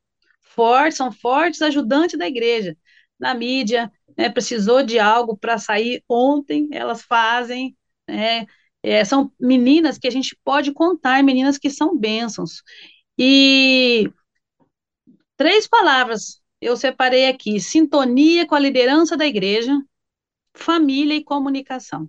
fortes, 0.57 0.99
são 0.99 1.13
fortes 1.13 1.63
ajudantes 1.63 2.19
da 2.19 2.27
igreja. 2.27 2.77
Na 3.19 3.35
mídia, 3.35 3.93
né, 4.17 4.29
precisou 4.29 4.83
de 4.83 4.99
algo 4.99 5.37
para 5.37 5.59
sair 5.59 6.03
ontem, 6.09 6.69
elas 6.73 7.03
fazem, 7.03 7.77
né, 8.09 8.47
é, 8.83 9.05
são 9.05 9.33
meninas 9.41 9.99
que 9.99 10.07
a 10.07 10.11
gente 10.11 10.37
pode 10.45 10.73
contar, 10.73 11.23
meninas 11.23 11.59
que 11.59 11.71
são 11.71 11.97
bênçãos. 11.97 12.63
E 13.19 14.11
três 15.37 15.67
palavras 15.67 16.41
eu 16.61 16.77
separei 16.77 17.27
aqui: 17.29 17.61
sintonia 17.61 18.47
com 18.47 18.55
a 18.55 18.61
liderança 18.61 19.17
da 19.17 19.27
igreja, 19.27 19.73
família 20.55 21.15
e 21.17 21.25
comunicação. 21.25 22.09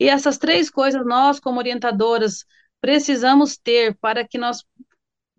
E 0.00 0.08
essas 0.08 0.38
três 0.38 0.70
coisas 0.70 1.04
nós, 1.04 1.40
como 1.40 1.58
orientadoras, 1.58 2.44
precisamos 2.80 3.56
ter 3.56 3.96
para 3.98 4.26
que 4.26 4.38
nós 4.38 4.64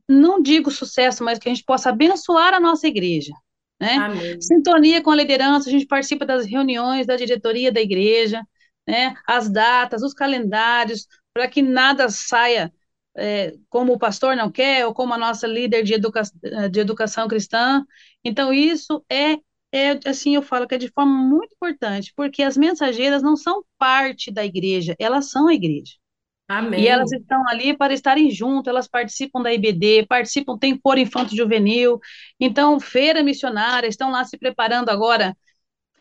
não 0.09 0.41
digo 0.41 0.71
sucesso, 0.71 1.23
mas 1.23 1.37
que 1.37 1.47
a 1.47 1.53
gente 1.53 1.63
possa 1.63 1.89
abençoar 1.89 2.53
a 2.53 2.59
nossa 2.59 2.87
igreja. 2.87 3.31
Né? 3.79 3.93
Amém. 3.93 4.41
Sintonia 4.41 5.01
com 5.01 5.11
a 5.11 5.15
liderança, 5.15 5.69
a 5.69 5.71
gente 5.71 5.85
participa 5.85 6.25
das 6.25 6.45
reuniões 6.45 7.05
da 7.05 7.15
diretoria 7.15 7.71
da 7.71 7.79
igreja, 7.79 8.41
né? 8.87 9.13
as 9.27 9.49
datas, 9.49 10.01
os 10.01 10.13
calendários, 10.13 11.07
para 11.31 11.47
que 11.47 11.61
nada 11.61 12.09
saia 12.09 12.73
é, 13.15 13.53
como 13.69 13.93
o 13.93 13.99
pastor 13.99 14.35
não 14.35 14.51
quer, 14.51 14.85
ou 14.85 14.93
como 14.93 15.13
a 15.13 15.17
nossa 15.17 15.45
líder 15.45 15.83
de, 15.83 15.93
educa 15.93 16.23
de 16.71 16.79
educação 16.79 17.27
cristã. 17.27 17.85
Então, 18.23 18.51
isso 18.51 19.05
é, 19.09 19.33
é, 19.71 19.99
assim, 20.05 20.35
eu 20.35 20.41
falo 20.41 20.67
que 20.67 20.75
é 20.75 20.77
de 20.77 20.89
forma 20.89 21.13
muito 21.13 21.53
importante, 21.53 22.11
porque 22.15 22.41
as 22.41 22.57
mensageiras 22.57 23.21
não 23.21 23.35
são 23.35 23.63
parte 23.77 24.31
da 24.31 24.43
igreja, 24.43 24.95
elas 24.99 25.29
são 25.29 25.47
a 25.47 25.53
igreja. 25.53 25.93
Amém. 26.49 26.81
E 26.81 26.87
elas 26.87 27.11
estão 27.11 27.47
ali 27.47 27.77
para 27.77 27.93
estarem 27.93 28.31
juntas, 28.31 28.71
elas 28.71 28.87
participam 28.87 29.39
da 29.39 29.53
IBD, 29.53 30.07
participam, 30.07 30.57
tem 30.57 30.79
Foro 30.81 30.99
Infanto 30.99 31.35
Juvenil, 31.35 31.99
então, 32.39 32.79
feira 32.79 33.21
missionária, 33.21 33.87
estão 33.87 34.09
lá 34.09 34.25
se 34.25 34.35
preparando 34.35 34.89
agora. 34.89 35.37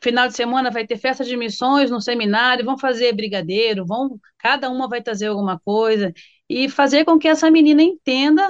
Final 0.01 0.27
de 0.27 0.35
semana 0.35 0.71
vai 0.71 0.87
ter 0.87 0.97
festa 0.97 1.23
de 1.23 1.37
missões 1.37 1.91
no 1.91 2.01
seminário, 2.01 2.65
vão 2.65 2.79
fazer 2.79 3.13
brigadeiro, 3.13 3.85
vão, 3.85 4.19
cada 4.39 4.71
uma 4.71 4.89
vai 4.89 5.03
trazer 5.03 5.27
alguma 5.27 5.61
coisa, 5.61 6.15
e 6.49 6.69
fazer 6.69 7.05
com 7.05 7.19
que 7.19 7.29
essa 7.29 7.51
menina 7.51 7.83
entenda 7.83 8.49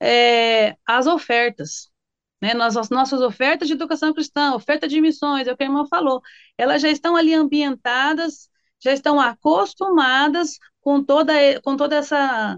é, 0.00 0.76
as 0.86 1.06
ofertas. 1.06 1.90
Né, 2.40 2.52
nas, 2.52 2.76
as 2.76 2.90
nossas 2.90 3.22
ofertas 3.22 3.66
de 3.66 3.74
educação 3.74 4.12
cristã, 4.12 4.54
oferta 4.54 4.86
de 4.86 5.00
missões, 5.00 5.48
é 5.48 5.52
o 5.52 5.56
que 5.56 5.64
a 5.64 5.66
irmã 5.66 5.86
falou, 5.88 6.20
elas 6.58 6.82
já 6.82 6.90
estão 6.90 7.16
ali 7.16 7.32
ambientadas, 7.34 8.50
já 8.78 8.92
estão 8.92 9.18
acostumadas 9.18 10.58
com 10.86 11.02
toda, 11.02 11.32
com 11.62 11.76
toda 11.76 11.96
essa 11.96 12.56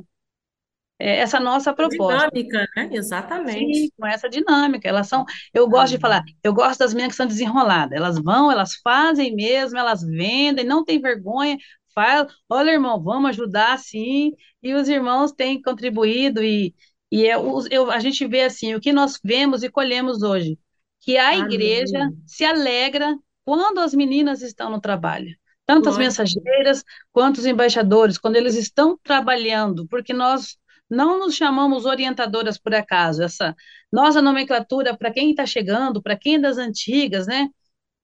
é, 0.99 1.17
essa 1.21 1.41
nossa 1.41 1.73
proposta. 1.73 2.29
Dinâmica, 2.31 2.67
né? 2.77 2.91
Exatamente. 2.93 3.75
Sim, 3.75 3.91
com 3.97 4.07
essa 4.07 4.29
dinâmica. 4.29 4.87
Elas 4.87 5.09
são, 5.09 5.25
eu 5.55 5.67
gosto 5.67 5.95
de 5.95 5.99
falar, 5.99 6.23
eu 6.43 6.53
gosto 6.53 6.81
das 6.81 6.93
meninas 6.93 7.15
que 7.15 7.17
são 7.17 7.27
desenroladas. 7.27 7.97
Elas 7.97 8.19
vão, 8.19 8.53
elas 8.53 8.75
fazem 8.85 9.35
mesmo, 9.35 9.79
elas 9.79 10.03
vendem, 10.03 10.63
não 10.63 10.85
tem 10.85 11.01
vergonha, 11.01 11.57
fala, 11.95 12.29
olha, 12.51 12.73
irmão, 12.73 13.03
vamos 13.03 13.31
ajudar 13.31 13.79
sim. 13.79 14.35
E 14.63 14.75
os 14.75 14.91
irmãos 14.91 15.33
têm 15.33 15.63
contribuído 15.63 16.45
e, 16.45 16.75
e 17.11 17.25
é, 17.25 17.37
eu, 17.71 17.91
a 17.91 17.99
gente 17.99 18.27
vê 18.27 18.43
assim, 18.43 18.75
o 18.75 18.81
que 18.81 18.93
nós 18.93 19.19
vemos 19.25 19.63
e 19.63 19.71
colhemos 19.71 20.23
hoje, 20.23 20.59
que 21.01 21.17
a 21.17 21.31
Amém. 21.31 21.45
igreja 21.45 22.11
se 22.27 22.45
alegra 22.45 23.17
quando 23.43 23.79
as 23.79 23.95
meninas 23.95 24.43
estão 24.43 24.69
no 24.69 24.83
trabalho 24.83 25.35
tanto 25.69 25.91
as 25.91 25.99
mensageiras 25.99 26.83
quanto 27.13 27.37
os 27.37 27.45
embaixadores, 27.45 28.17
quando 28.17 28.37
eles 28.37 28.55
estão 28.55 28.99
trabalhando, 29.03 29.87
porque 29.87 30.15
nós 30.15 30.57
não 30.89 31.19
nos 31.19 31.35
chamamos 31.35 31.85
orientadoras 31.85 32.57
por 32.57 32.75
acaso, 32.75 33.23
essa 33.23 33.55
nossa 33.93 34.23
nomenclatura 34.23 34.97
para 34.97 35.13
quem 35.13 35.29
está 35.31 35.45
chegando, 35.45 36.01
para 36.03 36.17
quem 36.17 36.37
é 36.37 36.39
das 36.39 36.57
antigas, 36.57 37.27
né? 37.27 37.51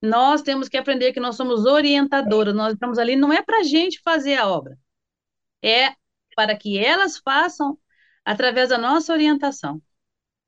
Nós 0.02 0.42
temos 0.42 0.68
que 0.68 0.76
aprender 0.76 1.14
que 1.14 1.20
nós 1.20 1.36
somos 1.36 1.64
orientadoras, 1.64 2.54
nós 2.54 2.74
estamos 2.74 2.98
ali 2.98 3.16
não 3.16 3.32
é 3.32 3.40
para 3.40 3.60
a 3.60 3.62
gente 3.62 3.98
fazer 4.04 4.36
a 4.36 4.46
obra, 4.46 4.76
é 5.62 5.94
para 6.36 6.54
que 6.54 6.78
elas 6.78 7.16
façam 7.16 7.78
através 8.26 8.68
da 8.68 8.76
nossa 8.76 9.10
orientação. 9.14 9.80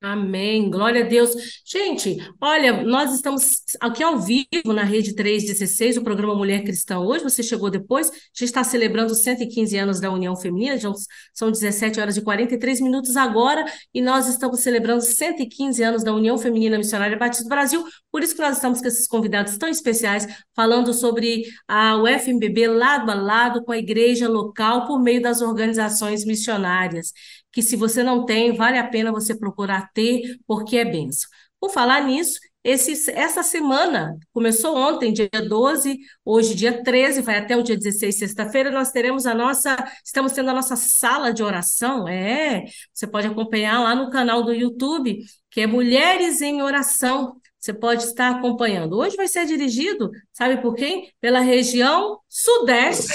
Amém, 0.03 0.71
glória 0.71 1.05
a 1.05 1.09
Deus. 1.09 1.31
Gente, 1.65 2.19
olha, 2.39 2.85
nós 2.85 3.15
estamos 3.15 3.63
aqui 3.81 4.03
ao 4.03 4.21
vivo 4.21 4.73
na 4.75 4.85
Rede 4.85 5.15
316, 5.15 5.97
o 5.97 6.03
programa 6.05 6.35
Mulher 6.35 6.63
Cristã. 6.63 6.99
Hoje. 6.99 7.25
Você 7.25 7.43
chegou 7.43 7.71
depois, 7.71 8.09
a 8.11 8.13
gente 8.13 8.45
está 8.45 8.63
celebrando 8.63 9.13
os 9.13 9.21
115 9.21 9.77
anos 9.77 9.99
da 9.99 10.11
União 10.13 10.37
Feminina, 10.37 10.77
já 10.77 10.93
são 11.33 11.51
17 11.51 11.99
horas 11.99 12.17
e 12.17 12.23
43 12.23 12.81
minutos 12.83 13.17
agora, 13.17 13.65
e 13.93 14.03
nós 14.03 14.29
estamos 14.29 14.61
celebrando 14.61 15.01
115 15.01 15.83
anos 15.83 16.05
da 16.05 16.13
União 16.13 16.37
Feminina 16.37 16.77
Missionária 16.77 17.17
Batista 17.17 17.45
do 17.45 17.49
Brasil, 17.49 17.83
por 18.13 18.23
isso 18.23 18.35
que 18.37 18.43
nós 18.43 18.57
estamos 18.57 18.81
com 18.81 18.87
esses 18.87 19.09
convidados 19.09 19.57
tão 19.57 19.69
especiais, 19.69 20.27
falando 20.55 20.93
sobre 20.93 21.45
a 21.67 21.97
UFMBB 21.97 22.69
lado 22.69 23.11
a 23.11 23.15
lado 23.15 23.65
com 23.65 23.73
a 23.73 23.79
igreja 23.79 24.29
local 24.29 24.87
por 24.87 25.03
meio 25.03 25.23
das 25.23 25.41
organizações 25.41 26.25
missionárias 26.25 27.13
que 27.57 27.63
se 27.63 27.75
você 27.75 28.03
não 28.03 28.27
tem, 28.27 28.55
vale 28.55 28.77
a 28.77 28.87
pena 28.87 29.11
você 29.11 29.35
procurar 29.35 29.91
ter, 29.95 30.21
porque 30.47 30.77
é 30.77 30.85
benção. 30.85 31.27
Por 31.59 31.71
falar 31.71 32.03
nisso, 32.03 32.39
esse, 32.63 33.11
essa 33.13 33.43
semana, 33.43 34.15
começou 34.31 34.77
ontem, 34.77 35.11
dia 35.11 35.31
12, 35.31 35.97
hoje, 36.23 36.55
dia 36.55 36.83
13, 36.83 37.23
vai 37.23 37.39
até 37.39 37.57
o 37.57 37.63
dia 37.63 37.75
16, 37.75 38.19
sexta-feira, 38.19 38.71
nós 38.71 38.91
teremos 38.91 39.25
a 39.25 39.35
nossa, 39.35 39.75
estamos 40.05 40.33
tendo 40.33 40.51
a 40.51 40.53
nossa 40.53 40.77
sala 40.77 41.33
de 41.33 41.43
oração, 41.43 42.07
é, 42.07 42.65
você 42.93 43.07
pode 43.07 43.27
acompanhar 43.27 43.81
lá 43.81 43.95
no 43.95 44.11
canal 44.11 44.43
do 44.43 44.53
YouTube, 44.53 45.19
que 45.51 45.63
é 45.63 45.67
Mulheres 45.67 46.43
em 46.43 46.61
Oração, 46.61 47.41
você 47.59 47.73
pode 47.73 48.03
estar 48.05 48.33
acompanhando. 48.33 48.99
Hoje 48.99 49.17
vai 49.17 49.29
ser 49.29 49.47
dirigido, 49.47 50.11
sabe 50.31 50.61
por 50.61 50.75
quem? 50.75 51.11
Pela 51.23 51.41
região 51.41 52.19
Sudeste. 52.29 53.15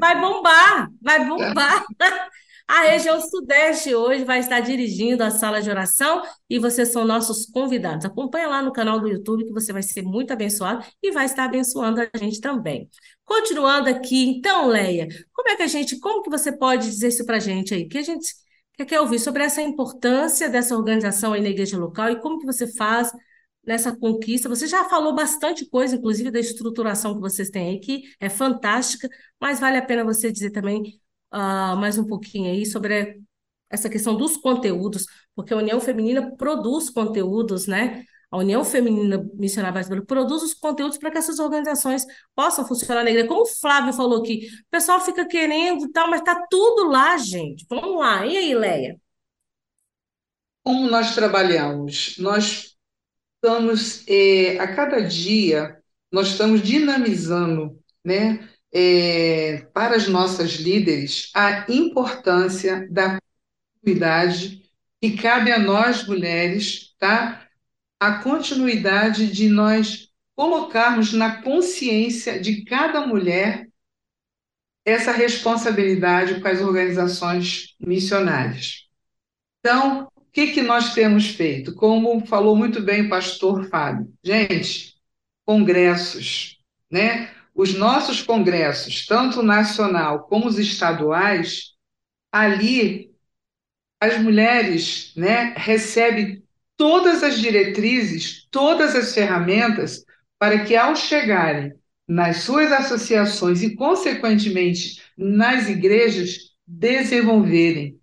Vai 0.00 0.20
bombar, 0.20 0.88
vai 1.00 1.24
bombar. 1.24 1.84
A 2.72 2.84
região 2.84 3.20
Sudeste 3.20 3.94
hoje 3.94 4.24
vai 4.24 4.38
estar 4.38 4.60
dirigindo 4.60 5.22
a 5.22 5.30
sala 5.30 5.60
de 5.60 5.68
oração 5.68 6.22
e 6.48 6.58
vocês 6.58 6.88
são 6.88 7.04
nossos 7.04 7.44
convidados. 7.44 8.06
Acompanha 8.06 8.48
lá 8.48 8.62
no 8.62 8.72
canal 8.72 8.98
do 8.98 9.06
YouTube 9.06 9.44
que 9.44 9.52
você 9.52 9.74
vai 9.74 9.82
ser 9.82 10.00
muito 10.00 10.32
abençoado 10.32 10.82
e 11.02 11.10
vai 11.10 11.26
estar 11.26 11.44
abençoando 11.44 12.00
a 12.00 12.08
gente 12.16 12.40
também. 12.40 12.88
Continuando 13.26 13.90
aqui, 13.90 14.24
então, 14.26 14.68
Leia, 14.68 15.06
como 15.34 15.50
é 15.50 15.56
que 15.56 15.62
a 15.62 15.66
gente, 15.66 16.00
como 16.00 16.22
que 16.22 16.30
você 16.30 16.50
pode 16.50 16.88
dizer 16.88 17.08
isso 17.08 17.26
para 17.26 17.36
a 17.36 17.40
gente 17.40 17.74
aí? 17.74 17.86
Que 17.86 17.98
a 17.98 18.02
gente 18.02 18.32
quer 18.88 19.00
ouvir 19.02 19.18
sobre 19.18 19.44
essa 19.44 19.60
importância 19.60 20.48
dessa 20.48 20.74
organização 20.74 21.34
aí 21.34 21.42
na 21.42 21.50
igreja 21.50 21.76
local 21.76 22.08
e 22.08 22.20
como 22.22 22.38
que 22.38 22.46
você 22.46 22.66
faz 22.66 23.12
nessa 23.66 23.94
conquista. 23.94 24.48
Você 24.48 24.66
já 24.66 24.88
falou 24.88 25.14
bastante 25.14 25.68
coisa, 25.68 25.96
inclusive 25.96 26.30
da 26.30 26.40
estruturação 26.40 27.14
que 27.14 27.20
vocês 27.20 27.50
têm 27.50 27.68
aí, 27.68 27.80
que 27.80 28.02
é 28.18 28.30
fantástica, 28.30 29.10
mas 29.38 29.60
vale 29.60 29.76
a 29.76 29.82
pena 29.82 30.02
você 30.04 30.32
dizer 30.32 30.52
também 30.52 31.01
uh, 31.32 31.76
mais 31.76 31.98
um 31.98 32.04
pouquinho 32.06 32.50
aí 32.50 32.66
sobre 32.66 33.20
essa 33.70 33.88
questão 33.88 34.14
dos 34.16 34.36
conteúdos, 34.36 35.06
porque 35.34 35.54
a 35.54 35.56
União 35.56 35.80
Feminina 35.80 36.36
produz 36.36 36.90
conteúdos, 36.90 37.66
né? 37.66 38.04
A 38.30 38.38
União 38.38 38.64
Feminina 38.64 39.22
Missionária 39.34 39.72
Brasileira 39.74 40.06
produz 40.06 40.42
os 40.42 40.54
conteúdos 40.54 40.96
para 40.96 41.10
que 41.10 41.18
essas 41.18 41.38
organizações 41.38 42.06
possam 42.34 42.66
funcionar 42.66 43.04
na 43.04 43.10
igreja. 43.10 43.28
Como 43.28 43.42
o 43.42 43.46
Flávio 43.46 43.92
falou 43.92 44.20
aqui, 44.20 44.46
o 44.46 44.70
pessoal 44.70 45.00
fica 45.00 45.26
querendo 45.26 45.84
e 45.84 45.92
tal, 45.92 46.08
mas 46.08 46.20
está 46.20 46.46
tudo 46.50 46.88
lá, 46.88 47.16
gente. 47.18 47.66
Vamos 47.68 47.98
lá. 47.98 48.26
E 48.26 48.36
aí, 48.36 48.54
Leia? 48.54 48.98
Como 50.62 50.88
nós 50.88 51.14
trabalhamos? 51.14 52.16
Nós 52.18 52.74
estamos, 53.36 54.06
é, 54.08 54.58
a 54.58 54.74
cada 54.74 55.00
dia, 55.00 55.76
nós 56.10 56.28
estamos 56.28 56.62
dinamizando, 56.62 57.78
né? 58.04 58.48
É, 58.72 59.66
para 59.74 59.96
as 59.96 60.08
nossas 60.08 60.52
líderes 60.52 61.30
a 61.34 61.66
importância 61.68 62.88
da 62.90 63.18
continuidade 63.74 64.62
que 65.00 65.16
cabe 65.16 65.52
a 65.52 65.58
nós 65.58 66.06
mulheres, 66.06 66.94
tá? 66.98 67.46
A 68.00 68.22
continuidade 68.22 69.30
de 69.30 69.48
nós 69.48 70.08
colocarmos 70.34 71.12
na 71.12 71.42
consciência 71.42 72.40
de 72.40 72.64
cada 72.64 73.06
mulher 73.06 73.68
essa 74.84 75.12
responsabilidade 75.12 76.40
com 76.40 76.48
as 76.48 76.60
organizações 76.60 77.76
missionárias. 77.78 78.88
Então, 79.60 80.08
o 80.16 80.24
que, 80.32 80.48
que 80.48 80.62
nós 80.62 80.94
temos 80.94 81.28
feito? 81.28 81.74
Como 81.74 82.26
falou 82.26 82.56
muito 82.56 82.80
bem 82.80 83.06
o 83.06 83.08
pastor 83.08 83.68
Fábio, 83.68 84.12
gente, 84.24 84.94
congressos, 85.44 86.58
né? 86.90 87.30
Os 87.54 87.74
nossos 87.74 88.22
congressos, 88.22 89.06
tanto 89.06 89.42
nacional 89.42 90.24
como 90.24 90.46
os 90.46 90.58
estaduais, 90.58 91.72
ali 92.30 93.10
as 94.00 94.18
mulheres 94.18 95.12
né, 95.16 95.54
recebem 95.56 96.42
todas 96.76 97.22
as 97.22 97.38
diretrizes, 97.38 98.48
todas 98.50 98.96
as 98.96 99.14
ferramentas 99.14 100.04
para 100.38 100.64
que, 100.64 100.74
ao 100.74 100.96
chegarem 100.96 101.72
nas 102.08 102.38
suas 102.38 102.72
associações 102.72 103.62
e, 103.62 103.76
consequentemente, 103.76 105.00
nas 105.16 105.68
igrejas, 105.68 106.50
desenvolverem 106.66 107.96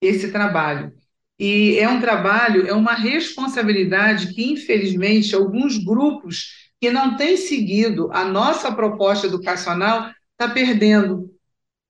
esse 0.00 0.32
trabalho. 0.32 0.92
E 1.38 1.78
é 1.78 1.88
um 1.88 2.00
trabalho, 2.00 2.66
é 2.66 2.72
uma 2.72 2.94
responsabilidade 2.94 4.34
que, 4.34 4.52
infelizmente, 4.52 5.34
alguns 5.34 5.78
grupos 5.78 6.71
que 6.82 6.90
não 6.90 7.16
tem 7.16 7.36
seguido 7.36 8.10
a 8.12 8.24
nossa 8.24 8.72
proposta 8.72 9.28
educacional 9.28 10.10
está 10.32 10.52
perdendo. 10.52 11.30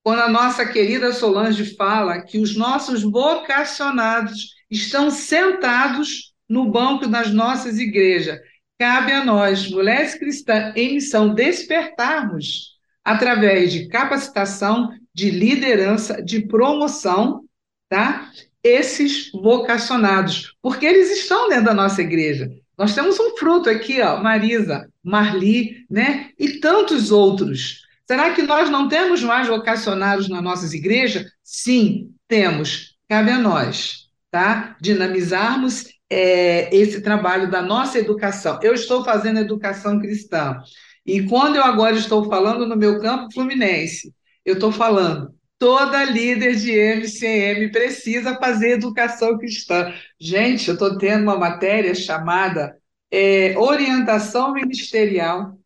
Quando 0.04 0.20
a 0.20 0.28
nossa 0.28 0.66
querida 0.66 1.14
Solange 1.14 1.74
fala 1.76 2.20
que 2.20 2.36
os 2.36 2.54
nossos 2.54 3.02
vocacionados 3.02 4.50
estão 4.70 5.10
sentados 5.10 6.34
no 6.46 6.70
banco 6.70 7.06
das 7.06 7.32
nossas 7.32 7.78
igrejas, 7.78 8.38
cabe 8.78 9.12
a 9.12 9.24
nós, 9.24 9.66
mulheres 9.70 10.14
cristãs 10.14 10.76
em 10.76 10.96
missão, 10.96 11.32
despertarmos 11.32 12.72
através 13.02 13.72
de 13.72 13.88
capacitação, 13.88 14.90
de 15.14 15.30
liderança, 15.30 16.22
de 16.22 16.46
promoção, 16.46 17.46
tá? 17.88 18.30
Esses 18.62 19.32
vocacionados, 19.32 20.54
porque 20.60 20.84
eles 20.84 21.10
estão 21.10 21.48
dentro 21.48 21.64
da 21.64 21.74
nossa 21.74 22.02
igreja. 22.02 22.52
Nós 22.82 22.96
temos 22.96 23.16
um 23.20 23.36
fruto 23.36 23.70
aqui, 23.70 24.02
ó, 24.02 24.20
Marisa, 24.20 24.90
Marli, 25.04 25.86
né? 25.88 26.30
E 26.36 26.58
tantos 26.58 27.12
outros. 27.12 27.82
Será 28.04 28.32
que 28.32 28.42
nós 28.42 28.68
não 28.70 28.88
temos 28.88 29.22
mais 29.22 29.46
vocacionados 29.46 30.28
nas 30.28 30.42
nossas 30.42 30.72
igrejas? 30.74 31.30
Sim, 31.44 32.10
temos. 32.26 32.96
Cabe 33.08 33.30
a 33.30 33.38
nós, 33.38 34.08
tá? 34.32 34.76
Dinamizarmos 34.80 35.90
é, 36.10 36.74
esse 36.74 37.00
trabalho 37.02 37.48
da 37.48 37.62
nossa 37.62 38.00
educação. 38.00 38.58
Eu 38.60 38.74
estou 38.74 39.04
fazendo 39.04 39.38
educação 39.38 40.00
cristã. 40.00 40.60
E 41.06 41.22
quando 41.28 41.54
eu 41.54 41.62
agora 41.62 41.94
estou 41.94 42.28
falando 42.28 42.66
no 42.66 42.76
meu 42.76 43.00
campo 43.00 43.32
fluminense, 43.32 44.12
eu 44.44 44.54
estou 44.54 44.72
falando 44.72 45.32
toda 45.62 46.02
líder 46.02 46.56
de 46.56 46.72
MCM 46.72 47.70
precisa 47.70 48.34
fazer 48.34 48.70
educação 48.70 49.38
cristã. 49.38 49.94
Gente, 50.18 50.66
eu 50.66 50.74
estou 50.74 50.98
tendo 50.98 51.22
uma 51.22 51.38
matéria 51.38 51.94
chamada 51.94 52.76
é, 53.08 53.56
Orientação 53.56 54.54
Ministerial, 54.54 55.56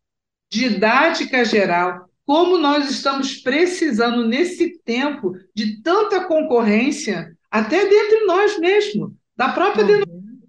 Didática 0.53 1.43
Geral. 1.47 2.11
Como 2.27 2.59
nós 2.59 2.91
estamos 2.91 3.37
precisando, 3.37 4.29
nesse 4.29 4.79
tempo 4.81 5.33
de 5.55 5.81
tanta 5.81 6.27
concorrência, 6.27 7.35
até 7.51 7.89
dentro 7.89 8.19
de 8.19 8.25
nós 8.27 8.61
mesmos, 8.61 9.13
da 9.35 9.49
própria 9.49 9.83
uhum. 9.83 10.43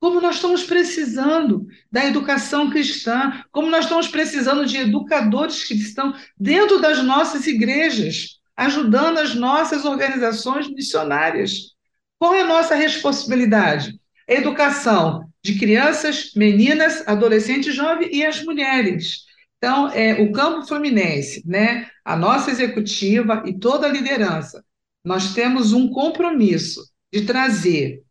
como 0.00 0.22
nós 0.22 0.36
estamos 0.36 0.64
precisando 0.64 1.66
da 1.92 2.06
educação 2.06 2.70
cristã, 2.70 3.44
como 3.52 3.68
nós 3.68 3.84
estamos 3.84 4.08
precisando 4.08 4.64
de 4.64 4.78
educadores 4.78 5.64
cristãos 5.64 6.18
dentro 6.34 6.80
das 6.80 7.04
nossas 7.04 7.46
igrejas 7.46 8.42
ajudando 8.56 9.18
as 9.18 9.34
nossas 9.34 9.84
organizações 9.84 10.68
missionárias. 10.68 11.74
Qual 12.18 12.34
é 12.34 12.42
a 12.42 12.46
nossa 12.46 12.74
responsabilidade? 12.74 13.98
educação 14.26 15.28
de 15.42 15.58
crianças, 15.58 16.32
meninas, 16.34 17.06
adolescentes, 17.06 17.74
jovens 17.74 18.08
e 18.12 18.24
as 18.24 18.42
mulheres. 18.42 19.24
Então, 19.58 19.88
é, 19.90 20.20
o 20.20 20.32
campo 20.32 20.66
fluminense, 20.66 21.42
né, 21.46 21.88
a 22.04 22.16
nossa 22.16 22.50
executiva 22.50 23.42
e 23.46 23.58
toda 23.58 23.86
a 23.86 23.90
liderança, 23.90 24.64
nós 25.04 25.34
temos 25.34 25.72
um 25.72 25.88
compromisso 25.90 26.82
de 27.12 27.22
trazer, 27.22 28.02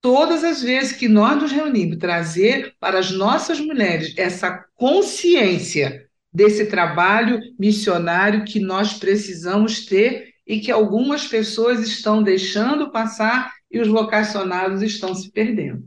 todas 0.00 0.42
as 0.42 0.62
vezes 0.62 0.92
que 0.92 1.08
nós 1.08 1.40
nos 1.40 1.52
reunimos, 1.52 1.98
trazer 1.98 2.74
para 2.80 2.98
as 2.98 3.10
nossas 3.10 3.60
mulheres 3.60 4.14
essa 4.16 4.64
consciência 4.74 6.08
desse 6.32 6.66
trabalho 6.66 7.40
missionário 7.58 8.44
que 8.44 8.58
nós 8.58 8.94
precisamos 8.94 9.84
ter 9.84 10.32
e 10.46 10.60
que 10.60 10.70
algumas 10.70 11.26
pessoas 11.26 11.80
estão 11.86 12.22
deixando 12.22 12.90
passar 12.90 13.52
e 13.70 13.80
os 13.80 13.88
vocacionados 13.88 14.82
estão 14.82 15.14
se 15.14 15.30
perdendo. 15.30 15.84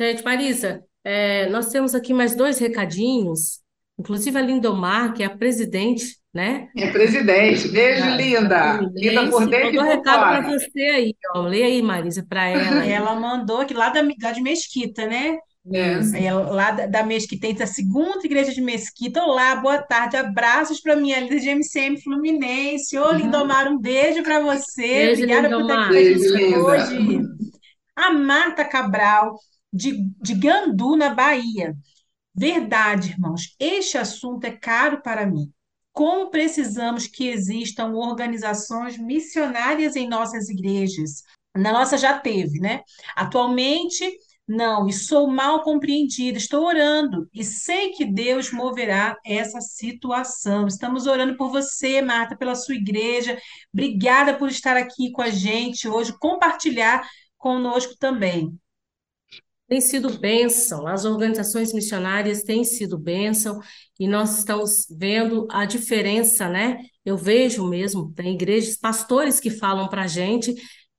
Gente, 0.00 0.24
Marisa, 0.24 0.82
é, 1.04 1.48
nós 1.48 1.70
temos 1.70 1.94
aqui 1.94 2.12
mais 2.12 2.34
dois 2.34 2.58
recadinhos, 2.58 3.60
inclusive 3.98 4.36
a 4.38 4.42
Lindomar, 4.42 5.12
que 5.12 5.22
é 5.22 5.26
a 5.26 5.36
presidente, 5.36 6.16
né? 6.32 6.68
É 6.76 6.90
presidente. 6.90 7.68
Beijo, 7.68 8.02
ah, 8.02 8.16
linda. 8.16 8.90
Linda 8.94 9.30
por 9.30 9.48
dentro 9.48 9.68
e 9.68 9.76
por 9.76 9.84
recado 9.84 10.20
para 10.20 10.58
você 10.58 10.80
aí, 10.80 11.14
ó. 11.34 11.42
Lê 11.42 11.62
aí, 11.62 11.82
Marisa, 11.82 12.26
para 12.28 12.48
ela. 12.48 12.84
Ela 12.84 13.14
mandou 13.14 13.60
aqui 13.60 13.74
lá 13.74 13.90
da, 13.90 14.02
lá 14.02 14.32
de 14.32 14.42
Mesquita, 14.42 15.06
né? 15.06 15.38
É. 15.72 16.26
é 16.26 16.34
lá 16.34 16.72
da, 16.72 16.86
da 16.86 17.02
Mesquita, 17.02 17.64
a 17.64 17.66
segunda 17.66 18.24
igreja 18.24 18.52
de 18.52 18.60
Mesquita. 18.60 19.22
Olá, 19.22 19.56
boa 19.56 19.80
tarde, 19.80 20.16
abraços 20.16 20.80
para 20.80 20.94
minha 20.94 21.18
líder 21.20 21.40
de 21.40 21.48
MCM 21.48 22.02
Fluminense. 22.02 22.98
Ô. 22.98 23.12
Lindomar, 23.12 23.72
um 23.72 23.78
beijo 23.78 24.22
para 24.22 24.40
você. 24.40 24.82
Beijo, 24.82 25.22
Obrigada 25.22 25.48
Lindomar. 25.48 25.88
por 25.88 25.96
estar 25.96 26.36
aqui 26.36 26.56
hoje. 26.56 27.22
A 27.96 28.12
Marta 28.12 28.64
Cabral, 28.64 29.38
de, 29.72 30.06
de 30.20 30.34
Gandu, 30.34 30.96
na 30.96 31.14
Bahia. 31.14 31.74
Verdade, 32.34 33.10
irmãos, 33.10 33.54
este 33.58 33.96
assunto 33.96 34.44
é 34.44 34.50
caro 34.50 35.00
para 35.00 35.24
mim. 35.24 35.50
Como 35.92 36.30
precisamos 36.30 37.06
que 37.06 37.28
existam 37.28 37.92
organizações 37.92 38.98
missionárias 38.98 39.96
em 39.96 40.08
nossas 40.08 40.48
igrejas? 40.48 41.22
Na 41.56 41.72
nossa 41.72 41.96
já 41.96 42.18
teve, 42.18 42.58
né? 42.58 42.82
Atualmente, 43.14 44.04
Não, 44.46 44.86
e 44.86 44.92
sou 44.92 45.26
mal 45.26 45.62
compreendida, 45.62 46.36
estou 46.36 46.66
orando 46.66 47.26
e 47.32 47.42
sei 47.42 47.92
que 47.92 48.04
Deus 48.04 48.52
moverá 48.52 49.16
essa 49.24 49.58
situação. 49.60 50.66
Estamos 50.66 51.06
orando 51.06 51.34
por 51.36 51.50
você, 51.50 52.02
Marta, 52.02 52.36
pela 52.36 52.54
sua 52.54 52.74
igreja. 52.74 53.38
Obrigada 53.72 54.36
por 54.36 54.50
estar 54.50 54.76
aqui 54.76 55.10
com 55.12 55.22
a 55.22 55.30
gente 55.30 55.88
hoje, 55.88 56.14
compartilhar 56.18 57.08
conosco 57.38 57.96
também. 57.98 58.54
Tem 59.66 59.80
sido 59.80 60.18
bênção, 60.18 60.86
as 60.86 61.06
organizações 61.06 61.72
missionárias 61.72 62.42
têm 62.42 62.64
sido 62.64 62.98
bênção 62.98 63.58
e 63.98 64.06
nós 64.06 64.38
estamos 64.38 64.86
vendo 64.90 65.48
a 65.50 65.64
diferença, 65.64 66.50
né? 66.50 66.76
Eu 67.02 67.16
vejo 67.16 67.66
mesmo, 67.66 68.12
tem 68.12 68.34
igrejas, 68.34 68.76
pastores 68.76 69.40
que 69.40 69.48
falam 69.48 69.88
para 69.88 70.02
a 70.02 70.06
gente 70.06 70.54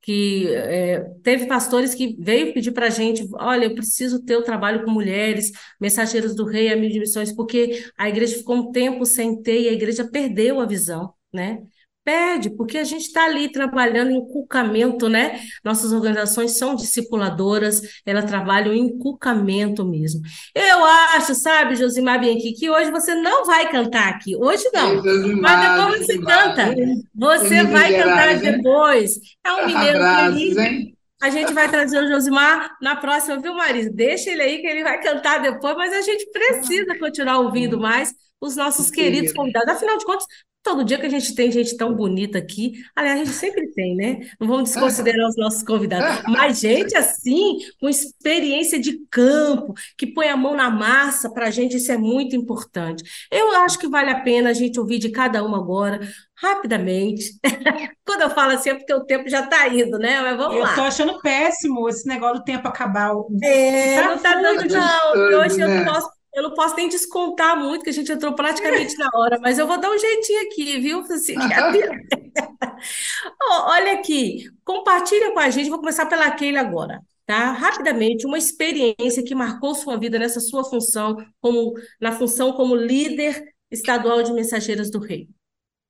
que 0.06 0.47
é, 0.53 1.01
teve 1.24 1.47
pastores 1.47 1.95
que 1.95 2.16
veio 2.20 2.53
pedir 2.53 2.72
para 2.72 2.86
a 2.88 2.89
gente, 2.91 3.28
olha, 3.34 3.66
eu 3.66 3.74
preciso 3.74 4.24
ter 4.24 4.38
o 4.38 4.43
trabalho 4.43 4.86
com 4.86 4.91
mulheres, 4.91 5.51
mensageiros 5.82 6.36
do 6.36 6.45
rei, 6.45 6.72
amigos 6.72 6.93
de 6.93 6.99
missões, 6.99 7.32
porque 7.34 7.84
a 7.97 8.08
igreja 8.08 8.38
ficou 8.38 8.56
um 8.58 8.72
tempo 8.72 9.03
sem 9.03 9.41
ter 9.41 9.64
e 9.64 9.70
a 9.70 9.74
igreja 9.74 10.08
perdeu 10.08 10.60
a 10.60 10.66
visão, 10.68 11.12
né? 11.34 11.60
Perde, 12.06 12.51
porque 12.51 12.78
a 12.78 12.84
gente 12.84 13.01
está 13.01 13.26
ali 13.26 13.51
trabalhando 13.51 14.12
em 14.12 14.18
inculcamento, 14.18 15.10
né? 15.10 15.41
Nossas 15.64 15.91
organizações 15.91 16.56
são 16.56 16.76
discipuladoras, 16.76 17.82
elas 18.06 18.26
trabalham 18.26 18.76
em 18.76 18.82
inculcamento 18.82 19.84
mesmo. 19.84 20.22
Eu 20.53 20.86
acho, 20.86 21.34
sabe, 21.34 21.76
Josimar 21.76 22.20
Bianchi, 22.20 22.53
que 22.53 22.70
hoje 22.70 22.91
você 22.91 23.16
não 23.16 23.43
vai 23.43 23.72
cantar 23.72 24.10
aqui. 24.10 24.36
Hoje 24.36 24.70
não. 24.72 25.01
mas 25.41 25.68
depois 25.68 26.06
você 26.06 26.20
canta. 26.20 26.76
Você 27.16 27.64
vai 27.64 27.95
cantar 27.95 28.38
depois. 28.38 29.20
É 29.43 29.51
um 29.51 29.66
mineiro 29.66 29.99
feliz. 29.99 30.95
A 31.24 31.30
gente 31.32 31.53
vai 31.53 31.68
trazer 31.68 32.03
o 32.03 32.08
Josimar 32.08 32.78
na 32.80 32.97
próxima, 32.97 33.41
viu, 33.41 33.56
Marisa? 33.56 33.89
Deixa 33.91 34.30
ele 34.30 34.43
aí 34.43 34.62
que 34.62 34.68
ele 34.68 34.84
vai 34.84 35.01
cantar 35.01 35.41
depois, 35.41 35.76
mas 35.76 35.91
a 35.91 36.01
gente 36.01 36.30
precisa 36.30 36.99
continuar 36.99 37.39
ouvindo 37.39 37.80
mais 37.80 38.14
os 38.39 38.56
nossos 38.56 38.91
queridos 38.91 39.34
convidados. 39.34 39.70
Afinal 39.70 39.97
de 39.97 40.06
contas, 40.06 40.28
Todo 40.66 40.84
dia 40.84 40.97
que 40.97 41.05
a 41.05 41.09
gente 41.09 41.36
tem 41.36 41.51
gente 41.51 41.78
tão 41.78 41.93
bonita 41.93 42.39
aqui, 42.39 42.84
aliás, 42.95 43.22
a 43.22 43.24
gente 43.24 43.36
sempre 43.36 43.68
tem, 43.68 43.95
né? 43.95 44.28
Não 44.39 44.47
vamos 44.47 44.72
desconsiderar 44.72 45.30
os 45.30 45.38
nossos 45.38 45.61
convidados, 45.61 46.24
mas 46.28 46.59
gente 46.59 46.97
assim, 46.97 47.59
com 47.80 47.88
experiência 47.88 48.80
de 48.80 48.97
campo, 49.11 49.76
que 49.95 50.07
põe 50.07 50.28
a 50.28 50.36
mão 50.36 50.55
na 50.55 50.72
massa, 50.72 51.32
para 51.32 51.49
a 51.49 51.51
gente 51.51 51.78
isso 51.78 51.91
é 51.91 51.99
muito 51.99 52.36
importante. 52.36 53.03
Eu 53.32 53.51
acho 53.57 53.78
que 53.78 53.88
vale 53.88 54.09
a 54.09 54.22
pena 54.22 54.49
a 54.49 54.53
gente 54.53 54.80
ouvir 54.80 54.97
de 54.97 55.09
cada 55.09 55.43
uma 55.43 55.59
agora, 55.59 55.99
rapidamente. 56.36 57.39
Quando 58.03 58.22
eu 58.22 58.32
falo 58.32 58.53
assim 58.53 58.72
é 58.72 58.74
porque 58.74 58.93
o 58.93 59.05
tempo 59.05 59.30
já 59.30 59.41
está 59.41 59.68
indo, 59.68 59.99
né? 59.99 60.20
Mas 60.20 60.36
vamos 60.36 60.55
eu 60.55 60.63
lá. 60.63 60.72
Eu 60.72 60.76
tô 60.76 60.82
achando 60.82 61.22
péssimo 61.22 61.88
esse 61.88 62.07
negócio 62.07 62.39
do 62.39 62.43
tempo 62.43 62.68
acabar. 62.68 63.11
É, 63.43 64.01
tá 64.01 64.07
não 64.07 64.16
está 64.16 64.41
dando, 64.41 64.68
não. 64.68 65.41
Hoje 65.41 65.61
eu 65.61 65.70
não 65.70 65.86
posso 65.86 66.14
eu 66.36 66.43
não 66.43 66.53
posso 66.53 66.75
nem 66.75 66.89
descontar 66.89 67.57
muito, 67.57 67.83
que 67.83 67.89
a 67.89 67.93
gente 67.93 68.11
entrou 68.11 68.36
praticamente 68.36 68.97
na 68.97 69.09
hora, 69.13 69.39
mas 69.41 69.57
eu 69.57 69.65
vou 69.65 69.79
dar 69.79 69.89
um 69.89 69.97
jeitinho 69.97 70.41
aqui, 70.41 70.79
viu? 70.81 70.99
Assim, 70.99 71.36
olha 73.49 73.93
aqui, 73.93 74.43
compartilha 74.65 75.31
com 75.31 75.39
a 75.39 75.49
gente, 75.49 75.69
vou 75.69 75.79
começar 75.79 76.05
pela 76.07 76.29
Keila 76.31 76.59
agora, 76.59 77.01
tá? 77.25 77.53
Rapidamente, 77.53 78.27
uma 78.27 78.38
experiência 78.38 79.23
que 79.23 79.33
marcou 79.33 79.73
sua 79.73 79.97
vida 79.97 80.19
nessa 80.19 80.41
sua 80.41 80.65
função, 80.65 81.15
como 81.39 81.73
na 82.01 82.11
função 82.11 82.51
como 82.51 82.75
líder 82.75 83.41
estadual 83.71 84.21
de 84.21 84.33
Mensageiras 84.33 84.91
do 84.91 84.99
Rei. 84.99 85.29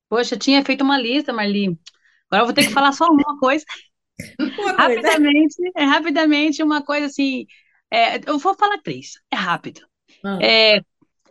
Poxa, 0.07 0.35
eu 0.35 0.39
tinha 0.39 0.63
feito 0.63 0.83
uma 0.83 0.99
lista, 0.99 1.33
Marli. 1.33 1.75
Agora 2.29 2.43
eu 2.43 2.45
vou 2.45 2.53
ter 2.53 2.67
que 2.67 2.73
falar 2.73 2.91
só 2.91 3.07
uma 3.07 3.39
coisa. 3.39 3.65
Uma 4.57 4.71
rapidamente, 4.71 5.57
coisa. 5.57 5.71
É, 5.75 5.83
rapidamente, 5.83 6.63
uma 6.63 6.81
coisa 6.81 7.07
assim. 7.07 7.45
É, 7.91 8.17
eu 8.29 8.39
vou 8.39 8.55
falar 8.55 8.81
três, 8.81 9.15
é 9.29 9.35
rápido. 9.35 9.81
Ah. 10.25 10.39
É, 10.41 10.81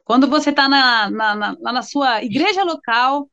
quando 0.04 0.28
você 0.28 0.50
está 0.50 0.68
na, 0.68 1.10
na, 1.10 1.34
na, 1.34 1.56
na 1.72 1.82
sua 1.82 2.22
igreja 2.22 2.62
local, 2.62 3.28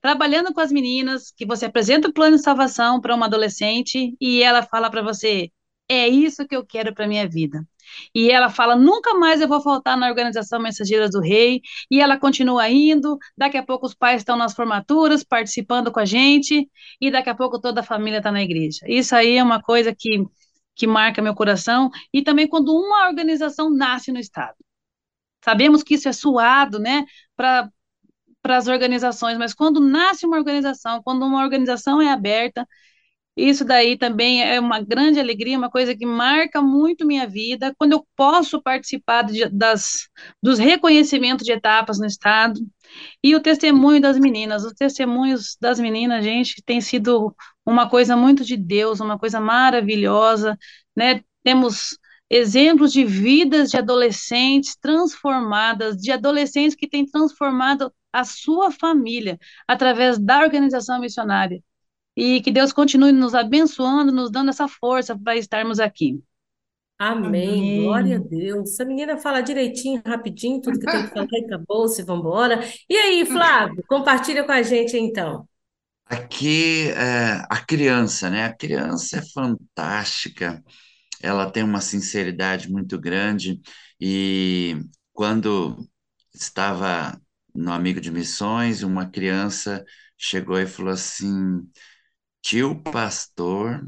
trabalhando 0.00 0.52
com 0.52 0.60
as 0.60 0.72
meninas, 0.72 1.30
que 1.30 1.46
você 1.46 1.66
apresenta 1.66 2.08
o 2.08 2.12
plano 2.12 2.36
de 2.36 2.42
salvação 2.42 3.00
para 3.00 3.14
uma 3.14 3.26
adolescente 3.26 4.16
e 4.20 4.42
ela 4.42 4.62
fala 4.62 4.90
para 4.90 5.02
você: 5.02 5.50
é 5.88 6.08
isso 6.08 6.46
que 6.46 6.54
eu 6.56 6.64
quero 6.64 6.94
para 6.94 7.08
minha 7.08 7.28
vida. 7.28 7.66
E 8.14 8.30
ela 8.30 8.48
fala: 8.48 8.76
nunca 8.76 9.14
mais 9.14 9.40
eu 9.40 9.48
vou 9.48 9.60
faltar 9.60 9.96
na 9.96 10.08
organização 10.08 10.60
Mensageiras 10.60 11.10
do 11.10 11.20
Rei. 11.20 11.60
E 11.90 12.00
ela 12.00 12.16
continua 12.18 12.68
indo. 12.68 13.18
Daqui 13.36 13.56
a 13.56 13.62
pouco 13.62 13.86
os 13.86 13.94
pais 13.94 14.20
estão 14.20 14.36
nas 14.36 14.54
formaturas, 14.54 15.24
participando 15.24 15.90
com 15.90 16.00
a 16.00 16.04
gente. 16.04 16.68
E 17.00 17.10
daqui 17.10 17.28
a 17.30 17.34
pouco 17.34 17.60
toda 17.60 17.80
a 17.80 17.84
família 17.84 18.18
está 18.18 18.30
na 18.30 18.42
igreja. 18.42 18.80
Isso 18.86 19.14
aí 19.16 19.36
é 19.36 19.42
uma 19.42 19.60
coisa 19.60 19.94
que, 19.94 20.24
que 20.76 20.86
marca 20.86 21.20
meu 21.20 21.34
coração. 21.34 21.90
E 22.12 22.22
também 22.22 22.48
quando 22.48 22.72
uma 22.72 23.08
organização 23.08 23.68
nasce 23.70 24.12
no 24.12 24.20
Estado. 24.20 24.54
Sabemos 25.44 25.82
que 25.82 25.94
isso 25.94 26.08
é 26.08 26.12
suado, 26.12 26.78
né, 26.78 27.04
para 27.36 27.68
para 28.42 28.56
as 28.56 28.68
organizações, 28.68 29.36
mas 29.38 29.52
quando 29.54 29.80
nasce 29.80 30.26
uma 30.26 30.38
organização, 30.38 31.02
quando 31.02 31.26
uma 31.26 31.42
organização 31.42 32.00
é 32.00 32.10
aberta, 32.10 32.66
isso 33.36 33.64
daí 33.64 33.96
também 33.96 34.42
é 34.42 34.60
uma 34.60 34.80
grande 34.80 35.18
alegria, 35.18 35.56
uma 35.56 35.70
coisa 35.70 35.96
que 35.96 36.04
marca 36.04 36.60
muito 36.60 37.06
minha 37.06 37.26
vida. 37.26 37.74
Quando 37.78 37.92
eu 37.92 38.06
posso 38.16 38.60
participar 38.62 39.22
de, 39.22 39.48
das, 39.48 40.08
dos 40.42 40.58
reconhecimentos 40.58 41.46
de 41.46 41.52
etapas 41.52 41.98
no 41.98 42.06
Estado 42.06 42.60
e 43.22 43.34
o 43.34 43.40
testemunho 43.40 44.00
das 44.00 44.18
meninas. 44.18 44.64
Os 44.64 44.74
testemunhos 44.74 45.56
das 45.60 45.78
meninas, 45.80 46.24
gente, 46.24 46.62
tem 46.66 46.80
sido 46.80 47.34
uma 47.64 47.88
coisa 47.88 48.16
muito 48.16 48.44
de 48.44 48.56
Deus, 48.56 49.00
uma 49.00 49.18
coisa 49.18 49.40
maravilhosa, 49.40 50.58
né? 50.94 51.22
Temos 51.42 51.98
exemplos 52.30 52.92
de 52.92 53.04
vidas 53.04 53.70
de 53.70 53.76
adolescentes 53.76 54.76
transformadas, 54.76 55.96
de 55.96 56.12
adolescentes 56.12 56.76
que 56.76 56.88
têm 56.88 57.04
transformado 57.04 57.92
a 58.12 58.24
sua 58.24 58.70
família 58.70 59.38
através 59.66 60.18
da 60.18 60.40
organização 60.40 61.00
missionária. 61.00 61.60
E 62.16 62.40
que 62.40 62.52
Deus 62.52 62.72
continue 62.72 63.12
nos 63.12 63.34
abençoando, 63.34 64.12
nos 64.12 64.30
dando 64.30 64.50
essa 64.50 64.68
força 64.68 65.18
para 65.18 65.36
estarmos 65.36 65.80
aqui. 65.80 66.22
Amém. 66.98 67.26
Amém. 67.26 67.82
Glória 67.84 68.16
a 68.16 68.20
Deus. 68.20 68.72
Essa 68.72 68.84
menina 68.84 69.16
fala 69.16 69.40
direitinho, 69.40 70.02
rapidinho, 70.04 70.60
tudo 70.60 70.78
que 70.78 70.86
tem 70.86 71.02
que 71.02 71.08
falar 71.08 71.26
e 71.32 71.44
acabou-se, 71.44 72.02
vamos 72.02 72.20
embora. 72.20 72.60
E 72.88 72.94
aí, 72.94 73.24
Flávio, 73.24 73.82
compartilha 73.88 74.44
com 74.44 74.52
a 74.52 74.62
gente 74.62 74.96
então. 74.98 75.48
Aqui, 76.04 76.90
é, 76.90 77.42
a 77.48 77.64
criança, 77.64 78.28
né? 78.28 78.44
A 78.44 78.52
criança 78.52 79.18
é 79.18 79.22
fantástica 79.32 80.62
ela 81.22 81.50
tem 81.50 81.62
uma 81.62 81.80
sinceridade 81.80 82.70
muito 82.70 82.98
grande 83.00 83.60
e 84.00 84.76
quando 85.12 85.76
estava 86.34 87.20
no 87.54 87.72
Amigo 87.72 88.00
de 88.00 88.10
Missões, 88.10 88.82
uma 88.82 89.08
criança 89.10 89.84
chegou 90.18 90.58
e 90.60 90.66
falou 90.66 90.92
assim: 90.92 91.68
Tio 92.42 92.82
Pastor. 92.82 93.82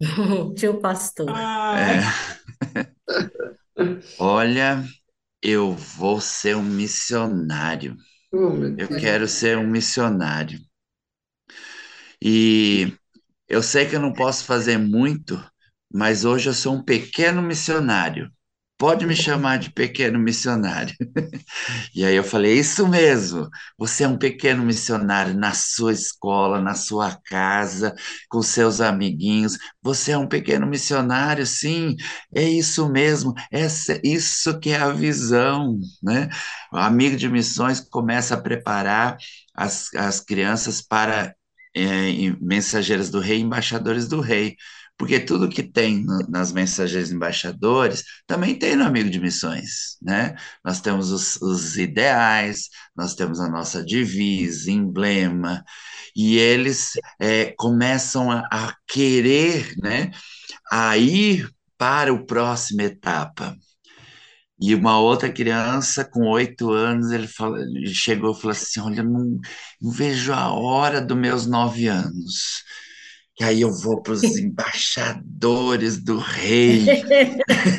Tio 0.56 0.80
Pastor. 0.80 1.34
É, 1.72 2.02
Olha, 4.16 4.84
eu 5.42 5.72
vou 5.74 6.20
ser 6.20 6.56
um 6.56 6.62
missionário. 6.62 7.96
Oh, 8.32 8.54
eu 8.76 8.88
quero 8.96 9.28
ser 9.28 9.58
um 9.58 9.66
missionário. 9.68 10.60
E 12.22 12.92
eu 13.48 13.62
sei 13.62 13.88
que 13.88 13.96
eu 13.96 14.00
não 14.00 14.12
posso 14.12 14.44
fazer 14.44 14.78
muito, 14.78 15.36
mas 15.92 16.24
hoje 16.24 16.48
eu 16.48 16.54
sou 16.54 16.74
um 16.74 16.82
pequeno 16.82 17.42
missionário. 17.42 18.30
Pode 18.78 19.04
me 19.06 19.16
chamar 19.16 19.58
de 19.58 19.72
pequeno 19.72 20.20
missionário. 20.20 20.94
e 21.92 22.04
aí 22.04 22.14
eu 22.14 22.22
falei: 22.22 22.56
Isso 22.56 22.86
mesmo, 22.86 23.48
você 23.76 24.04
é 24.04 24.08
um 24.08 24.16
pequeno 24.16 24.64
missionário 24.64 25.34
na 25.34 25.52
sua 25.52 25.92
escola, 25.92 26.60
na 26.60 26.74
sua 26.74 27.16
casa, 27.24 27.92
com 28.28 28.40
seus 28.40 28.80
amiguinhos. 28.80 29.58
Você 29.82 30.12
é 30.12 30.18
um 30.18 30.28
pequeno 30.28 30.64
missionário, 30.64 31.44
sim, 31.44 31.96
é 32.32 32.42
isso 32.44 32.88
mesmo, 32.88 33.34
essa, 33.50 34.00
isso 34.04 34.60
que 34.60 34.70
é 34.70 34.76
a 34.78 34.90
visão. 34.92 35.76
Né? 36.00 36.28
O 36.72 36.76
amigo 36.76 37.16
de 37.16 37.28
missões 37.28 37.80
começa 37.80 38.34
a 38.34 38.40
preparar 38.40 39.16
as, 39.56 39.92
as 39.94 40.20
crianças 40.20 40.80
para 40.80 41.34
é, 41.74 42.12
mensageiras 42.40 43.10
do 43.10 43.20
rei, 43.20 43.40
embaixadores 43.40 44.08
do 44.08 44.20
rei 44.20 44.56
porque 44.98 45.20
tudo 45.20 45.48
que 45.48 45.62
tem 45.62 46.04
no, 46.04 46.18
nas 46.28 46.52
mensagens 46.52 47.12
embaixadores 47.12 48.02
também 48.26 48.58
tem 48.58 48.74
no 48.76 48.84
Amigo 48.84 49.08
de 49.08 49.20
Missões, 49.20 49.96
né? 50.02 50.34
Nós 50.64 50.80
temos 50.80 51.12
os, 51.12 51.36
os 51.40 51.76
ideais, 51.78 52.68
nós 52.96 53.14
temos 53.14 53.40
a 53.40 53.48
nossa 53.48 53.82
divisa, 53.84 54.70
emblema, 54.70 55.64
e 56.16 56.36
eles 56.36 56.92
é, 57.20 57.54
começam 57.56 58.30
a, 58.30 58.40
a 58.50 58.74
querer, 58.88 59.72
né, 59.80 60.10
a 60.70 60.96
ir 60.98 61.48
para 61.78 62.12
a 62.12 62.24
próxima 62.24 62.82
etapa. 62.82 63.56
E 64.60 64.74
uma 64.74 64.98
outra 64.98 65.32
criança 65.32 66.04
com 66.04 66.26
oito 66.26 66.72
anos, 66.72 67.12
ele, 67.12 67.28
fala, 67.28 67.60
ele 67.60 67.94
chegou 67.94 68.32
e 68.32 68.34
falou 68.34 68.50
assim: 68.50 68.80
Olha, 68.80 69.04
não, 69.04 69.38
não 69.80 69.92
vejo 69.92 70.32
a 70.32 70.52
hora 70.52 71.00
dos 71.00 71.16
meus 71.16 71.46
nove 71.46 71.86
anos 71.86 72.64
que 73.38 73.44
aí 73.44 73.60
eu 73.60 73.72
vou 73.72 74.02
para 74.02 74.14
os 74.14 74.22
embaixadores 74.36 76.02
do 76.02 76.18
rei. 76.18 76.84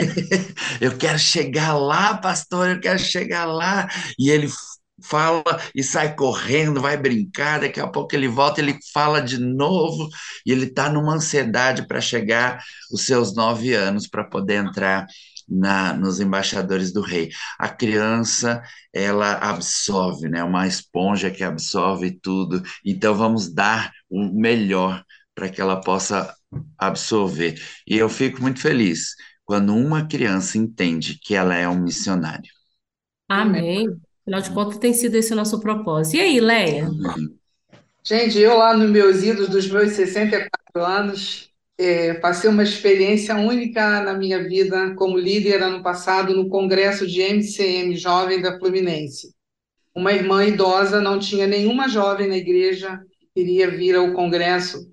eu 0.80 0.98
quero 0.98 1.20
chegar 1.20 1.78
lá, 1.78 2.18
pastor, 2.18 2.70
eu 2.70 2.80
quero 2.80 2.98
chegar 2.98 3.44
lá. 3.44 3.90
E 4.18 4.30
ele 4.30 4.50
fala 5.04 5.44
e 5.76 5.84
sai 5.84 6.16
correndo, 6.16 6.82
vai 6.82 6.96
brincar, 6.96 7.60
daqui 7.60 7.80
a 7.80 7.88
pouco 7.88 8.16
ele 8.16 8.28
volta, 8.30 8.62
ele 8.62 8.78
fala 8.94 9.22
de 9.22 9.38
novo, 9.38 10.10
e 10.46 10.52
ele 10.52 10.66
está 10.66 10.90
numa 10.90 11.16
ansiedade 11.16 11.86
para 11.88 12.02
chegar 12.02 12.64
os 12.92 13.06
seus 13.06 13.36
nove 13.36 13.74
anos 13.74 14.08
para 14.08 14.24
poder 14.24 14.56
entrar 14.66 15.06
na, 15.48 15.94
nos 15.94 16.22
embaixadores 16.22 16.94
do 16.94 17.02
rei. 17.02 17.30
A 17.58 17.68
criança, 17.68 18.62
ela 18.94 19.34
absorve, 19.34 20.30
né? 20.30 20.42
Uma 20.44 20.68
esponja 20.68 21.32
que 21.32 21.44
absorve 21.44 22.12
tudo. 22.22 22.62
Então, 22.86 23.16
vamos 23.16 23.54
dar 23.54 23.92
o 24.10 24.24
melhor 24.40 25.04
para 25.40 25.48
que 25.48 25.62
ela 25.62 25.80
possa 25.80 26.36
absorver. 26.78 27.56
E 27.88 27.98
eu 27.98 28.10
fico 28.10 28.42
muito 28.42 28.60
feliz 28.60 29.16
quando 29.46 29.74
uma 29.74 30.06
criança 30.06 30.58
entende 30.58 31.18
que 31.18 31.34
ela 31.34 31.56
é 31.56 31.68
um 31.68 31.80
missionário. 31.80 32.52
Amém. 33.30 33.88
Afinal 34.22 34.42
de 34.42 34.52
contas, 34.52 34.78
tem 34.80 34.94
sido 34.94 35.16
esse 35.16 35.32
o 35.32 35.38
nosso 35.38 35.62
propósito. 35.62 36.18
E 36.18 36.20
aí, 36.20 36.40
Leia? 36.42 36.90
Gente, 38.04 38.38
eu 38.38 38.58
lá 38.58 38.76
nos 38.76 38.90
meus 38.90 39.24
idos 39.24 39.48
dos 39.48 39.70
meus 39.70 39.94
64 39.94 40.50
anos, 40.84 41.50
é, 41.78 42.16
passei 42.16 42.50
uma 42.50 42.64
experiência 42.64 43.36
única 43.38 44.02
na 44.02 44.14
minha 44.14 44.44
vida 44.44 44.94
como 44.96 45.18
líder 45.18 45.64
ano 45.64 45.82
passado 45.82 46.36
no 46.36 46.50
congresso 46.50 47.08
de 47.08 47.22
MCM 47.22 47.96
Jovem 47.96 48.42
da 48.42 48.60
Fluminense. 48.60 49.34
Uma 49.96 50.12
irmã 50.12 50.46
idosa 50.46 51.00
não 51.00 51.18
tinha 51.18 51.48
nenhuma 51.48 51.88
jovem 51.88 52.28
na 52.28 52.38
igreja 52.38 53.00
que 53.18 53.28
queria 53.42 53.72
vir 53.72 53.96
ao 53.96 54.12
congresso 54.12 54.90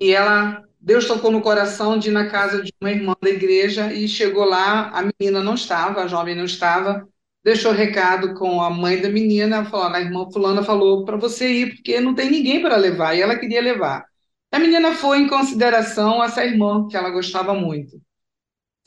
e 0.00 0.12
ela 0.12 0.62
Deus 0.86 1.06
tocou 1.06 1.32
no 1.32 1.40
coração 1.40 1.98
de 1.98 2.10
ir 2.10 2.12
na 2.12 2.30
casa 2.30 2.62
de 2.62 2.72
uma 2.80 2.90
irmã 2.92 3.14
da 3.20 3.28
igreja 3.28 3.92
e 3.92 4.06
chegou 4.06 4.44
lá, 4.44 4.90
a 4.90 5.02
menina 5.02 5.42
não 5.42 5.54
estava, 5.54 6.02
a 6.02 6.06
jovem 6.06 6.36
não 6.36 6.44
estava, 6.44 7.08
deixou 7.42 7.72
recado 7.72 8.34
com 8.34 8.60
a 8.60 8.70
mãe 8.70 9.00
da 9.00 9.08
menina, 9.08 9.64
falou, 9.64 9.88
a 9.88 10.00
irmã 10.00 10.30
fulana 10.30 10.62
falou 10.62 11.04
para 11.04 11.16
você 11.16 11.48
ir 11.48 11.74
porque 11.74 12.00
não 12.00 12.14
tem 12.14 12.30
ninguém 12.30 12.62
para 12.62 12.76
levar 12.76 13.14
e 13.14 13.20
ela 13.20 13.36
queria 13.36 13.60
levar. 13.60 14.04
A 14.52 14.58
menina 14.60 14.94
foi 14.94 15.18
em 15.18 15.28
consideração 15.28 16.22
essa 16.22 16.44
irmã, 16.44 16.86
que 16.88 16.96
ela 16.96 17.10
gostava 17.10 17.52
muito. 17.52 18.00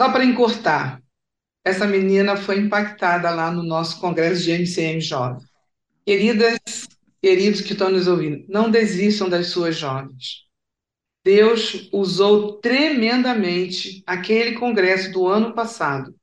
Só 0.02 0.10
para 0.12 0.24
encurtar, 0.24 1.02
essa 1.66 1.86
menina 1.86 2.38
foi 2.38 2.60
impactada 2.60 3.30
lá 3.30 3.52
no 3.52 3.62
nosso 3.62 4.00
congresso 4.00 4.42
de 4.44 4.52
MCM 4.52 5.02
Jovem. 5.02 5.46
Queridas, 6.06 6.88
queridos 7.22 7.62
que 7.62 7.74
estão 7.74 7.90
nos 7.90 8.08
ouvindo, 8.08 8.46
não 8.48 8.72
desistam 8.72 9.30
das 9.30 9.48
suas 9.48 9.76
jovens. 9.76 10.49
Deus 11.24 11.90
usou 11.92 12.54
tremendamente 12.54 14.04
aquele 14.06 14.54
congresso 14.58 15.12
do 15.12 15.28
ano 15.28 15.54
passado. 15.54 16.16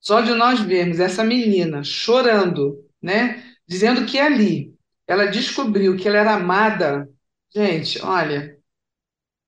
Só 0.00 0.20
de 0.20 0.34
nós 0.34 0.60
vermos 0.60 1.00
essa 1.00 1.24
menina 1.24 1.82
chorando, 1.84 2.84
né, 3.00 3.42
dizendo 3.66 4.04
que 4.06 4.18
ali 4.18 4.74
ela 5.06 5.26
descobriu 5.26 5.96
que 5.96 6.08
ela 6.08 6.18
era 6.18 6.34
amada. 6.34 7.08
Gente, 7.54 8.00
olha, 8.02 8.56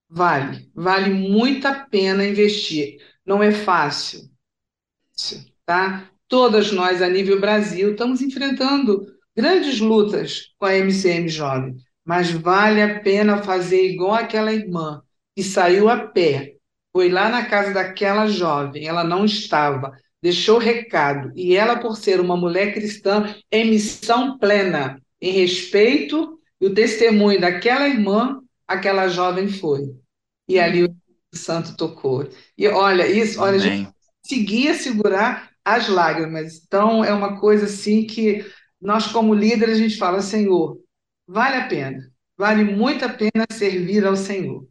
Vale, 0.09 0.71
vale 0.75 1.11
muito 1.11 1.67
a 1.67 1.75
pena 1.75 2.25
investir. 2.25 2.99
Não 3.27 3.43
é 3.43 3.51
fácil, 3.51 4.31
tá? 5.65 6.11
Todas 6.29 6.73
nós, 6.73 7.03
a 7.03 7.09
nível 7.09 7.41
Brasil, 7.41 7.93
estamos 7.93 8.21
enfrentando 8.21 9.07
grandes 9.37 9.81
lutas 9.81 10.53
com 10.59 10.67
a 10.67 10.75
MCM 10.75 11.29
Jovem, 11.29 11.77
mas 12.05 12.31
vale 12.31 12.83
a 12.83 13.01
pena 13.01 13.43
fazer 13.43 13.87
igual 13.87 14.15
aquela 14.15 14.53
irmã 14.53 15.03
que 15.35 15.43
saiu 15.43 15.89
a 15.89 15.99
pé, 15.99 16.55
foi 16.93 17.09
lá 17.09 17.29
na 17.29 17.45
casa 17.47 17.73
daquela 17.73 18.27
jovem, 18.27 18.87
ela 18.87 19.03
não 19.03 19.25
estava, 19.25 19.93
deixou 20.23 20.59
recado, 20.59 21.33
e 21.35 21.57
ela, 21.57 21.77
por 21.77 21.97
ser 21.97 22.21
uma 22.21 22.37
mulher 22.37 22.73
cristã, 22.73 23.35
em 23.51 23.71
missão 23.71 24.39
plena, 24.39 25.01
em 25.21 25.33
respeito 25.33 26.39
e 26.61 26.67
o 26.67 26.75
testemunho 26.75 27.41
daquela 27.41 27.89
irmã, 27.89 28.41
aquela 28.67 29.09
jovem 29.09 29.49
foi. 29.49 29.95
E 30.49 30.59
ali 30.59 30.83
o 30.83 30.87
Espírito 30.87 31.37
Santo 31.37 31.77
tocou. 31.77 32.29
E 32.57 32.69
olha, 32.69 33.07
isso, 33.09 33.41
olha, 33.41 33.57
a 33.57 33.59
gente 33.59 33.89
conseguia 34.23 34.75
segurar 34.75 35.51
as 35.65 35.89
lágrimas. 35.89 36.63
Então, 36.65 37.05
é 37.05 37.13
uma 37.13 37.41
coisa 37.41 37.65
assim 37.65 38.07
que 38.07 38.45
nós, 38.81 39.07
como 39.07 39.35
líderes, 39.35 39.77
a 39.77 39.81
gente 39.81 39.97
fala, 39.97 40.21
Senhor, 40.21 40.79
vale 41.27 41.57
a 41.57 41.67
pena, 41.69 42.11
vale 42.37 42.65
muito 42.65 43.05
a 43.05 43.09
pena 43.09 43.47
servir 43.51 44.07
ao 44.07 44.17
Senhor. 44.17 44.67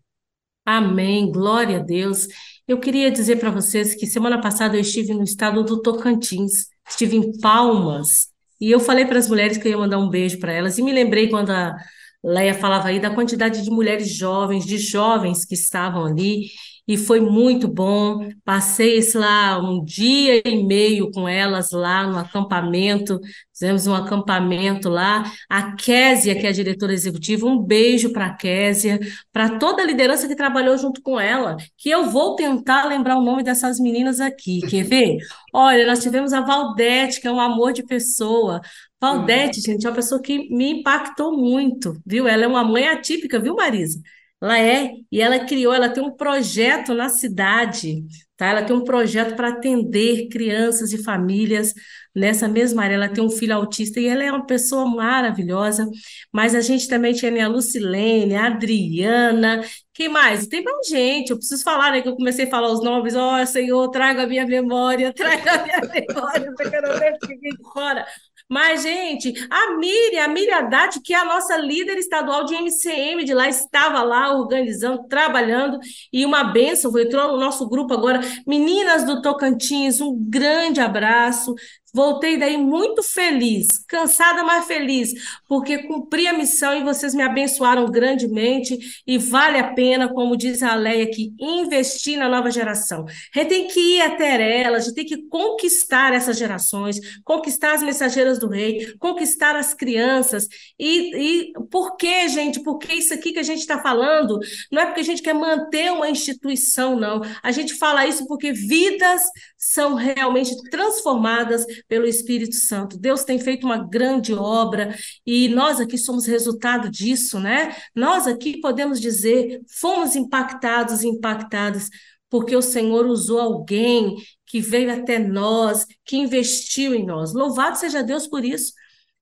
Amém, 0.66 1.32
glória 1.32 1.78
a 1.78 1.84
Deus. 1.84 2.28
Eu 2.68 2.80
queria 2.80 3.12
dizer 3.12 3.38
para 3.38 3.52
vocês 3.52 3.94
que 3.96 4.08
semana 4.08 4.40
passada 4.40 4.78
eu 4.78 4.82
estive 4.82 5.14
no 5.14 5.24
estado 5.24 5.64
do 5.64 5.82
Tocantins, 5.82 6.68
estive 6.88 7.18
em 7.18 7.38
Palmas, 7.40 8.28
e 8.62 8.72
eu 8.72 8.80
falei 8.80 9.06
para 9.06 9.20
as 9.20 9.28
mulheres 9.28 9.58
que 9.58 9.68
eu 9.68 9.72
ia 9.72 9.78
mandar 9.78 9.98
um 10.00 10.10
beijo 10.10 10.40
para 10.40 10.54
elas, 10.54 10.78
e 10.78 10.82
me 10.82 10.94
lembrei 10.94 11.30
quando 11.30 11.50
a 11.52 11.76
Leia 12.24 12.54
falava 12.54 12.88
aí 12.88 13.00
da 13.02 13.14
quantidade 13.14 13.62
de 13.62 13.70
mulheres 13.70 14.08
jovens, 14.08 14.66
de 14.66 14.78
jovens 14.78 15.44
que 15.44 15.56
estavam 15.56 16.06
ali, 16.06 16.48
e 16.88 16.98
foi 16.98 17.20
muito 17.20 17.68
bom. 17.68 18.30
Passei 18.44 19.00
lá 19.16 19.60
um 19.60 19.84
dia 19.84 20.42
e 20.46 20.64
meio 20.64 21.10
com 21.12 21.28
elas 21.28 21.72
lá 21.72 22.06
no 22.08 22.18
acampamento, 22.18 23.20
fizemos 23.52 23.88
um 23.88 23.94
acampamento 23.96 24.90
lá. 24.90 25.24
A 25.50 25.76
Késia, 25.76 26.36
que 26.36 26.46
é 26.46 26.50
a 26.50 26.54
diretora 26.54 26.94
executiva, 26.94 27.46
um 27.46 27.58
beijo 27.60 28.12
para 28.12 28.28
a 28.28 28.34
Késia, 28.36 29.00
para 29.32 29.58
toda 29.58 29.82
a 29.82 29.86
liderança 29.86 30.28
que 30.28 30.36
trabalhou 30.36 30.78
junto 30.78 31.02
com 31.02 31.20
ela, 31.20 31.56
que 31.78 31.90
eu 31.90 32.10
vou 32.10 32.36
tentar 32.36 32.86
lembrar 32.86 33.18
o 33.18 33.24
nome 33.24 33.44
dessas 33.44 33.80
meninas 33.80 34.20
aqui. 34.20 34.62
Quer 34.62 34.84
ver? 34.84 35.18
Olha, 35.54 35.86
nós 35.86 36.02
tivemos 36.02 36.34
a 36.34 36.42
Valdete, 36.42 37.22
que 37.22 37.28
é 37.28 37.32
um 37.32 37.40
amor 37.40 37.74
de 37.74 37.84
pessoa. 37.84 38.60
Valdete, 39.00 39.62
gente, 39.62 39.86
é 39.86 39.90
uma 39.90 39.96
pessoa 39.96 40.22
que 40.22 40.50
me 40.50 40.80
impactou 40.80 41.38
muito, 41.38 41.94
viu? 42.06 42.28
Ela 42.28 42.46
é 42.46 42.48
uma 42.48 42.64
mãe 42.64 42.88
atípica, 42.88 43.40
viu, 43.40 43.56
Marisa? 43.56 44.00
Ela 44.44 44.60
é, 44.60 44.92
e 45.10 45.22
ela 45.22 45.40
criou, 45.40 45.74
ela 45.74 45.88
tem 45.88 46.04
um 46.04 46.12
projeto 46.12 46.94
na 46.94 47.08
cidade, 47.08 48.04
tá? 48.36 48.48
Ela 48.48 48.64
tem 48.64 48.76
um 48.76 48.84
projeto 48.84 49.38
para 49.38 49.48
atender 49.48 50.28
crianças 50.28 50.92
e 50.92 51.02
famílias 51.02 51.74
nessa 52.14 52.46
mesma 52.46 52.84
área. 52.84 52.96
Ela 52.96 53.08
tem 53.08 53.24
um 53.24 53.30
filho 53.30 53.56
autista 53.56 54.02
e 54.02 54.06
ela 54.06 54.22
é 54.22 54.30
uma 54.30 54.46
pessoa 54.46 54.86
maravilhosa. 54.86 55.88
Mas 56.30 56.54
a 56.56 56.60
gente 56.60 56.90
também 56.90 57.14
tinha 57.14 57.46
a 57.46 57.48
Lucilene, 57.48 58.36
a 58.36 58.48
Adriana, 58.48 59.64
quem 59.94 60.10
mais? 60.10 60.46
Tem 60.46 60.62
mais 60.62 60.88
gente, 60.90 61.30
eu 61.30 61.38
preciso 61.38 61.64
falar, 61.64 61.92
né? 61.94 62.02
Que 62.02 62.10
eu 62.10 62.16
comecei 62.18 62.46
a 62.46 62.50
falar 62.50 62.70
os 62.70 62.84
nomes, 62.84 63.16
ó, 63.16 63.42
oh, 63.42 63.46
Senhor, 63.46 63.90
traga 63.92 64.24
a 64.24 64.28
minha 64.28 64.46
memória, 64.46 65.14
traga 65.16 65.52
a 65.54 65.64
minha 65.64 65.80
memória, 65.80 66.54
porque 66.58 66.76
eu 66.76 66.82
não 66.82 67.00
deixo 67.00 67.20
ninguém 67.30 67.54
fora. 67.72 68.06
Mas, 68.50 68.84
gente, 68.84 69.34
a 69.50 69.78
Miriam, 69.78 70.26
a 70.26 70.28
Miriam 70.28 70.58
Haddad, 70.58 71.00
que 71.02 71.14
é 71.14 71.18
a 71.18 71.26
nossa 71.26 71.58
líder 71.58 71.98
estadual 71.98 72.46
de 72.46 72.56
MCM 72.56 73.24
de 73.24 73.34
lá, 73.34 73.48
estava 73.48 74.04
lá 74.04 74.36
organizando, 74.38 75.08
trabalhando, 75.08 75.80
e 76.12 76.26
uma 76.26 76.44
benção, 76.44 76.98
entrou 77.00 77.32
no 77.32 77.40
nosso 77.40 77.68
grupo 77.68 77.94
agora. 77.94 78.20
Meninas 78.46 79.04
do 79.06 79.22
Tocantins, 79.22 80.02
um 80.02 80.16
grande 80.16 80.80
abraço. 80.80 81.56
Voltei 81.96 82.38
daí 82.38 82.58
muito 82.58 83.04
feliz, 83.04 83.68
cansada, 83.88 84.44
mas 84.44 84.66
feliz, 84.66 85.14
porque 85.48 85.84
cumpri 85.84 86.28
a 86.28 86.34
missão 86.34 86.76
e 86.76 86.84
vocês 86.84 87.14
me 87.14 87.22
abençoaram 87.22 87.86
grandemente 87.86 88.80
e 89.06 89.20
vale 89.20 89.60
a 89.60 89.74
pena, 89.74 90.12
como 90.12 90.36
diz 90.36 90.64
a 90.64 90.74
Leia 90.74 91.04
aqui, 91.04 91.32
investir 91.40 92.18
na 92.18 92.28
nova 92.28 92.50
geração. 92.50 93.06
A 93.06 93.40
gente 93.40 93.50
tem 93.50 93.68
que 93.68 93.80
ir 93.80 94.02
até 94.02 94.62
elas, 94.64 94.84
a 94.84 94.86
gente 94.88 94.96
tem 94.96 95.06
que 95.06 95.28
conquistar 95.28 96.14
essas 96.14 96.36
gerações, 96.36 97.00
conquistar 97.24 97.74
as 97.74 97.84
mensageiras 97.84 98.40
do 98.40 98.48
rei, 98.48 98.96
conquistar 98.98 99.56
as 99.56 99.76
crianças. 99.76 100.48
E, 100.80 101.16
e 101.16 101.54
por 101.70 101.96
que, 101.96 102.28
gente? 102.28 102.64
Porque 102.64 102.92
isso 102.92 103.14
aqui 103.14 103.34
que 103.34 103.40
a 103.40 103.44
gente 103.44 103.60
está 103.60 103.80
falando 103.80 104.40
não 104.72 104.82
é 104.82 104.86
porque 104.88 105.02
a 105.02 105.06
gente 105.06 105.22
quer 105.22 105.34
manter 105.34 105.92
uma 105.92 106.10
instituição, 106.10 106.96
não. 107.00 107.22
A 107.44 107.52
gente 107.52 107.76
fala 107.76 108.08
isso 108.08 108.26
porque 108.26 108.52
vidas 108.52 109.22
são 109.56 109.94
realmente 109.94 110.56
transformadas 110.72 111.64
pelo 111.88 112.06
Espírito 112.06 112.56
Santo. 112.56 112.98
Deus 112.98 113.24
tem 113.24 113.40
feito 113.40 113.66
uma 113.66 113.78
grande 113.78 114.34
obra 114.34 114.96
e 115.26 115.48
nós 115.50 115.80
aqui 115.80 115.98
somos 115.98 116.26
resultado 116.26 116.90
disso, 116.90 117.40
né? 117.40 117.76
Nós 117.96 118.28
aqui 118.28 118.60
podemos 118.60 119.00
dizer, 119.00 119.62
fomos 119.68 120.16
impactados 120.16 121.04
e 121.04 121.08
impactadas 121.08 121.90
porque 122.30 122.56
o 122.56 122.64
Senhor 122.64 123.06
usou 123.06 123.40
alguém 123.40 124.16
que 124.48 124.60
veio 124.60 124.92
até 124.92 125.20
nós, 125.20 125.86
que 126.04 126.18
investiu 126.18 126.96
em 126.96 127.06
nós. 127.06 127.32
Louvado 127.32 127.78
seja 127.78 128.02
Deus 128.02 128.26
por 128.28 128.44
isso. 128.44 128.74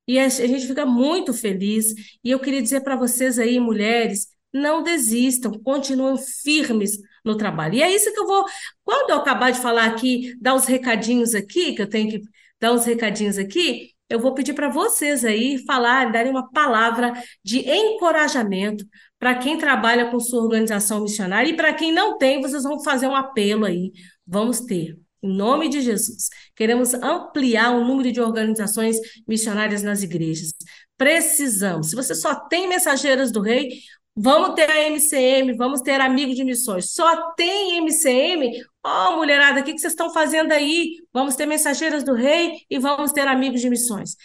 E 0.07 0.17
a 0.17 0.29
gente 0.29 0.65
fica 0.65 0.85
muito 0.85 1.33
feliz. 1.33 1.93
E 2.23 2.31
eu 2.31 2.39
queria 2.39 2.61
dizer 2.61 2.81
para 2.81 2.95
vocês 2.95 3.37
aí, 3.37 3.59
mulheres, 3.59 4.27
não 4.53 4.81
desistam, 4.83 5.51
continuem 5.63 6.17
firmes 6.17 6.97
no 7.23 7.35
trabalho. 7.35 7.75
E 7.75 7.83
é 7.83 7.93
isso 7.93 8.11
que 8.13 8.19
eu 8.19 8.27
vou, 8.27 8.45
quando 8.83 9.09
eu 9.09 9.17
acabar 9.17 9.51
de 9.51 9.59
falar 9.59 9.85
aqui, 9.85 10.35
dar 10.39 10.55
os 10.55 10.65
recadinhos 10.65 11.35
aqui, 11.35 11.73
que 11.73 11.81
eu 11.81 11.89
tenho 11.89 12.09
que 12.09 12.21
dar 12.61 12.71
uns 12.71 12.85
recadinhos 12.85 13.37
aqui, 13.37 13.89
eu 14.07 14.19
vou 14.19 14.33
pedir 14.33 14.53
para 14.53 14.69
vocês 14.69 15.25
aí 15.25 15.57
falar, 15.65 16.11
darem 16.11 16.31
uma 16.31 16.49
palavra 16.51 17.13
de 17.43 17.59
encorajamento 17.59 18.85
para 19.17 19.35
quem 19.35 19.57
trabalha 19.57 20.11
com 20.11 20.19
sua 20.19 20.43
organização 20.43 21.01
missionária 21.01 21.49
e 21.49 21.55
para 21.55 21.73
quem 21.73 21.91
não 21.91 22.17
tem, 22.17 22.41
vocês 22.41 22.63
vão 22.63 22.83
fazer 22.83 23.07
um 23.07 23.15
apelo 23.15 23.65
aí. 23.65 23.91
Vamos 24.27 24.61
ter. 24.61 24.97
Em 25.23 25.31
nome 25.31 25.69
de 25.69 25.81
Jesus. 25.81 26.29
Queremos 26.55 26.93
ampliar 26.95 27.71
o 27.71 27.85
número 27.85 28.11
de 28.11 28.19
organizações 28.19 28.97
missionárias 29.27 29.83
nas 29.83 30.01
igrejas. 30.03 30.51
Precisamos. 30.97 31.91
Se 31.91 31.95
você 31.95 32.15
só 32.15 32.35
tem 32.35 32.67
mensageiras 32.67 33.31
do 33.31 33.41
rei, 33.41 33.69
vamos 34.15 34.55
ter 34.55 34.69
a 34.69 34.89
MCM, 34.89 35.55
vamos 35.55 35.81
ter 35.81 36.01
amigo 36.01 36.33
de 36.33 36.43
missões. 36.43 36.91
Só 36.91 37.31
tem 37.33 37.77
MCM? 37.77 38.51
Ó, 38.83 39.13
oh, 39.13 39.17
mulherada, 39.17 39.61
o 39.61 39.63
que 39.63 39.77
vocês 39.77 39.93
estão 39.93 40.11
fazendo 40.11 40.51
aí? 40.51 40.95
Vamos 41.13 41.35
ter 41.35 41.45
mensageiras 41.45 42.03
do 42.03 42.13
rei 42.13 42.61
e 42.69 42.79
vamos 42.79 43.11
ter 43.11 43.27
amigos 43.27 43.61
de 43.61 43.69
missões. 43.69 44.15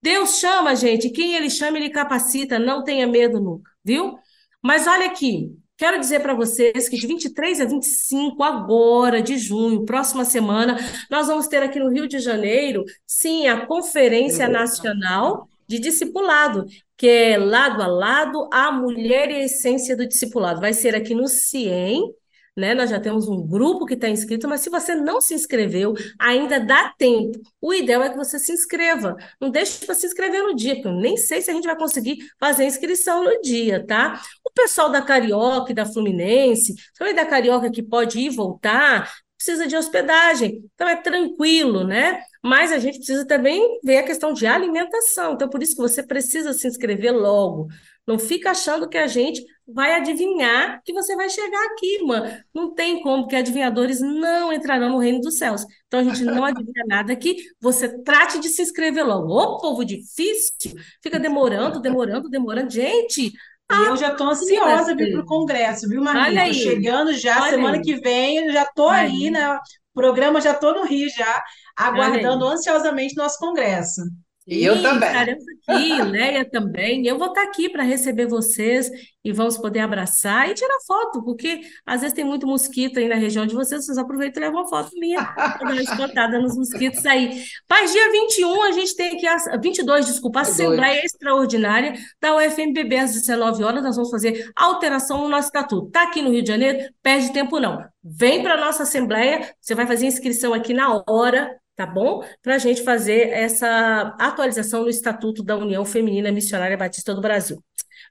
Deus 0.00 0.38
chama, 0.38 0.76
gente, 0.76 1.10
quem 1.10 1.34
ele 1.34 1.50
chama, 1.50 1.78
ele 1.78 1.90
capacita, 1.90 2.58
não 2.58 2.84
tenha 2.84 3.06
medo 3.06 3.40
nunca, 3.40 3.70
viu? 3.84 4.16
Mas 4.62 4.86
olha 4.86 5.06
aqui, 5.06 5.50
Quero 5.78 6.00
dizer 6.00 6.20
para 6.20 6.32
vocês 6.32 6.88
que 6.88 6.96
de 6.96 7.06
23 7.06 7.60
a 7.60 7.66
25 7.66 8.42
agora 8.42 9.20
de 9.20 9.36
junho, 9.36 9.84
próxima 9.84 10.24
semana, 10.24 10.78
nós 11.10 11.26
vamos 11.26 11.48
ter 11.48 11.62
aqui 11.62 11.78
no 11.78 11.90
Rio 11.90 12.08
de 12.08 12.18
Janeiro, 12.18 12.82
sim, 13.06 13.46
a 13.46 13.66
Conferência 13.66 14.48
Nacional 14.48 15.46
de 15.68 15.78
Discipulado, 15.78 16.64
que 16.96 17.06
é 17.06 17.36
lado 17.36 17.82
a 17.82 17.86
lado 17.86 18.48
a 18.50 18.72
mulher 18.72 19.30
e 19.30 19.34
a 19.34 19.44
essência 19.44 19.94
do 19.94 20.08
discipulado. 20.08 20.62
Vai 20.62 20.72
ser 20.72 20.94
aqui 20.94 21.14
no 21.14 21.28
CIEM, 21.28 22.10
né? 22.56 22.74
Nós 22.74 22.88
já 22.90 22.98
temos 22.98 23.28
um 23.28 23.46
grupo 23.46 23.84
que 23.84 23.94
está 23.94 24.08
inscrito, 24.08 24.48
mas 24.48 24.60
se 24.62 24.70
você 24.70 24.94
não 24.94 25.20
se 25.20 25.34
inscreveu, 25.34 25.94
ainda 26.18 26.58
dá 26.58 26.94
tempo. 26.96 27.38
O 27.60 27.74
ideal 27.74 28.02
é 28.02 28.10
que 28.10 28.16
você 28.16 28.38
se 28.38 28.52
inscreva. 28.52 29.16
Não 29.40 29.50
deixe 29.50 29.84
para 29.84 29.94
se 29.94 30.06
inscrever 30.06 30.42
no 30.42 30.54
dia, 30.54 30.74
porque 30.74 30.88
eu 30.88 30.92
nem 30.92 31.16
sei 31.16 31.42
se 31.42 31.50
a 31.50 31.54
gente 31.54 31.66
vai 31.66 31.76
conseguir 31.76 32.18
fazer 32.40 32.62
a 32.62 32.66
inscrição 32.66 33.22
no 33.22 33.40
dia, 33.42 33.84
tá? 33.86 34.20
O 34.44 34.50
pessoal 34.50 34.90
da 34.90 35.02
Carioca 35.02 35.72
e 35.72 35.74
da 35.74 35.84
Fluminense, 35.84 36.74
também 36.98 37.14
da 37.14 37.26
Carioca 37.26 37.70
que 37.70 37.82
pode 37.82 38.18
ir 38.18 38.26
e 38.26 38.30
voltar, 38.30 39.12
precisa 39.36 39.66
de 39.66 39.76
hospedagem. 39.76 40.62
Então 40.74 40.88
é 40.88 40.96
tranquilo, 40.96 41.84
né? 41.84 42.22
Mas 42.42 42.72
a 42.72 42.78
gente 42.78 42.98
precisa 42.98 43.26
também 43.26 43.80
ver 43.82 43.98
a 43.98 44.02
questão 44.02 44.32
de 44.32 44.46
alimentação. 44.46 45.34
Então, 45.34 45.48
por 45.48 45.62
isso 45.62 45.74
que 45.74 45.82
você 45.82 46.02
precisa 46.02 46.52
se 46.52 46.66
inscrever 46.66 47.12
logo. 47.12 47.68
Não 48.06 48.18
fica 48.18 48.50
achando 48.52 48.88
que 48.88 48.96
a 48.96 49.06
gente 49.06 49.44
vai 49.68 49.94
adivinhar 49.94 50.80
que 50.84 50.92
você 50.92 51.16
vai 51.16 51.28
chegar 51.28 51.64
aqui, 51.66 52.02
mano. 52.04 52.30
Não 52.54 52.72
tem 52.74 53.02
como, 53.02 53.26
que 53.26 53.36
adivinhadores 53.36 54.00
não 54.00 54.52
entrarão 54.52 54.90
no 54.90 54.98
reino 54.98 55.20
dos 55.20 55.38
céus. 55.38 55.64
Então 55.86 56.00
a 56.00 56.04
gente 56.04 56.22
não 56.24 56.44
adivinha 56.44 56.84
nada 56.86 57.12
aqui. 57.12 57.36
Você 57.60 58.02
trate 58.02 58.38
de 58.38 58.48
se 58.48 58.62
inscrever 58.62 59.04
logo. 59.04 59.32
Ô, 59.32 59.58
povo 59.58 59.84
difícil, 59.84 60.74
fica 61.02 61.18
demorando, 61.18 61.80
demorando, 61.80 62.28
demorando. 62.28 62.70
Gente, 62.70 63.32
e 63.72 63.84
eu 63.86 63.96
já 63.96 64.12
estou 64.12 64.28
ansiosa 64.28 64.94
para 64.94 65.04
ir 65.04 65.12
para 65.12 65.22
o 65.22 65.26
Congresso, 65.26 65.88
viu, 65.88 66.00
Maria? 66.00 66.48
Estou 66.48 66.62
chegando 66.62 67.12
já, 67.12 67.40
Olha 67.42 67.50
semana 67.50 67.76
aí. 67.76 67.82
que 67.82 67.96
vem, 67.96 68.52
já 68.52 68.62
estou 68.62 68.88
aí, 68.88 69.30
né? 69.30 69.56
O 69.56 69.60
programa 69.92 70.40
já 70.40 70.52
estou 70.52 70.74
no 70.74 70.84
Rio 70.84 71.08
já, 71.10 71.42
aguardando 71.76 72.46
ansiosamente 72.46 73.16
nosso 73.16 73.38
Congresso. 73.38 74.02
E 74.46 74.64
eu 74.64 74.80
também. 74.80 75.08
Estaremos 75.08 75.44
aqui, 75.48 76.02
Leia 76.02 76.48
também. 76.48 77.04
Eu 77.04 77.18
vou 77.18 77.28
estar 77.28 77.42
aqui 77.42 77.68
para 77.68 77.82
receber 77.82 78.28
vocês 78.28 78.88
e 79.24 79.32
vamos 79.32 79.58
poder 79.58 79.80
abraçar 79.80 80.48
e 80.48 80.54
tirar 80.54 80.78
foto, 80.86 81.20
porque 81.24 81.62
às 81.84 82.00
vezes 82.00 82.14
tem 82.14 82.24
muito 82.24 82.46
mosquito 82.46 83.00
aí 83.00 83.08
na 83.08 83.16
região 83.16 83.44
de 83.44 83.56
vocês, 83.56 83.84
vocês 83.84 83.98
aproveitam 83.98 84.40
e 84.40 84.46
levam 84.46 84.60
uma 84.60 84.68
foto 84.68 84.90
minha, 84.94 85.24
para 85.24 85.58
dar 85.58 85.72
uma 85.72 85.82
espantada 85.82 86.38
nos 86.38 86.56
mosquitos 86.56 87.04
aí. 87.04 87.42
Mas 87.68 87.90
dia 87.90 88.12
21 88.12 88.62
a 88.62 88.70
gente 88.70 88.94
tem 88.94 89.16
aqui, 89.16 89.26
a, 89.26 89.56
22, 89.56 90.06
desculpa, 90.06 90.38
a 90.38 90.42
Assembleia 90.42 91.04
Extraordinária 91.04 91.94
da 92.20 92.36
UFMBB 92.36 92.98
às 92.98 93.14
19 93.14 93.64
horas, 93.64 93.82
nós 93.82 93.96
vamos 93.96 94.12
fazer 94.12 94.48
alteração 94.54 95.22
no 95.22 95.28
nosso 95.28 95.48
estatuto. 95.48 95.88
Está 95.88 96.04
aqui 96.04 96.22
no 96.22 96.30
Rio 96.30 96.42
de 96.42 96.48
Janeiro, 96.48 96.88
perde 97.02 97.32
tempo 97.32 97.58
não. 97.58 97.84
Vem 98.04 98.44
para 98.44 98.54
a 98.54 98.60
nossa 98.60 98.84
Assembleia, 98.84 99.52
você 99.60 99.74
vai 99.74 99.88
fazer 99.88 100.06
inscrição 100.06 100.54
aqui 100.54 100.72
na 100.72 101.02
hora, 101.08 101.50
tá 101.76 101.86
bom? 101.86 102.24
Para 102.42 102.54
a 102.54 102.58
gente 102.58 102.82
fazer 102.82 103.28
essa 103.28 104.16
atualização 104.18 104.82
no 104.82 104.88
Estatuto 104.88 105.42
da 105.44 105.56
União 105.56 105.84
Feminina 105.84 106.32
Missionária 106.32 106.76
Batista 106.76 107.14
do 107.14 107.20
Brasil. 107.20 107.62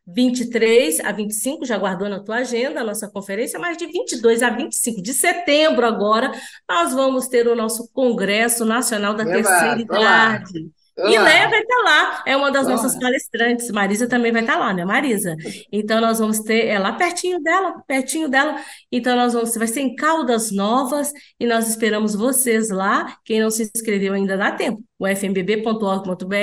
23 0.08 1.00
a 1.00 1.12
25, 1.12 1.66
já 1.66 1.78
guardou 1.78 2.08
na 2.08 2.20
tua 2.20 2.38
agenda 2.38 2.82
a 2.82 2.84
nossa 2.84 3.10
conferência, 3.10 3.60
mas 3.60 3.76
de 3.76 3.88
22 3.88 4.44
a 4.44 4.52
25 4.52 5.02
de 5.02 5.14
setembro 5.14 5.86
agora, 5.86 6.32
nós 6.70 6.94
vamos 6.94 7.28
ter 7.28 7.48
o 7.48 7.56
nosso 7.56 7.90
Congresso 7.92 8.66
Nacional 8.66 9.16
da 9.16 9.26
Terceira 9.26 9.82
Idade. 9.82 10.60
E 10.60 10.85
Léa 10.98 11.50
vai 11.50 11.60
estar 11.60 11.76
tá 11.76 11.82
lá, 11.84 12.24
é 12.26 12.38
uma 12.38 12.50
das 12.50 12.68
nossas 12.68 12.98
palestrantes. 12.98 13.70
Marisa 13.70 14.08
também 14.08 14.32
vai 14.32 14.42
estar 14.42 14.54
tá 14.54 14.60
lá, 14.60 14.74
né, 14.74 14.86
Marisa? 14.86 15.36
Então 15.70 16.00
nós 16.00 16.20
vamos 16.20 16.40
ter, 16.40 16.68
é 16.68 16.80
lá 16.80 16.94
pertinho 16.94 17.42
dela, 17.42 17.84
pertinho 17.86 18.30
dela. 18.30 18.56
Então 18.90 19.16
nós 19.16 19.34
vamos, 19.34 19.54
vai 19.56 19.68
ser 19.68 19.82
em 19.82 19.94
Caldas 19.96 20.52
Novas 20.52 21.12
e 21.38 21.46
nós 21.46 21.68
esperamos 21.68 22.16
vocês 22.16 22.70
lá. 22.70 23.18
Quem 23.26 23.42
não 23.42 23.52
se 23.52 23.70
inscreveu 23.76 24.14
ainda 24.14 24.38
dá 24.38 24.52
tempo. 24.52 24.82
O 24.98 25.06
fmbb.org.br 25.06 26.36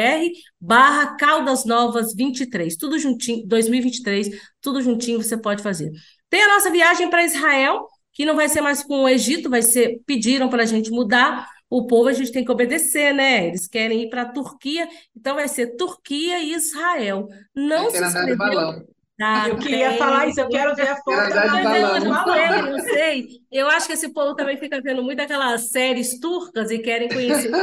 barra 0.60 1.16
Caldas 1.16 1.64
Novas 1.64 2.14
23, 2.14 2.76
tudo 2.76 2.98
juntinho, 2.98 3.46
2023, 3.46 4.28
tudo 4.60 4.82
juntinho 4.82 5.22
você 5.22 5.36
pode 5.36 5.62
fazer. 5.62 5.90
Tem 6.28 6.42
a 6.42 6.48
nossa 6.48 6.70
viagem 6.70 7.08
para 7.08 7.24
Israel, 7.24 7.86
que 8.12 8.26
não 8.26 8.36
vai 8.36 8.50
ser 8.50 8.60
mais 8.60 8.82
com 8.82 9.04
o 9.04 9.08
Egito, 9.08 9.48
vai 9.48 9.62
ser, 9.62 10.00
pediram 10.06 10.50
para 10.50 10.62
a 10.62 10.66
gente 10.66 10.90
mudar 10.90 11.48
o 11.72 11.86
povo 11.86 12.10
a 12.10 12.12
gente 12.12 12.30
tem 12.30 12.44
que 12.44 12.52
obedecer, 12.52 13.14
né? 13.14 13.46
Eles 13.46 13.66
querem 13.66 14.02
ir 14.02 14.10
para 14.10 14.20
a 14.22 14.28
Turquia, 14.28 14.86
então 15.16 15.36
vai 15.36 15.48
ser 15.48 15.68
Turquia 15.68 16.38
e 16.38 16.52
Israel. 16.52 17.26
Não 17.56 17.88
se 17.90 17.98
inscreveu. 17.98 18.86
Ah, 19.18 19.48
eu 19.48 19.56
queria 19.56 19.90
tem... 19.90 19.98
falar 19.98 20.26
isso, 20.26 20.38
eu 20.40 20.48
quero 20.50 20.74
ver 20.74 20.88
a 20.88 20.96
foto. 20.96 21.12
eu 21.12 22.00
não 22.04 22.24
sei, 22.24 22.62
não 22.62 22.78
sei. 22.78 23.26
Eu 23.50 23.68
acho 23.68 23.86
que 23.86 23.94
esse 23.94 24.12
povo 24.12 24.34
também 24.34 24.58
fica 24.58 24.82
vendo 24.82 25.02
muito 25.02 25.20
aquelas 25.20 25.70
séries 25.70 26.20
turcas 26.20 26.70
e 26.70 26.78
querem 26.78 27.08
conhecer. 27.08 27.50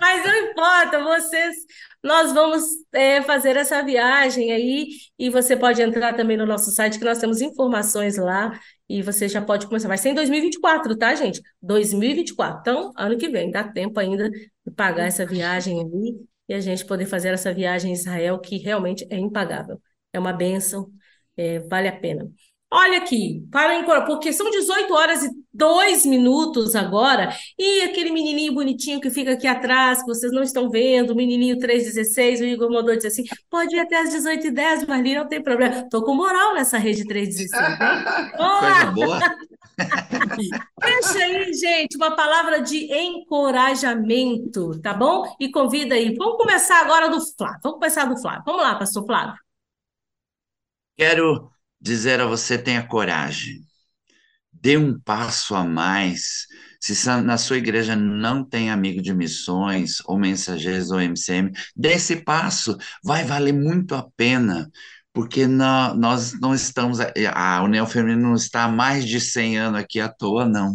Mas 0.00 0.24
não 0.24 0.36
importa, 0.36 1.02
vocês 1.02 1.56
nós 2.00 2.32
vamos 2.32 2.62
é, 2.92 3.20
fazer 3.22 3.56
essa 3.56 3.82
viagem 3.82 4.52
aí 4.52 4.90
e 5.18 5.28
você 5.30 5.56
pode 5.56 5.82
entrar 5.82 6.14
também 6.14 6.36
no 6.36 6.46
nosso 6.46 6.70
site 6.70 7.00
que 7.00 7.04
nós 7.04 7.18
temos 7.18 7.40
informações 7.40 8.16
lá 8.16 8.52
e 8.88 9.02
você 9.02 9.28
já 9.28 9.42
pode 9.42 9.66
começar. 9.66 9.88
Vai 9.88 9.98
ser 9.98 10.10
em 10.10 10.14
2024, 10.14 10.96
tá, 10.96 11.14
gente? 11.14 11.40
2024. 11.60 12.60
Então, 12.60 12.92
ano 12.96 13.18
que 13.18 13.28
vem, 13.28 13.50
dá 13.50 13.64
tempo 13.64 13.98
ainda 13.98 14.30
de 14.30 14.50
pagar 14.76 15.06
essa 15.06 15.26
viagem 15.26 15.80
aí 15.80 16.26
e 16.48 16.54
a 16.54 16.60
gente 16.60 16.84
poder 16.86 17.06
fazer 17.06 17.28
essa 17.28 17.52
viagem 17.52 17.90
em 17.90 17.94
Israel, 17.94 18.38
que 18.38 18.58
realmente 18.58 19.06
é 19.10 19.18
impagável. 19.18 19.80
É 20.12 20.18
uma 20.18 20.32
bênção, 20.32 20.90
é, 21.36 21.58
vale 21.60 21.88
a 21.88 21.98
pena. 21.98 22.30
Olha 22.68 22.98
aqui, 22.98 23.46
para 23.50 24.02
porque 24.02 24.32
são 24.32 24.50
18 24.50 24.92
horas 24.92 25.22
e 25.22 25.30
2 25.54 26.04
minutos 26.04 26.74
agora, 26.74 27.32
e 27.56 27.82
aquele 27.82 28.10
menininho 28.10 28.52
bonitinho 28.52 29.00
que 29.00 29.08
fica 29.08 29.32
aqui 29.32 29.46
atrás, 29.46 30.00
que 30.00 30.08
vocês 30.08 30.32
não 30.32 30.42
estão 30.42 30.68
vendo, 30.68 31.10
o 31.10 31.16
menininho 31.16 31.58
316, 31.60 32.40
o 32.40 32.44
Igor 32.44 32.70
mandou 32.70 32.96
dizer 32.96 33.08
assim, 33.08 33.24
pode 33.48 33.76
ir 33.76 33.78
até 33.78 34.00
as 34.00 34.12
18h10, 34.12 34.86
Marli, 34.86 35.14
não 35.14 35.28
tem 35.28 35.40
problema. 35.40 35.88
Tô 35.88 36.02
com 36.02 36.14
moral 36.14 36.54
nessa 36.54 36.76
rede 36.76 37.06
316, 37.06 37.62
hein? 37.62 37.76
Coisa 38.36 38.90
boa! 38.90 39.20
Deixa 40.82 41.18
aí, 41.18 41.54
gente, 41.54 41.96
uma 41.96 42.16
palavra 42.16 42.60
de 42.60 42.92
encorajamento, 42.92 44.80
tá 44.80 44.92
bom? 44.92 45.24
E 45.38 45.50
convida 45.50 45.94
aí. 45.94 46.14
Vamos 46.16 46.36
começar 46.36 46.80
agora 46.80 47.08
do 47.08 47.20
Flávio. 47.20 47.60
Vamos 47.62 47.78
começar 47.78 48.06
do 48.06 48.20
Flávio. 48.20 48.42
Vamos 48.44 48.62
lá, 48.62 48.74
pastor 48.74 49.06
Flávio. 49.06 49.34
Quero 50.96 51.55
dizer 51.86 52.20
a 52.20 52.26
você: 52.26 52.58
tenha 52.58 52.86
coragem, 52.86 53.60
dê 54.52 54.76
um 54.76 54.98
passo 55.00 55.54
a 55.54 55.64
mais. 55.64 56.46
Se 56.80 57.08
na 57.22 57.38
sua 57.38 57.58
igreja 57.58 57.96
não 57.96 58.44
tem 58.44 58.70
amigo 58.70 59.02
de 59.02 59.12
missões, 59.14 59.96
ou 60.06 60.18
mensageiros, 60.18 60.90
ou 60.90 61.00
MCM, 61.00 61.52
dê 61.74 61.94
esse 61.94 62.16
passo, 62.16 62.76
vai 63.04 63.24
valer 63.24 63.52
muito 63.52 63.94
a 63.94 64.06
pena, 64.16 64.70
porque 65.12 65.46
nós 65.46 66.32
não 66.40 66.54
estamos, 66.54 66.98
a 67.34 67.62
União 67.62 67.86
Feminina 67.86 68.22
não 68.28 68.34
está 68.34 68.64
há 68.64 68.68
mais 68.68 69.04
de 69.06 69.20
100 69.20 69.58
anos 69.58 69.80
aqui 69.80 70.00
à 70.00 70.08
toa, 70.08 70.44
não 70.46 70.74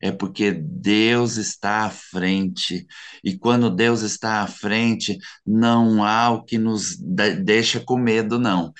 é 0.00 0.12
porque 0.12 0.52
Deus 0.52 1.36
está 1.36 1.84
à 1.86 1.90
frente. 1.90 2.86
E 3.22 3.36
quando 3.36 3.68
Deus 3.68 4.02
está 4.02 4.42
à 4.42 4.46
frente, 4.46 5.18
não 5.44 6.04
há 6.04 6.30
o 6.30 6.44
que 6.44 6.56
nos 6.56 6.96
deixa 6.96 7.80
com 7.80 7.98
medo, 7.98 8.38
não. 8.38 8.72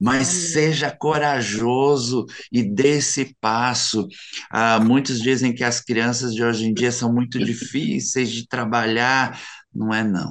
Mas 0.00 0.26
seja 0.26 0.90
corajoso 0.90 2.26
e 2.52 2.62
dê 2.62 2.98
esse 2.98 3.34
passo. 3.40 4.06
Ah, 4.50 4.78
muitos 4.78 5.20
dizem 5.20 5.54
que 5.54 5.64
as 5.64 5.80
crianças 5.80 6.34
de 6.34 6.44
hoje 6.44 6.66
em 6.66 6.74
dia 6.74 6.92
são 6.92 7.12
muito 7.12 7.38
difíceis 7.38 8.30
de 8.30 8.46
trabalhar. 8.46 9.40
Não 9.74 9.92
é, 9.94 10.04
não. 10.04 10.30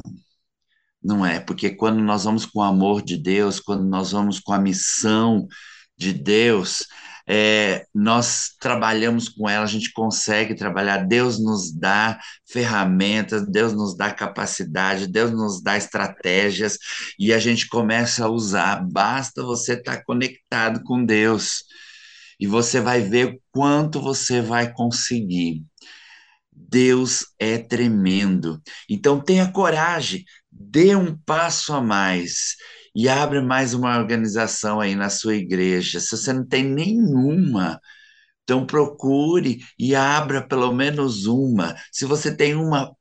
Não 1.03 1.23
é, 1.23 1.39
porque 1.39 1.69
quando 1.69 2.01
nós 2.01 2.23
vamos 2.23 2.47
com 2.47 2.59
o 2.59 2.63
amor 2.63 3.03
de 3.03 3.15
Deus, 3.15 3.59
quando 3.59 3.83
nós 3.85 4.11
vamos 4.11 4.39
com 4.39 4.51
a 4.51 4.59
missão 4.59 5.47
de 5.95 6.11
Deus, 6.11 6.87
é, 7.27 7.87
nós 7.93 8.51
trabalhamos 8.59 9.27
com 9.27 9.49
ela, 9.49 9.63
a 9.63 9.67
gente 9.67 9.91
consegue 9.91 10.53
trabalhar, 10.53 10.97
Deus 11.05 11.39
nos 11.39 11.71
dá 11.71 12.19
ferramentas, 12.47 13.47
Deus 13.47 13.73
nos 13.73 13.97
dá 13.97 14.11
capacidade, 14.11 15.07
Deus 15.07 15.31
nos 15.31 15.61
dá 15.61 15.75
estratégias 15.75 16.77
e 17.17 17.33
a 17.33 17.39
gente 17.39 17.67
começa 17.67 18.25
a 18.25 18.29
usar. 18.29 18.85
Basta 18.87 19.43
você 19.43 19.73
estar 19.73 20.03
conectado 20.03 20.83
com 20.83 21.03
Deus 21.03 21.63
e 22.39 22.45
você 22.45 22.79
vai 22.79 23.01
ver 23.01 23.39
quanto 23.51 23.99
você 23.99 24.41
vai 24.41 24.71
conseguir. 24.71 25.63
Deus 26.51 27.25
é 27.39 27.57
tremendo. 27.57 28.61
Então 28.89 29.19
tenha 29.19 29.51
coragem, 29.51 30.23
dê 30.51 30.95
um 30.95 31.17
passo 31.25 31.73
a 31.73 31.81
mais 31.81 32.55
e 32.95 33.09
abre 33.09 33.41
mais 33.41 33.73
uma 33.73 33.97
organização 33.97 34.79
aí 34.79 34.95
na 34.95 35.09
sua 35.09 35.35
igreja. 35.35 35.99
Se 35.99 36.11
você 36.11 36.31
não 36.31 36.45
tem 36.47 36.63
nenhuma, 36.63 37.79
então 38.43 38.65
procure 38.65 39.59
e 39.77 39.95
abra 39.95 40.47
pelo 40.47 40.71
menos 40.73 41.25
uma. 41.25 41.75
Se 41.91 42.05
você 42.05 42.35
tem 42.35 42.55
uma, 42.55 42.91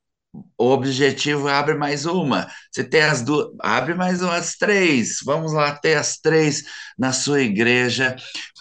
o 0.57 0.69
objetivo 0.71 1.47
é 1.47 1.53
abre 1.53 1.75
mais 1.75 2.05
uma. 2.05 2.47
Você 2.71 2.83
tem 2.83 3.01
as 3.01 3.21
duas, 3.21 3.47
abre 3.61 3.93
mais 3.93 4.21
umas 4.21 4.55
três. 4.57 5.19
Vamos 5.23 5.53
lá 5.53 5.71
ter 5.77 5.95
as 5.95 6.17
três 6.17 6.63
na 6.97 7.13
sua 7.13 7.41
igreja 7.41 8.15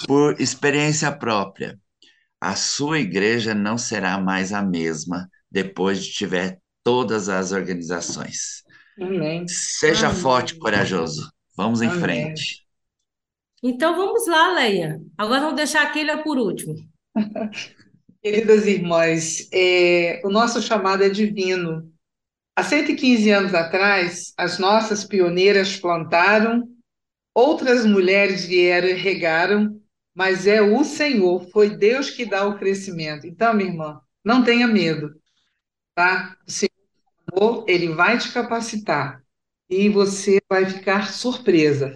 por 0.07 0.41
experiência 0.41 1.11
própria. 1.11 1.78
A 2.41 2.55
sua 2.57 3.01
igreja 3.01 3.55
não 3.55 3.78
será 3.78 4.18
mais 4.20 4.53
a 4.53 4.62
mesma 4.62 5.28
depois 5.51 6.05
de 6.05 6.12
tiver 6.12 6.59
todas 6.85 7.28
as 7.28 7.53
organizações. 7.53 8.62
Amém. 9.01 9.47
Seja 9.49 10.09
Amém. 10.09 10.21
forte 10.21 10.55
e 10.55 10.59
corajoso. 10.59 11.31
Vamos 11.57 11.83
em 11.83 11.89
Amém. 11.89 12.01
frente. 12.01 12.65
Então 13.63 13.97
vamos 13.97 14.27
lá, 14.27 14.53
Leia. 14.53 15.01
Agora 15.17 15.41
vamos 15.41 15.57
deixar 15.57 15.83
a 15.83 15.91
Keila 15.91 16.23
por 16.23 16.39
último. 16.39 16.75
Queridas 18.23 18.67
irmãs, 18.67 19.49
é, 19.53 20.21
o 20.25 20.31
nosso 20.31 20.61
chamado 20.63 21.05
é 21.05 21.09
divino. 21.09 21.93
Há 22.57 22.63
115 22.63 23.31
anos 23.31 23.55
atrás, 23.55 24.33
as 24.37 24.59
nossas 24.59 25.05
pioneiras 25.05 25.77
plantaram, 25.77 26.69
outras 27.35 27.85
mulheres 27.85 28.45
vieram 28.45 28.89
e 28.89 28.93
regaram, 28.93 29.81
mas 30.15 30.47
é 30.47 30.63
o 30.63 30.85
Senhor, 30.85 31.49
foi 31.51 31.77
Deus 31.77 32.11
que 32.11 32.25
dá 32.25 32.47
o 32.47 32.59
crescimento. 32.59 33.27
Então, 33.27 33.53
minha 33.53 33.71
irmã, 33.71 34.01
não 34.25 34.45
tenha 34.45 34.67
medo, 34.69 35.11
tá? 35.95 36.37
O 36.47 36.51
Senhor, 36.51 36.71
Ele 37.66 37.89
vai 37.89 38.18
te 38.18 38.32
capacitar 38.32 39.22
e 39.68 39.89
você 39.89 40.41
vai 40.49 40.66
ficar 40.66 41.12
surpresa. 41.12 41.95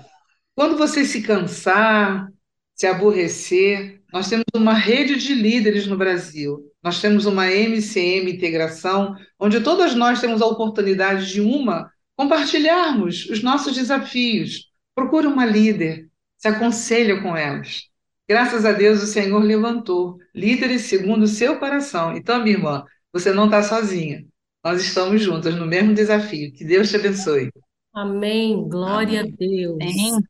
Quando 0.55 0.77
você 0.77 1.05
se 1.05 1.23
cansar, 1.23 2.29
se 2.75 2.87
aborrecer, 2.87 4.01
nós 4.13 4.29
temos 4.29 4.45
uma 4.55 4.73
rede 4.73 5.17
de 5.17 5.35
líderes 5.35 5.87
no 5.87 5.97
Brasil. 5.97 6.65
Nós 6.83 7.01
temos 7.01 7.27
uma 7.27 7.47
MCM 7.51 8.33
Integração, 8.33 9.15
onde 9.39 9.61
todas 9.61 9.95
nós 9.95 10.21
temos 10.21 10.41
a 10.41 10.47
oportunidade 10.47 11.33
de 11.33 11.41
uma 11.41 11.91
compartilharmos 12.17 13.29
os 13.31 13.43
nossos 13.43 13.75
desafios. 13.75 14.69
Procure 14.95 15.27
uma 15.27 15.45
líder, 15.45 16.09
se 16.37 16.49
aconselha 16.49 17.21
com 17.23 17.37
elas. 17.37 17.85
Graças 18.29 18.65
a 18.65 18.73
Deus 18.73 19.03
o 19.03 19.07
Senhor 19.07 19.43
levantou 19.43 20.19
líderes 20.35 20.83
segundo 20.83 21.23
o 21.23 21.29
seu 21.29 21.59
coração. 21.59 22.17
Então, 22.17 22.43
minha 22.43 22.57
irmã, 22.57 22.85
você 23.13 23.33
não 23.33 23.45
está 23.45 23.63
sozinha. 23.63 24.27
Nós 24.65 24.83
estamos 24.83 25.23
juntas 25.23 25.55
no 25.55 25.67
mesmo 25.67 25.95
desafio. 25.95 26.53
Que 26.53 26.65
Deus 26.65 26.91
te 26.91 26.97
abençoe. 26.97 27.51
Amém. 27.93 28.69
Glória 28.69 29.21
Amém. 29.21 29.33
a 29.33 29.37
Deus. 29.37 29.79
Amém. 29.81 30.21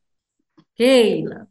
Keila. 0.74 1.48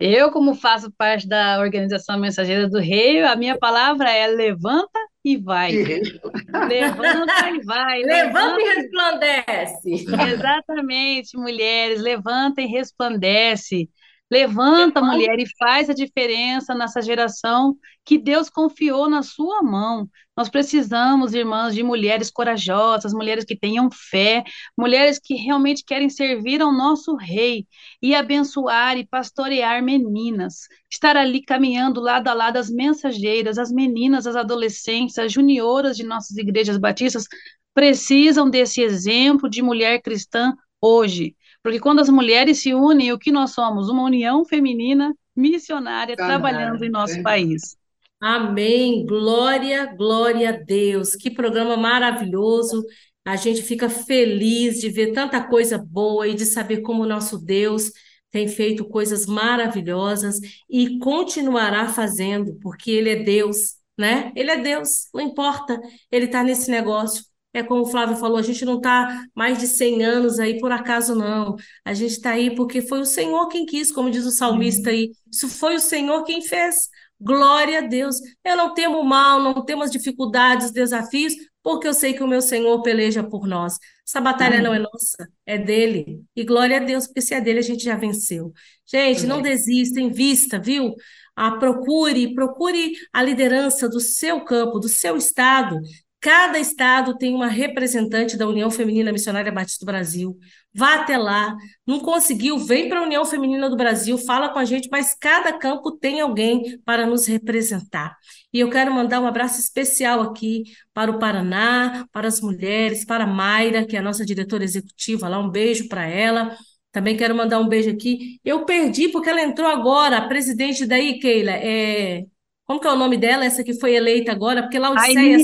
Eu, 0.00 0.30
como 0.30 0.54
faço 0.54 0.92
parte 0.92 1.26
da 1.26 1.58
organização 1.58 2.20
Mensageira 2.20 2.68
do 2.68 2.78
Rei, 2.78 3.20
a 3.24 3.34
minha 3.34 3.58
palavra 3.58 4.10
é 4.10 4.28
levanta 4.28 4.98
e 5.24 5.36
vai. 5.36 5.72
Levanta 5.72 7.50
e 7.50 7.64
vai. 7.64 8.02
Levanta 8.04 8.60
e 8.60 8.74
resplandece. 8.76 10.06
Exatamente, 10.32 11.36
mulheres, 11.36 12.00
levanta 12.00 12.62
e 12.62 12.66
resplandece. 12.66 13.88
Levanta, 14.30 15.00
mulher, 15.00 15.38
e 15.38 15.46
faz 15.58 15.88
a 15.88 15.94
diferença 15.94 16.74
nessa 16.74 17.00
geração 17.00 17.74
que 18.04 18.18
Deus 18.18 18.50
confiou 18.50 19.08
na 19.08 19.22
sua 19.22 19.62
mão. 19.62 20.06
Nós 20.36 20.50
precisamos, 20.50 21.32
irmãs, 21.32 21.74
de 21.74 21.82
mulheres 21.82 22.30
corajosas, 22.30 23.14
mulheres 23.14 23.44
que 23.44 23.56
tenham 23.56 23.90
fé, 23.90 24.44
mulheres 24.76 25.18
que 25.18 25.34
realmente 25.34 25.82
querem 25.82 26.10
servir 26.10 26.60
ao 26.60 26.70
nosso 26.70 27.16
rei 27.16 27.66
e 28.02 28.14
abençoar 28.14 28.98
e 28.98 29.06
pastorear 29.06 29.82
meninas. 29.82 30.68
Estar 30.90 31.16
ali 31.16 31.42
caminhando 31.42 31.98
lado 32.00 32.28
a 32.28 32.34
lado 32.34 32.58
as 32.58 32.68
mensageiras, 32.70 33.56
as 33.56 33.72
meninas, 33.72 34.26
as 34.26 34.36
adolescentes, 34.36 35.18
as 35.18 35.32
junioras 35.32 35.96
de 35.96 36.04
nossas 36.04 36.36
igrejas 36.36 36.76
batistas 36.76 37.26
precisam 37.72 38.50
desse 38.50 38.82
exemplo 38.82 39.48
de 39.48 39.62
mulher 39.62 40.02
cristã 40.02 40.54
hoje. 40.80 41.34
Porque 41.62 41.80
quando 41.80 42.00
as 42.00 42.08
mulheres 42.08 42.58
se 42.58 42.72
unem, 42.74 43.12
o 43.12 43.18
que 43.18 43.32
nós 43.32 43.50
somos? 43.50 43.88
Uma 43.88 44.04
união 44.04 44.44
feminina 44.44 45.14
missionária 45.34 46.16
trabalhando 46.16 46.84
em 46.84 46.90
nosso 46.90 47.22
país. 47.22 47.76
Amém. 48.20 49.06
Glória, 49.06 49.86
glória 49.86 50.50
a 50.50 50.52
Deus. 50.52 51.14
Que 51.14 51.30
programa 51.30 51.76
maravilhoso. 51.76 52.84
A 53.24 53.36
gente 53.36 53.62
fica 53.62 53.88
feliz 53.88 54.80
de 54.80 54.88
ver 54.88 55.12
tanta 55.12 55.42
coisa 55.42 55.78
boa 55.78 56.26
e 56.26 56.34
de 56.34 56.46
saber 56.46 56.80
como 56.80 57.02
o 57.02 57.06
nosso 57.06 57.38
Deus 57.38 57.92
tem 58.30 58.48
feito 58.48 58.84
coisas 58.84 59.26
maravilhosas 59.26 60.38
e 60.68 60.98
continuará 60.98 61.88
fazendo, 61.88 62.58
porque 62.60 62.90
Ele 62.90 63.10
é 63.10 63.16
Deus, 63.22 63.76
né? 63.96 64.32
Ele 64.36 64.50
é 64.50 64.60
Deus, 64.60 65.08
não 65.14 65.20
importa, 65.20 65.80
Ele 66.10 66.26
está 66.26 66.42
nesse 66.42 66.70
negócio. 66.70 67.24
É 67.58 67.62
como 67.62 67.82
o 67.82 67.86
Flávio 67.86 68.16
falou, 68.16 68.38
a 68.38 68.42
gente 68.42 68.64
não 68.64 68.76
está 68.76 69.24
mais 69.34 69.58
de 69.58 69.66
100 69.66 70.04
anos 70.04 70.38
aí 70.38 70.58
por 70.60 70.70
acaso, 70.70 71.14
não. 71.14 71.56
A 71.84 71.92
gente 71.92 72.12
está 72.12 72.30
aí 72.30 72.54
porque 72.54 72.80
foi 72.80 73.00
o 73.00 73.04
Senhor 73.04 73.48
quem 73.48 73.66
quis, 73.66 73.90
como 73.90 74.10
diz 74.10 74.24
o 74.24 74.30
salmista 74.30 74.90
aí. 74.90 75.10
Isso 75.30 75.48
foi 75.48 75.74
o 75.74 75.80
Senhor 75.80 76.22
quem 76.24 76.40
fez. 76.40 76.88
Glória 77.20 77.78
a 77.78 77.82
Deus. 77.82 78.16
Eu 78.44 78.56
não 78.56 78.74
temo 78.74 79.02
mal, 79.02 79.42
não 79.42 79.64
temos 79.64 79.90
dificuldades, 79.90 80.70
desafios, 80.70 81.34
porque 81.62 81.88
eu 81.88 81.94
sei 81.94 82.14
que 82.14 82.22
o 82.22 82.28
meu 82.28 82.40
Senhor 82.40 82.80
peleja 82.82 83.24
por 83.24 83.46
nós. 83.46 83.76
Essa 84.06 84.20
batalha 84.20 84.62
não 84.62 84.72
é 84.72 84.78
nossa, 84.78 85.28
é 85.44 85.58
dele. 85.58 86.22
E 86.34 86.44
glória 86.44 86.76
a 86.76 86.80
Deus, 86.80 87.06
porque 87.06 87.20
se 87.20 87.34
é 87.34 87.40
dele, 87.40 87.58
a 87.58 87.62
gente 87.62 87.82
já 87.82 87.96
venceu. 87.96 88.52
Gente, 88.86 89.26
não 89.26 89.42
desista, 89.42 90.00
invista, 90.00 90.58
viu? 90.58 90.94
Ah, 91.36 91.52
procure, 91.58 92.34
procure 92.34 92.92
a 93.12 93.22
liderança 93.22 93.88
do 93.88 94.00
seu 94.00 94.44
campo, 94.44 94.78
do 94.78 94.88
seu 94.88 95.16
estado. 95.16 95.78
Cada 96.20 96.58
estado 96.58 97.16
tem 97.16 97.32
uma 97.32 97.46
representante 97.46 98.36
da 98.36 98.48
União 98.48 98.68
Feminina 98.72 99.12
Missionária 99.12 99.52
Batista 99.52 99.84
do 99.84 99.86
Brasil. 99.86 100.36
Vá 100.74 100.94
até 100.94 101.16
lá. 101.16 101.56
Não 101.86 102.00
conseguiu? 102.00 102.58
Vem 102.58 102.88
para 102.88 102.98
a 102.98 103.02
União 103.04 103.24
Feminina 103.24 103.70
do 103.70 103.76
Brasil, 103.76 104.18
fala 104.18 104.48
com 104.48 104.58
a 104.58 104.64
gente, 104.64 104.88
mas 104.90 105.14
cada 105.14 105.52
campo 105.56 105.92
tem 105.92 106.20
alguém 106.20 106.80
para 106.84 107.06
nos 107.06 107.26
representar. 107.26 108.16
E 108.52 108.58
eu 108.58 108.68
quero 108.68 108.92
mandar 108.92 109.20
um 109.20 109.26
abraço 109.28 109.60
especial 109.60 110.20
aqui 110.20 110.64
para 110.92 111.08
o 111.08 111.20
Paraná, 111.20 112.04
para 112.12 112.26
as 112.26 112.40
mulheres, 112.40 113.04
para 113.04 113.22
a 113.22 113.26
Mayra, 113.26 113.86
que 113.86 113.94
é 113.94 114.00
a 114.00 114.02
nossa 114.02 114.26
diretora 114.26 114.64
executiva 114.64 115.28
lá. 115.28 115.38
Um 115.38 115.50
beijo 115.50 115.88
para 115.88 116.04
ela. 116.04 116.56
Também 116.90 117.16
quero 117.16 117.34
mandar 117.34 117.60
um 117.60 117.68
beijo 117.68 117.90
aqui. 117.90 118.40
Eu 118.44 118.64
perdi 118.64 119.08
porque 119.08 119.30
ela 119.30 119.42
entrou 119.42 119.68
agora, 119.68 120.16
a 120.18 120.26
presidente 120.26 120.84
daí, 120.84 121.20
Keila, 121.20 121.52
é 121.52 122.24
como 122.68 122.80
que 122.80 122.86
é 122.86 122.92
o 122.92 122.96
nome 122.96 123.16
dela, 123.16 123.46
essa 123.46 123.64
que 123.64 123.72
foi 123.72 123.94
eleita 123.94 124.30
agora? 124.30 124.60
Porque 124.62 124.78
Laodiceia... 124.78 125.38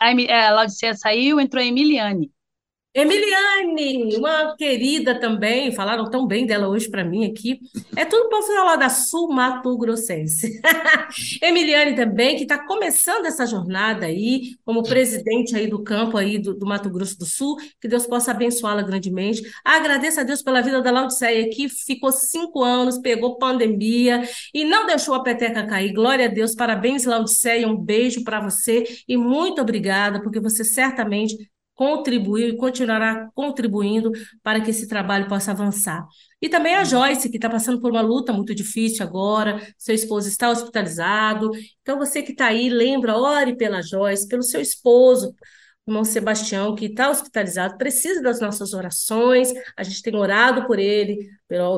A, 0.00 0.06
a, 0.08 0.48
a 0.48 0.50
Laodiceia 0.52 0.94
saiu, 0.94 1.38
entrou 1.38 1.62
a 1.62 1.66
Emiliane. 1.66 2.32
Emiliane, 2.94 4.16
uma 4.16 4.54
querida 4.54 5.18
também, 5.18 5.72
falaram 5.72 6.10
tão 6.10 6.26
bem 6.26 6.44
dela 6.44 6.68
hoje 6.68 6.90
para 6.90 7.02
mim 7.02 7.24
aqui. 7.24 7.58
É 7.96 8.04
tudo 8.04 8.28
para 8.28 8.42
falar 8.42 8.76
da 8.76 8.90
Sul 8.90 9.32
Mato 9.32 9.78
Grossense. 9.78 10.60
Emiliane 11.42 11.96
também, 11.96 12.36
que 12.36 12.42
está 12.42 12.66
começando 12.66 13.24
essa 13.24 13.46
jornada 13.46 14.04
aí, 14.04 14.56
como 14.62 14.82
presidente 14.82 15.56
aí 15.56 15.66
do 15.66 15.82
campo 15.82 16.18
aí 16.18 16.38
do, 16.38 16.52
do 16.52 16.66
Mato 16.66 16.90
Grosso 16.90 17.18
do 17.18 17.24
Sul, 17.24 17.56
que 17.80 17.88
Deus 17.88 18.06
possa 18.06 18.32
abençoá-la 18.32 18.82
grandemente. 18.82 19.42
Agradeço 19.64 20.20
a 20.20 20.22
Deus 20.22 20.42
pela 20.42 20.60
vida 20.60 20.82
da 20.82 20.90
Laodiceia, 20.90 21.48
que 21.48 21.70
ficou 21.70 22.12
cinco 22.12 22.62
anos, 22.62 22.98
pegou 22.98 23.38
pandemia 23.38 24.22
e 24.52 24.66
não 24.66 24.84
deixou 24.84 25.14
a 25.14 25.22
peteca 25.22 25.66
cair. 25.66 25.94
Glória 25.94 26.26
a 26.26 26.28
Deus, 26.28 26.54
parabéns, 26.54 27.06
Laodiceia, 27.06 27.66
um 27.66 27.76
beijo 27.76 28.22
para 28.22 28.38
você 28.38 28.84
e 29.08 29.16
muito 29.16 29.62
obrigada, 29.62 30.22
porque 30.22 30.38
você 30.38 30.62
certamente 30.62 31.34
contribuiu 31.82 32.50
e 32.50 32.56
continuará 32.56 33.28
contribuindo 33.34 34.12
para 34.40 34.60
que 34.60 34.70
esse 34.70 34.86
trabalho 34.86 35.26
possa 35.26 35.50
avançar. 35.50 36.06
E 36.40 36.48
também 36.48 36.76
a 36.76 36.84
Joyce, 36.84 37.28
que 37.28 37.38
está 37.38 37.50
passando 37.50 37.80
por 37.80 37.90
uma 37.90 38.00
luta 38.00 38.32
muito 38.32 38.54
difícil 38.54 39.04
agora, 39.04 39.60
seu 39.76 39.92
esposo 39.92 40.28
está 40.28 40.48
hospitalizado. 40.48 41.50
Então, 41.80 41.98
você 41.98 42.22
que 42.22 42.30
está 42.30 42.46
aí, 42.46 42.68
lembra, 42.68 43.18
ore 43.18 43.56
pela 43.56 43.82
Joyce, 43.82 44.28
pelo 44.28 44.44
seu 44.44 44.60
esposo, 44.60 45.34
irmão 45.84 46.04
Sebastião, 46.04 46.76
que 46.76 46.86
está 46.86 47.10
hospitalizado, 47.10 47.76
precisa 47.76 48.22
das 48.22 48.40
nossas 48.40 48.72
orações. 48.72 49.52
A 49.76 49.82
gente 49.82 50.02
tem 50.02 50.14
orado 50.14 50.64
por 50.68 50.78
ele, 50.78 51.18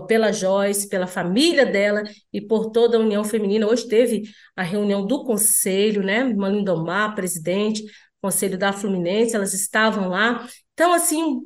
pela, 0.06 0.32
Joyce, 0.32 0.86
pela 0.86 1.06
família 1.06 1.64
dela 1.64 2.02
e 2.30 2.42
por 2.42 2.70
toda 2.70 2.98
a 2.98 3.00
União 3.00 3.24
Feminina. 3.24 3.66
Hoje 3.66 3.88
teve 3.88 4.24
a 4.54 4.62
reunião 4.62 5.06
do 5.06 5.24
conselho, 5.24 6.02
né? 6.02 6.18
Irmã 6.18 6.50
Lindomar, 6.50 7.14
presidente, 7.14 7.82
conselho 8.24 8.56
da 8.56 8.72
Fluminense, 8.72 9.36
elas 9.36 9.52
estavam 9.52 10.08
lá. 10.08 10.48
Então, 10.72 10.94
assim, 10.94 11.42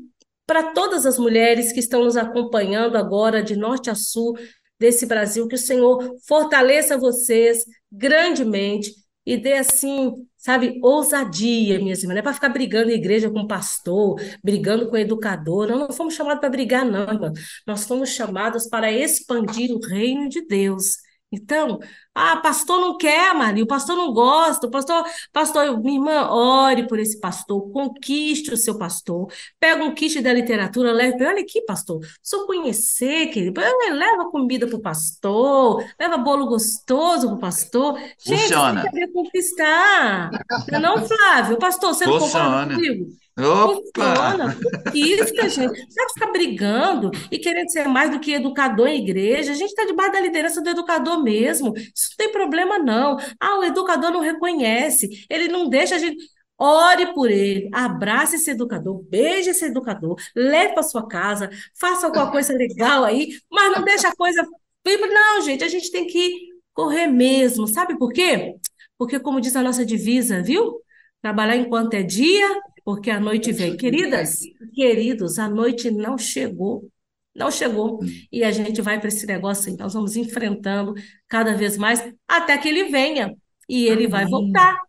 para 0.47 0.73
todas 0.73 1.05
as 1.05 1.19
mulheres 1.19 1.73
que 1.73 1.81
estão 1.81 2.05
nos 2.05 2.17
acompanhando 2.17 2.97
agora, 2.97 3.43
de 3.43 3.57
norte 3.57 3.91
a 3.91 3.97
sul 3.97 4.39
desse 4.79 5.05
Brasil, 5.05 5.49
que 5.49 5.57
o 5.57 5.59
Senhor 5.59 6.15
fortaleça 6.29 6.97
vocês 6.97 7.65
grandemente 7.91 8.93
e 9.27 9.37
dê 9.37 9.55
assim, 9.55 10.25
sabe, 10.37 10.79
ousadia, 10.81 11.81
minhas 11.81 11.99
irmãs. 11.99 12.15
Não 12.15 12.21
é 12.21 12.23
para 12.23 12.33
ficar 12.33 12.49
brigando 12.49 12.93
em 12.93 12.95
igreja 12.95 13.29
com 13.29 13.45
pastor, 13.45 14.21
brigando 14.43 14.89
com 14.89 14.97
educador. 14.97 15.67
Não, 15.67 15.81
não 15.81 15.93
fomos 15.93 16.15
chamados 16.15 16.41
para 16.41 16.49
brigar, 16.49 16.85
não, 16.85 17.03
irmã. 17.03 17.33
Nós 17.67 17.85
fomos 17.85 18.11
chamados 18.11 18.69
para 18.69 18.93
expandir 18.93 19.73
o 19.73 19.81
reino 19.81 20.29
de 20.29 20.47
Deus. 20.47 20.93
Então, 21.33 21.81
ah, 22.19 22.37
pastor 22.37 22.81
não 22.81 22.97
quer, 22.97 23.35
Maria, 23.35 23.65
o 23.65 23.67
pastor 23.67 23.97
não 23.97 24.13
gosta, 24.13 24.67
o 24.67 24.71
pastor, 24.71 25.05
pastor, 25.33 25.81
minha 25.81 25.99
irmã, 25.99 26.29
ore 26.31 26.87
por 26.87 26.99
esse 26.99 27.21
pastor, 27.21 27.71
conquiste 27.71 28.53
o 28.53 28.57
seu 28.57 28.77
pastor, 28.77 29.31
pega 29.59 29.83
um 29.85 29.95
kit 29.95 30.21
da 30.21 30.33
literatura, 30.33 30.93
leve, 30.93 31.25
olha 31.25 31.41
aqui, 31.41 31.63
pastor, 31.63 32.01
só 32.23 32.47
conhecer, 32.47 33.29
querido, 33.29 33.61
leva 33.93 34.31
comida 34.31 34.67
para 34.67 34.77
o 34.77 34.83
pastor, 34.83 35.85
leva 35.99 36.19
bolo 36.19 36.47
gostoso 36.47 37.29
para 37.29 37.37
o 37.37 37.39
pastor. 37.39 37.99
Gente, 38.19 38.43
Funciona. 38.43 38.83
Você 38.83 38.91
quer 38.91 39.13
conquistar. 39.13 40.31
Não, 40.71 40.79
é 40.79 40.81
não, 40.81 41.07
Flávio? 41.07 41.59
Pastor, 41.59 41.95
você 41.95 42.07
não 42.07 42.19
concorda 42.19 42.75
comigo? 42.75 43.09
Opa! 43.39 44.57
Isso, 44.93 45.27
gente. 45.27 45.55
Você 45.55 45.95
vai 45.95 46.09
ficar 46.13 46.33
brigando 46.33 47.11
e 47.31 47.39
querendo 47.39 47.71
ser 47.71 47.87
mais 47.87 48.11
do 48.11 48.19
que 48.19 48.33
educador 48.33 48.89
em 48.89 49.01
igreja. 49.01 49.53
A 49.53 49.55
gente 49.55 49.71
está 49.71 49.85
debaixo 49.85 50.13
da 50.13 50.21
liderança 50.21 50.61
do 50.61 50.69
educador 50.69 51.23
mesmo. 51.23 51.73
Isso 52.09 52.17
não 52.19 52.27
tem 52.27 52.33
problema, 52.33 52.79
não. 52.79 53.17
Ah, 53.41 53.59
o 53.59 53.65
educador 53.65 54.11
não 54.11 54.21
reconhece, 54.21 55.27
ele 55.29 55.49
não 55.49 55.69
deixa 55.69 55.97
a 55.97 55.99
gente. 55.99 56.17
Ore 56.61 57.15
por 57.15 57.31
ele, 57.31 57.71
abrace 57.73 58.35
esse 58.35 58.51
educador, 58.51 59.01
beije 59.05 59.51
esse 59.51 59.67
educador, 59.67 60.17
leve 60.35 60.75
para 60.75 60.83
sua 60.83 61.07
casa, 61.07 61.49
faça 61.79 62.07
alguma 62.07 62.33
coisa 62.33 62.53
legal 62.53 63.05
aí, 63.05 63.39
mas 63.49 63.77
não 63.77 63.85
deixa 63.85 64.09
a 64.09 64.17
coisa. 64.17 64.45
Não, 64.85 65.43
gente, 65.43 65.63
a 65.63 65.69
gente 65.69 65.93
tem 65.93 66.07
que 66.07 66.49
correr 66.73 67.07
mesmo. 67.07 67.69
Sabe 67.69 67.97
por 67.97 68.11
quê? 68.13 68.57
Porque, 68.97 69.21
como 69.21 69.41
diz 69.41 69.55
a 69.55 69.63
nossa 69.63 69.85
divisa, 69.85 70.43
viu? 70.43 70.81
Trabalhar 71.23 71.57
enquanto 71.57 71.95
é 71.95 72.03
dia 72.03 72.61
porque 72.89 73.11
a 73.11 73.21
noite 73.21 73.53
vem. 73.53 73.77
Queridas, 73.77 74.41
queridos, 74.75 75.39
a 75.39 75.47
noite 75.47 75.91
não 75.91 76.17
chegou. 76.17 76.89
Não 77.39 77.51
chegou. 77.51 78.03
Hum. 78.03 78.07
E 78.33 78.43
a 78.45 78.51
gente 78.51 78.83
vai 78.83 78.99
para 78.99 79.09
esse 79.09 79.27
negócio 79.27 79.71
aí. 79.71 79.77
Nós 79.77 79.95
vamos 79.95 80.17
enfrentando 80.17 80.95
cada 81.29 81.55
vez 81.55 81.77
mais 81.79 82.03
até 82.27 82.59
que 82.59 82.69
ele 82.69 82.85
venha. 82.85 83.35
E 83.69 83.85
ele 83.85 84.07
Amém. 84.07 84.09
vai 84.09 84.27
voltar. 84.27 84.81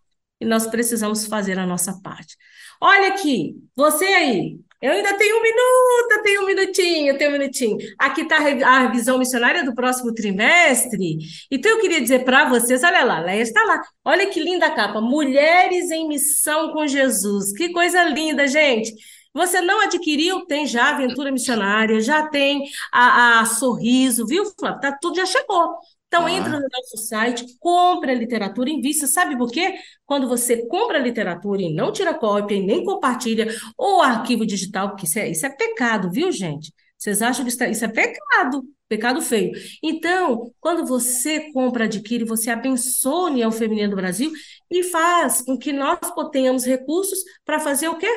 E 0.41 0.45
nós 0.45 0.67
precisamos 0.67 1.25
fazer 1.25 1.59
a 1.59 1.65
nossa 1.65 1.99
parte. 2.01 2.35
Olha 2.81 3.09
aqui, 3.09 3.55
você 3.75 4.05
aí, 4.05 4.57
eu 4.81 4.93
ainda 4.93 5.13
tenho 5.17 5.37
um 5.37 5.41
minuto, 5.41 6.23
tenho 6.23 6.41
um 6.41 6.45
minutinho, 6.45 7.17
tenho 7.17 7.31
um 7.31 7.33
minutinho. 7.33 7.77
Aqui 7.97 8.21
está 8.21 8.37
a 8.37 8.79
revisão 8.79 9.17
missionária 9.17 9.65
do 9.65 9.75
próximo 9.75 10.13
trimestre. 10.13 11.17
Então, 11.51 11.71
eu 11.71 11.81
queria 11.81 11.99
dizer 11.99 12.23
para 12.23 12.47
vocês: 12.47 12.81
olha 12.81 13.03
lá, 13.03 13.19
Leia 13.19 13.41
está 13.41 13.61
lá. 13.65 13.81
Olha 14.05 14.27
que 14.27 14.39
linda 14.39 14.71
capa. 14.71 15.01
Mulheres 15.01 15.91
em 15.91 16.07
Missão 16.07 16.71
com 16.71 16.87
Jesus. 16.87 17.51
Que 17.51 17.73
coisa 17.73 18.03
linda, 18.05 18.47
gente. 18.47 18.93
Você 19.33 19.61
não 19.61 19.81
adquiriu, 19.81 20.45
tem 20.45 20.65
já 20.65 20.85
a 20.85 20.89
aventura 20.89 21.31
missionária, 21.31 22.01
já 22.01 22.27
tem 22.27 22.63
a, 22.91 23.41
a 23.41 23.45
sorriso, 23.45 24.25
viu, 24.25 24.45
Flávio? 24.59 24.81
Tá, 24.81 24.97
tudo 24.99 25.17
já 25.17 25.25
chegou. 25.25 25.77
Então, 26.07 26.25
ah. 26.25 26.31
entra 26.31 26.59
no 26.59 26.67
nosso 26.67 26.97
site, 26.97 27.45
compra 27.59 28.11
a 28.11 28.15
literatura, 28.15 28.69
invista. 28.69 29.05
Sabe 29.05 29.37
por 29.37 29.51
quê? 29.51 29.75
Quando 30.05 30.27
você 30.27 30.67
compra 30.67 30.97
a 30.97 31.01
literatura 31.01 31.61
e 31.61 31.71
não 31.73 31.91
tira 31.91 32.13
cópia 32.15 32.55
e 32.55 32.65
nem 32.65 32.83
compartilha, 32.83 33.47
ou 33.77 34.01
arquivo 34.01 34.45
digital, 34.45 34.89
porque 34.89 35.05
isso 35.05 35.19
é, 35.19 35.29
isso 35.29 35.45
é 35.45 35.49
pecado, 35.49 36.11
viu, 36.11 36.31
gente? 36.31 36.73
Vocês 36.97 37.21
acham 37.21 37.45
que 37.45 37.51
isso, 37.51 37.63
é, 37.63 37.71
isso 37.71 37.85
é 37.85 37.87
pecado, 37.87 38.63
pecado 38.89 39.21
feio. 39.21 39.51
Então, 39.83 40.51
quando 40.59 40.85
você 40.85 41.51
compra, 41.53 41.85
adquire, 41.85 42.25
você 42.25 42.49
abençoa 42.49 43.29
a 43.29 43.31
União 43.31 43.51
Feminina 43.51 43.87
do 43.87 43.95
Brasil 43.95 44.31
e 44.69 44.83
faz 44.83 45.41
com 45.43 45.57
que 45.57 45.71
nós 45.71 45.99
tenhamos 46.31 46.65
recursos 46.65 47.19
para 47.45 47.59
fazer 47.59 47.87
o 47.87 47.97
quê? 47.97 48.09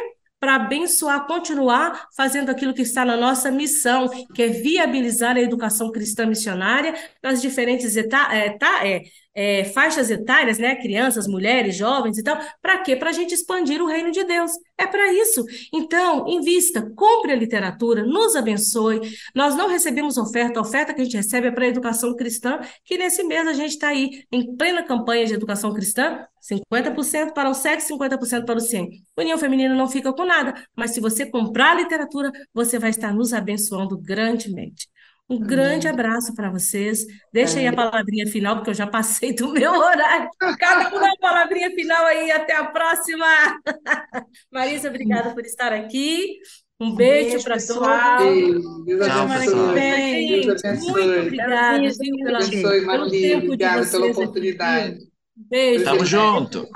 Para 0.42 0.56
abençoar, 0.56 1.24
continuar 1.24 2.08
fazendo 2.16 2.50
aquilo 2.50 2.74
que 2.74 2.82
está 2.82 3.04
na 3.04 3.16
nossa 3.16 3.48
missão, 3.48 4.08
que 4.34 4.42
é 4.42 4.48
viabilizar 4.48 5.36
a 5.36 5.40
educação 5.40 5.92
cristã 5.92 6.26
missionária 6.26 6.96
nas 7.22 7.40
diferentes 7.40 7.96
eta 7.96 8.34
é, 8.34 8.50
tá, 8.50 8.84
é, 8.84 9.04
é, 9.34 9.64
faixas 9.64 10.10
etárias, 10.10 10.58
né? 10.58 10.74
Crianças, 10.76 11.26
mulheres, 11.26 11.76
jovens 11.76 12.18
e 12.18 12.22
tal. 12.22 12.38
Para 12.60 12.78
quê? 12.78 12.96
Para 12.96 13.10
a 13.10 13.12
gente 13.12 13.34
expandir 13.34 13.82
o 13.82 13.86
reino 13.86 14.10
de 14.10 14.24
Deus. 14.24 14.52
É 14.76 14.86
para 14.86 15.12
isso. 15.12 15.44
Então, 15.72 16.26
invista, 16.28 16.90
compre 16.94 17.32
a 17.32 17.36
literatura, 17.36 18.04
nos 18.04 18.36
abençoe. 18.36 19.00
Nós 19.34 19.54
não 19.56 19.68
recebemos 19.68 20.16
oferta, 20.16 20.58
a 20.58 20.62
oferta 20.62 20.92
que 20.92 21.00
a 21.00 21.04
gente 21.04 21.16
recebe 21.16 21.48
é 21.48 21.50
para 21.50 21.64
a 21.64 21.68
educação 21.68 22.14
cristã, 22.14 22.60
que 22.84 22.98
nesse 22.98 23.22
mês 23.22 23.46
a 23.46 23.52
gente 23.52 23.72
está 23.72 23.88
aí 23.88 24.24
em 24.30 24.54
plena 24.56 24.82
campanha 24.82 25.26
de 25.26 25.34
educação 25.34 25.72
cristã, 25.72 26.26
50% 26.42 27.32
para 27.32 27.48
o 27.48 27.54
sexo, 27.54 27.94
50% 27.94 28.44
para 28.44 28.58
o 28.58 28.60
CIEM. 28.60 28.88
União 29.16 29.38
Feminina 29.38 29.74
não 29.74 29.88
fica 29.88 30.12
com 30.12 30.24
nada, 30.24 30.54
mas 30.76 30.90
se 30.90 31.00
você 31.00 31.24
comprar 31.24 31.72
a 31.72 31.74
literatura, 31.74 32.32
você 32.52 32.78
vai 32.78 32.90
estar 32.90 33.14
nos 33.14 33.32
abençoando 33.32 33.96
grandemente. 33.96 34.88
Um 35.32 35.40
grande 35.40 35.88
abraço 35.88 36.34
para 36.34 36.50
vocês. 36.50 37.06
Deixa 37.32 37.58
aí 37.58 37.66
a 37.66 37.72
palavrinha 37.72 38.26
final, 38.26 38.56
porque 38.56 38.68
eu 38.68 38.74
já 38.74 38.86
passei 38.86 39.34
do 39.34 39.50
meu 39.50 39.72
horário. 39.72 40.28
Cada 40.58 40.88
um 40.88 41.00
dá 41.00 41.06
uma 41.06 41.16
palavrinha 41.18 41.70
final 41.70 42.04
aí. 42.04 42.30
Até 42.30 42.54
a 42.54 42.66
próxima. 42.66 43.26
Marisa, 44.52 44.90
obrigada 44.90 45.30
por 45.30 45.42
estar 45.42 45.72
aqui. 45.72 46.36
Um 46.78 46.94
beijo, 46.94 47.30
beijo 47.30 47.44
para 47.44 47.56
todos. 47.56 48.84
Deus 48.84 49.08
abençoe. 49.08 50.42
Deus 50.42 50.64
abençoe. 50.64 50.90
Muito 50.90 51.20
obrigada. 51.20 51.78
Deus 51.78 51.98
abençoe, 52.00 52.80
Maria. 52.82 53.38
Obrigada 53.38 53.86
pela 53.86 54.06
oportunidade. 54.08 54.98
Beijo. 55.34 55.84
Tamo 55.84 56.04
junto. 56.04 56.68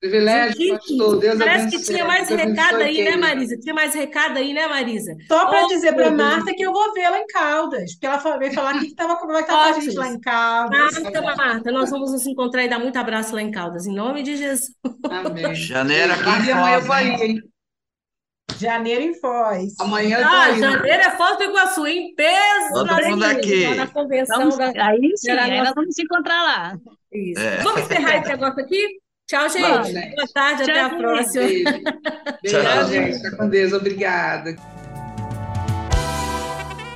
Privilégio, 0.00 0.78
pastor. 0.78 1.18
Deus 1.18 1.38
Parece 1.38 1.64
abençoe. 1.64 1.78
que 1.78 1.84
tinha 1.84 2.04
mais 2.06 2.26
Deus 2.26 2.40
recado 2.40 2.76
aí, 2.76 3.04
né, 3.04 3.16
Marisa? 3.16 3.56
Tinha 3.58 3.74
mais 3.74 3.94
recado 3.94 4.38
aí, 4.38 4.54
né, 4.54 4.66
Marisa? 4.66 5.14
Só 5.28 5.46
para 5.46 5.64
oh, 5.64 5.68
dizer 5.68 5.94
para 5.94 6.10
Marta 6.10 6.54
que 6.54 6.62
eu 6.62 6.72
vou 6.72 6.94
vê-la 6.94 7.18
em 7.18 7.26
Caldas, 7.26 7.92
porque 7.92 8.06
ela 8.06 8.38
veio 8.38 8.54
falar 8.54 8.70
aqui 8.70 8.86
que 8.86 8.92
estava 8.92 9.16
com 9.16 9.30
a 9.30 9.72
gente 9.72 9.94
lá 9.94 10.08
em 10.08 10.18
Caldas. 10.18 10.98
Marta, 11.02 11.20
Marta, 11.20 11.70
nós 11.70 11.90
vamos 11.90 12.12
nos 12.12 12.26
encontrar 12.26 12.64
e 12.64 12.68
dar 12.68 12.78
muito 12.78 12.96
abraço 12.96 13.34
lá 13.34 13.42
em 13.42 13.50
Caldas, 13.50 13.86
em 13.86 13.94
nome 13.94 14.22
de 14.22 14.36
Jesus. 14.36 14.70
Amém. 15.04 15.52
Janeiro 15.54 16.14
aqui 16.14 16.48
em 16.48 16.52
amanhã 16.52 16.76
eu 16.76 16.82
vou 16.82 16.94
aí, 16.94 17.08
hein? 17.10 17.42
Janeiro 18.58 19.02
em 19.02 19.14
Foz. 19.14 19.74
Amanhã 19.80 20.18
eu 20.18 20.26
ah, 20.26 20.52
janeiro 20.52 21.02
é 21.02 21.10
Foz 21.10 21.36
do 21.36 21.44
Iguaçu, 21.44 21.86
em 21.86 22.14
peso 22.14 22.72
Todo 22.72 22.86
na 22.86 23.08
mundo 23.08 23.24
aqui. 23.24 23.74
na 23.74 23.86
convenção 23.86 24.38
vamos, 24.38 24.56
da... 24.56 24.66
Aí 24.66 25.12
sim, 25.16 25.30
aí 25.30 25.58
nós 25.58 25.74
vamos 25.74 25.94
se 25.94 26.02
encontrar 26.02 26.42
lá. 26.42 26.76
Isso. 27.12 27.40
É. 27.40 27.58
Vamos 27.58 27.82
encerrar 27.82 28.16
esse 28.16 28.28
negócio 28.28 28.62
aqui? 28.62 29.00
Tchau, 29.30 29.48
gente. 29.48 30.16
Boa 30.16 30.28
tarde, 30.34 30.64
Tchau, 30.64 30.74
até 30.74 30.80
a 30.80 30.90
próxima. 30.90 31.44
Beijo, 31.44 31.64
Beijo 32.42 32.60
Tchau, 32.62 32.88
gente. 32.88 33.16
Fica 33.18 33.36
com 33.36 33.48
Deus. 33.48 33.72
Obrigada. 33.72 34.56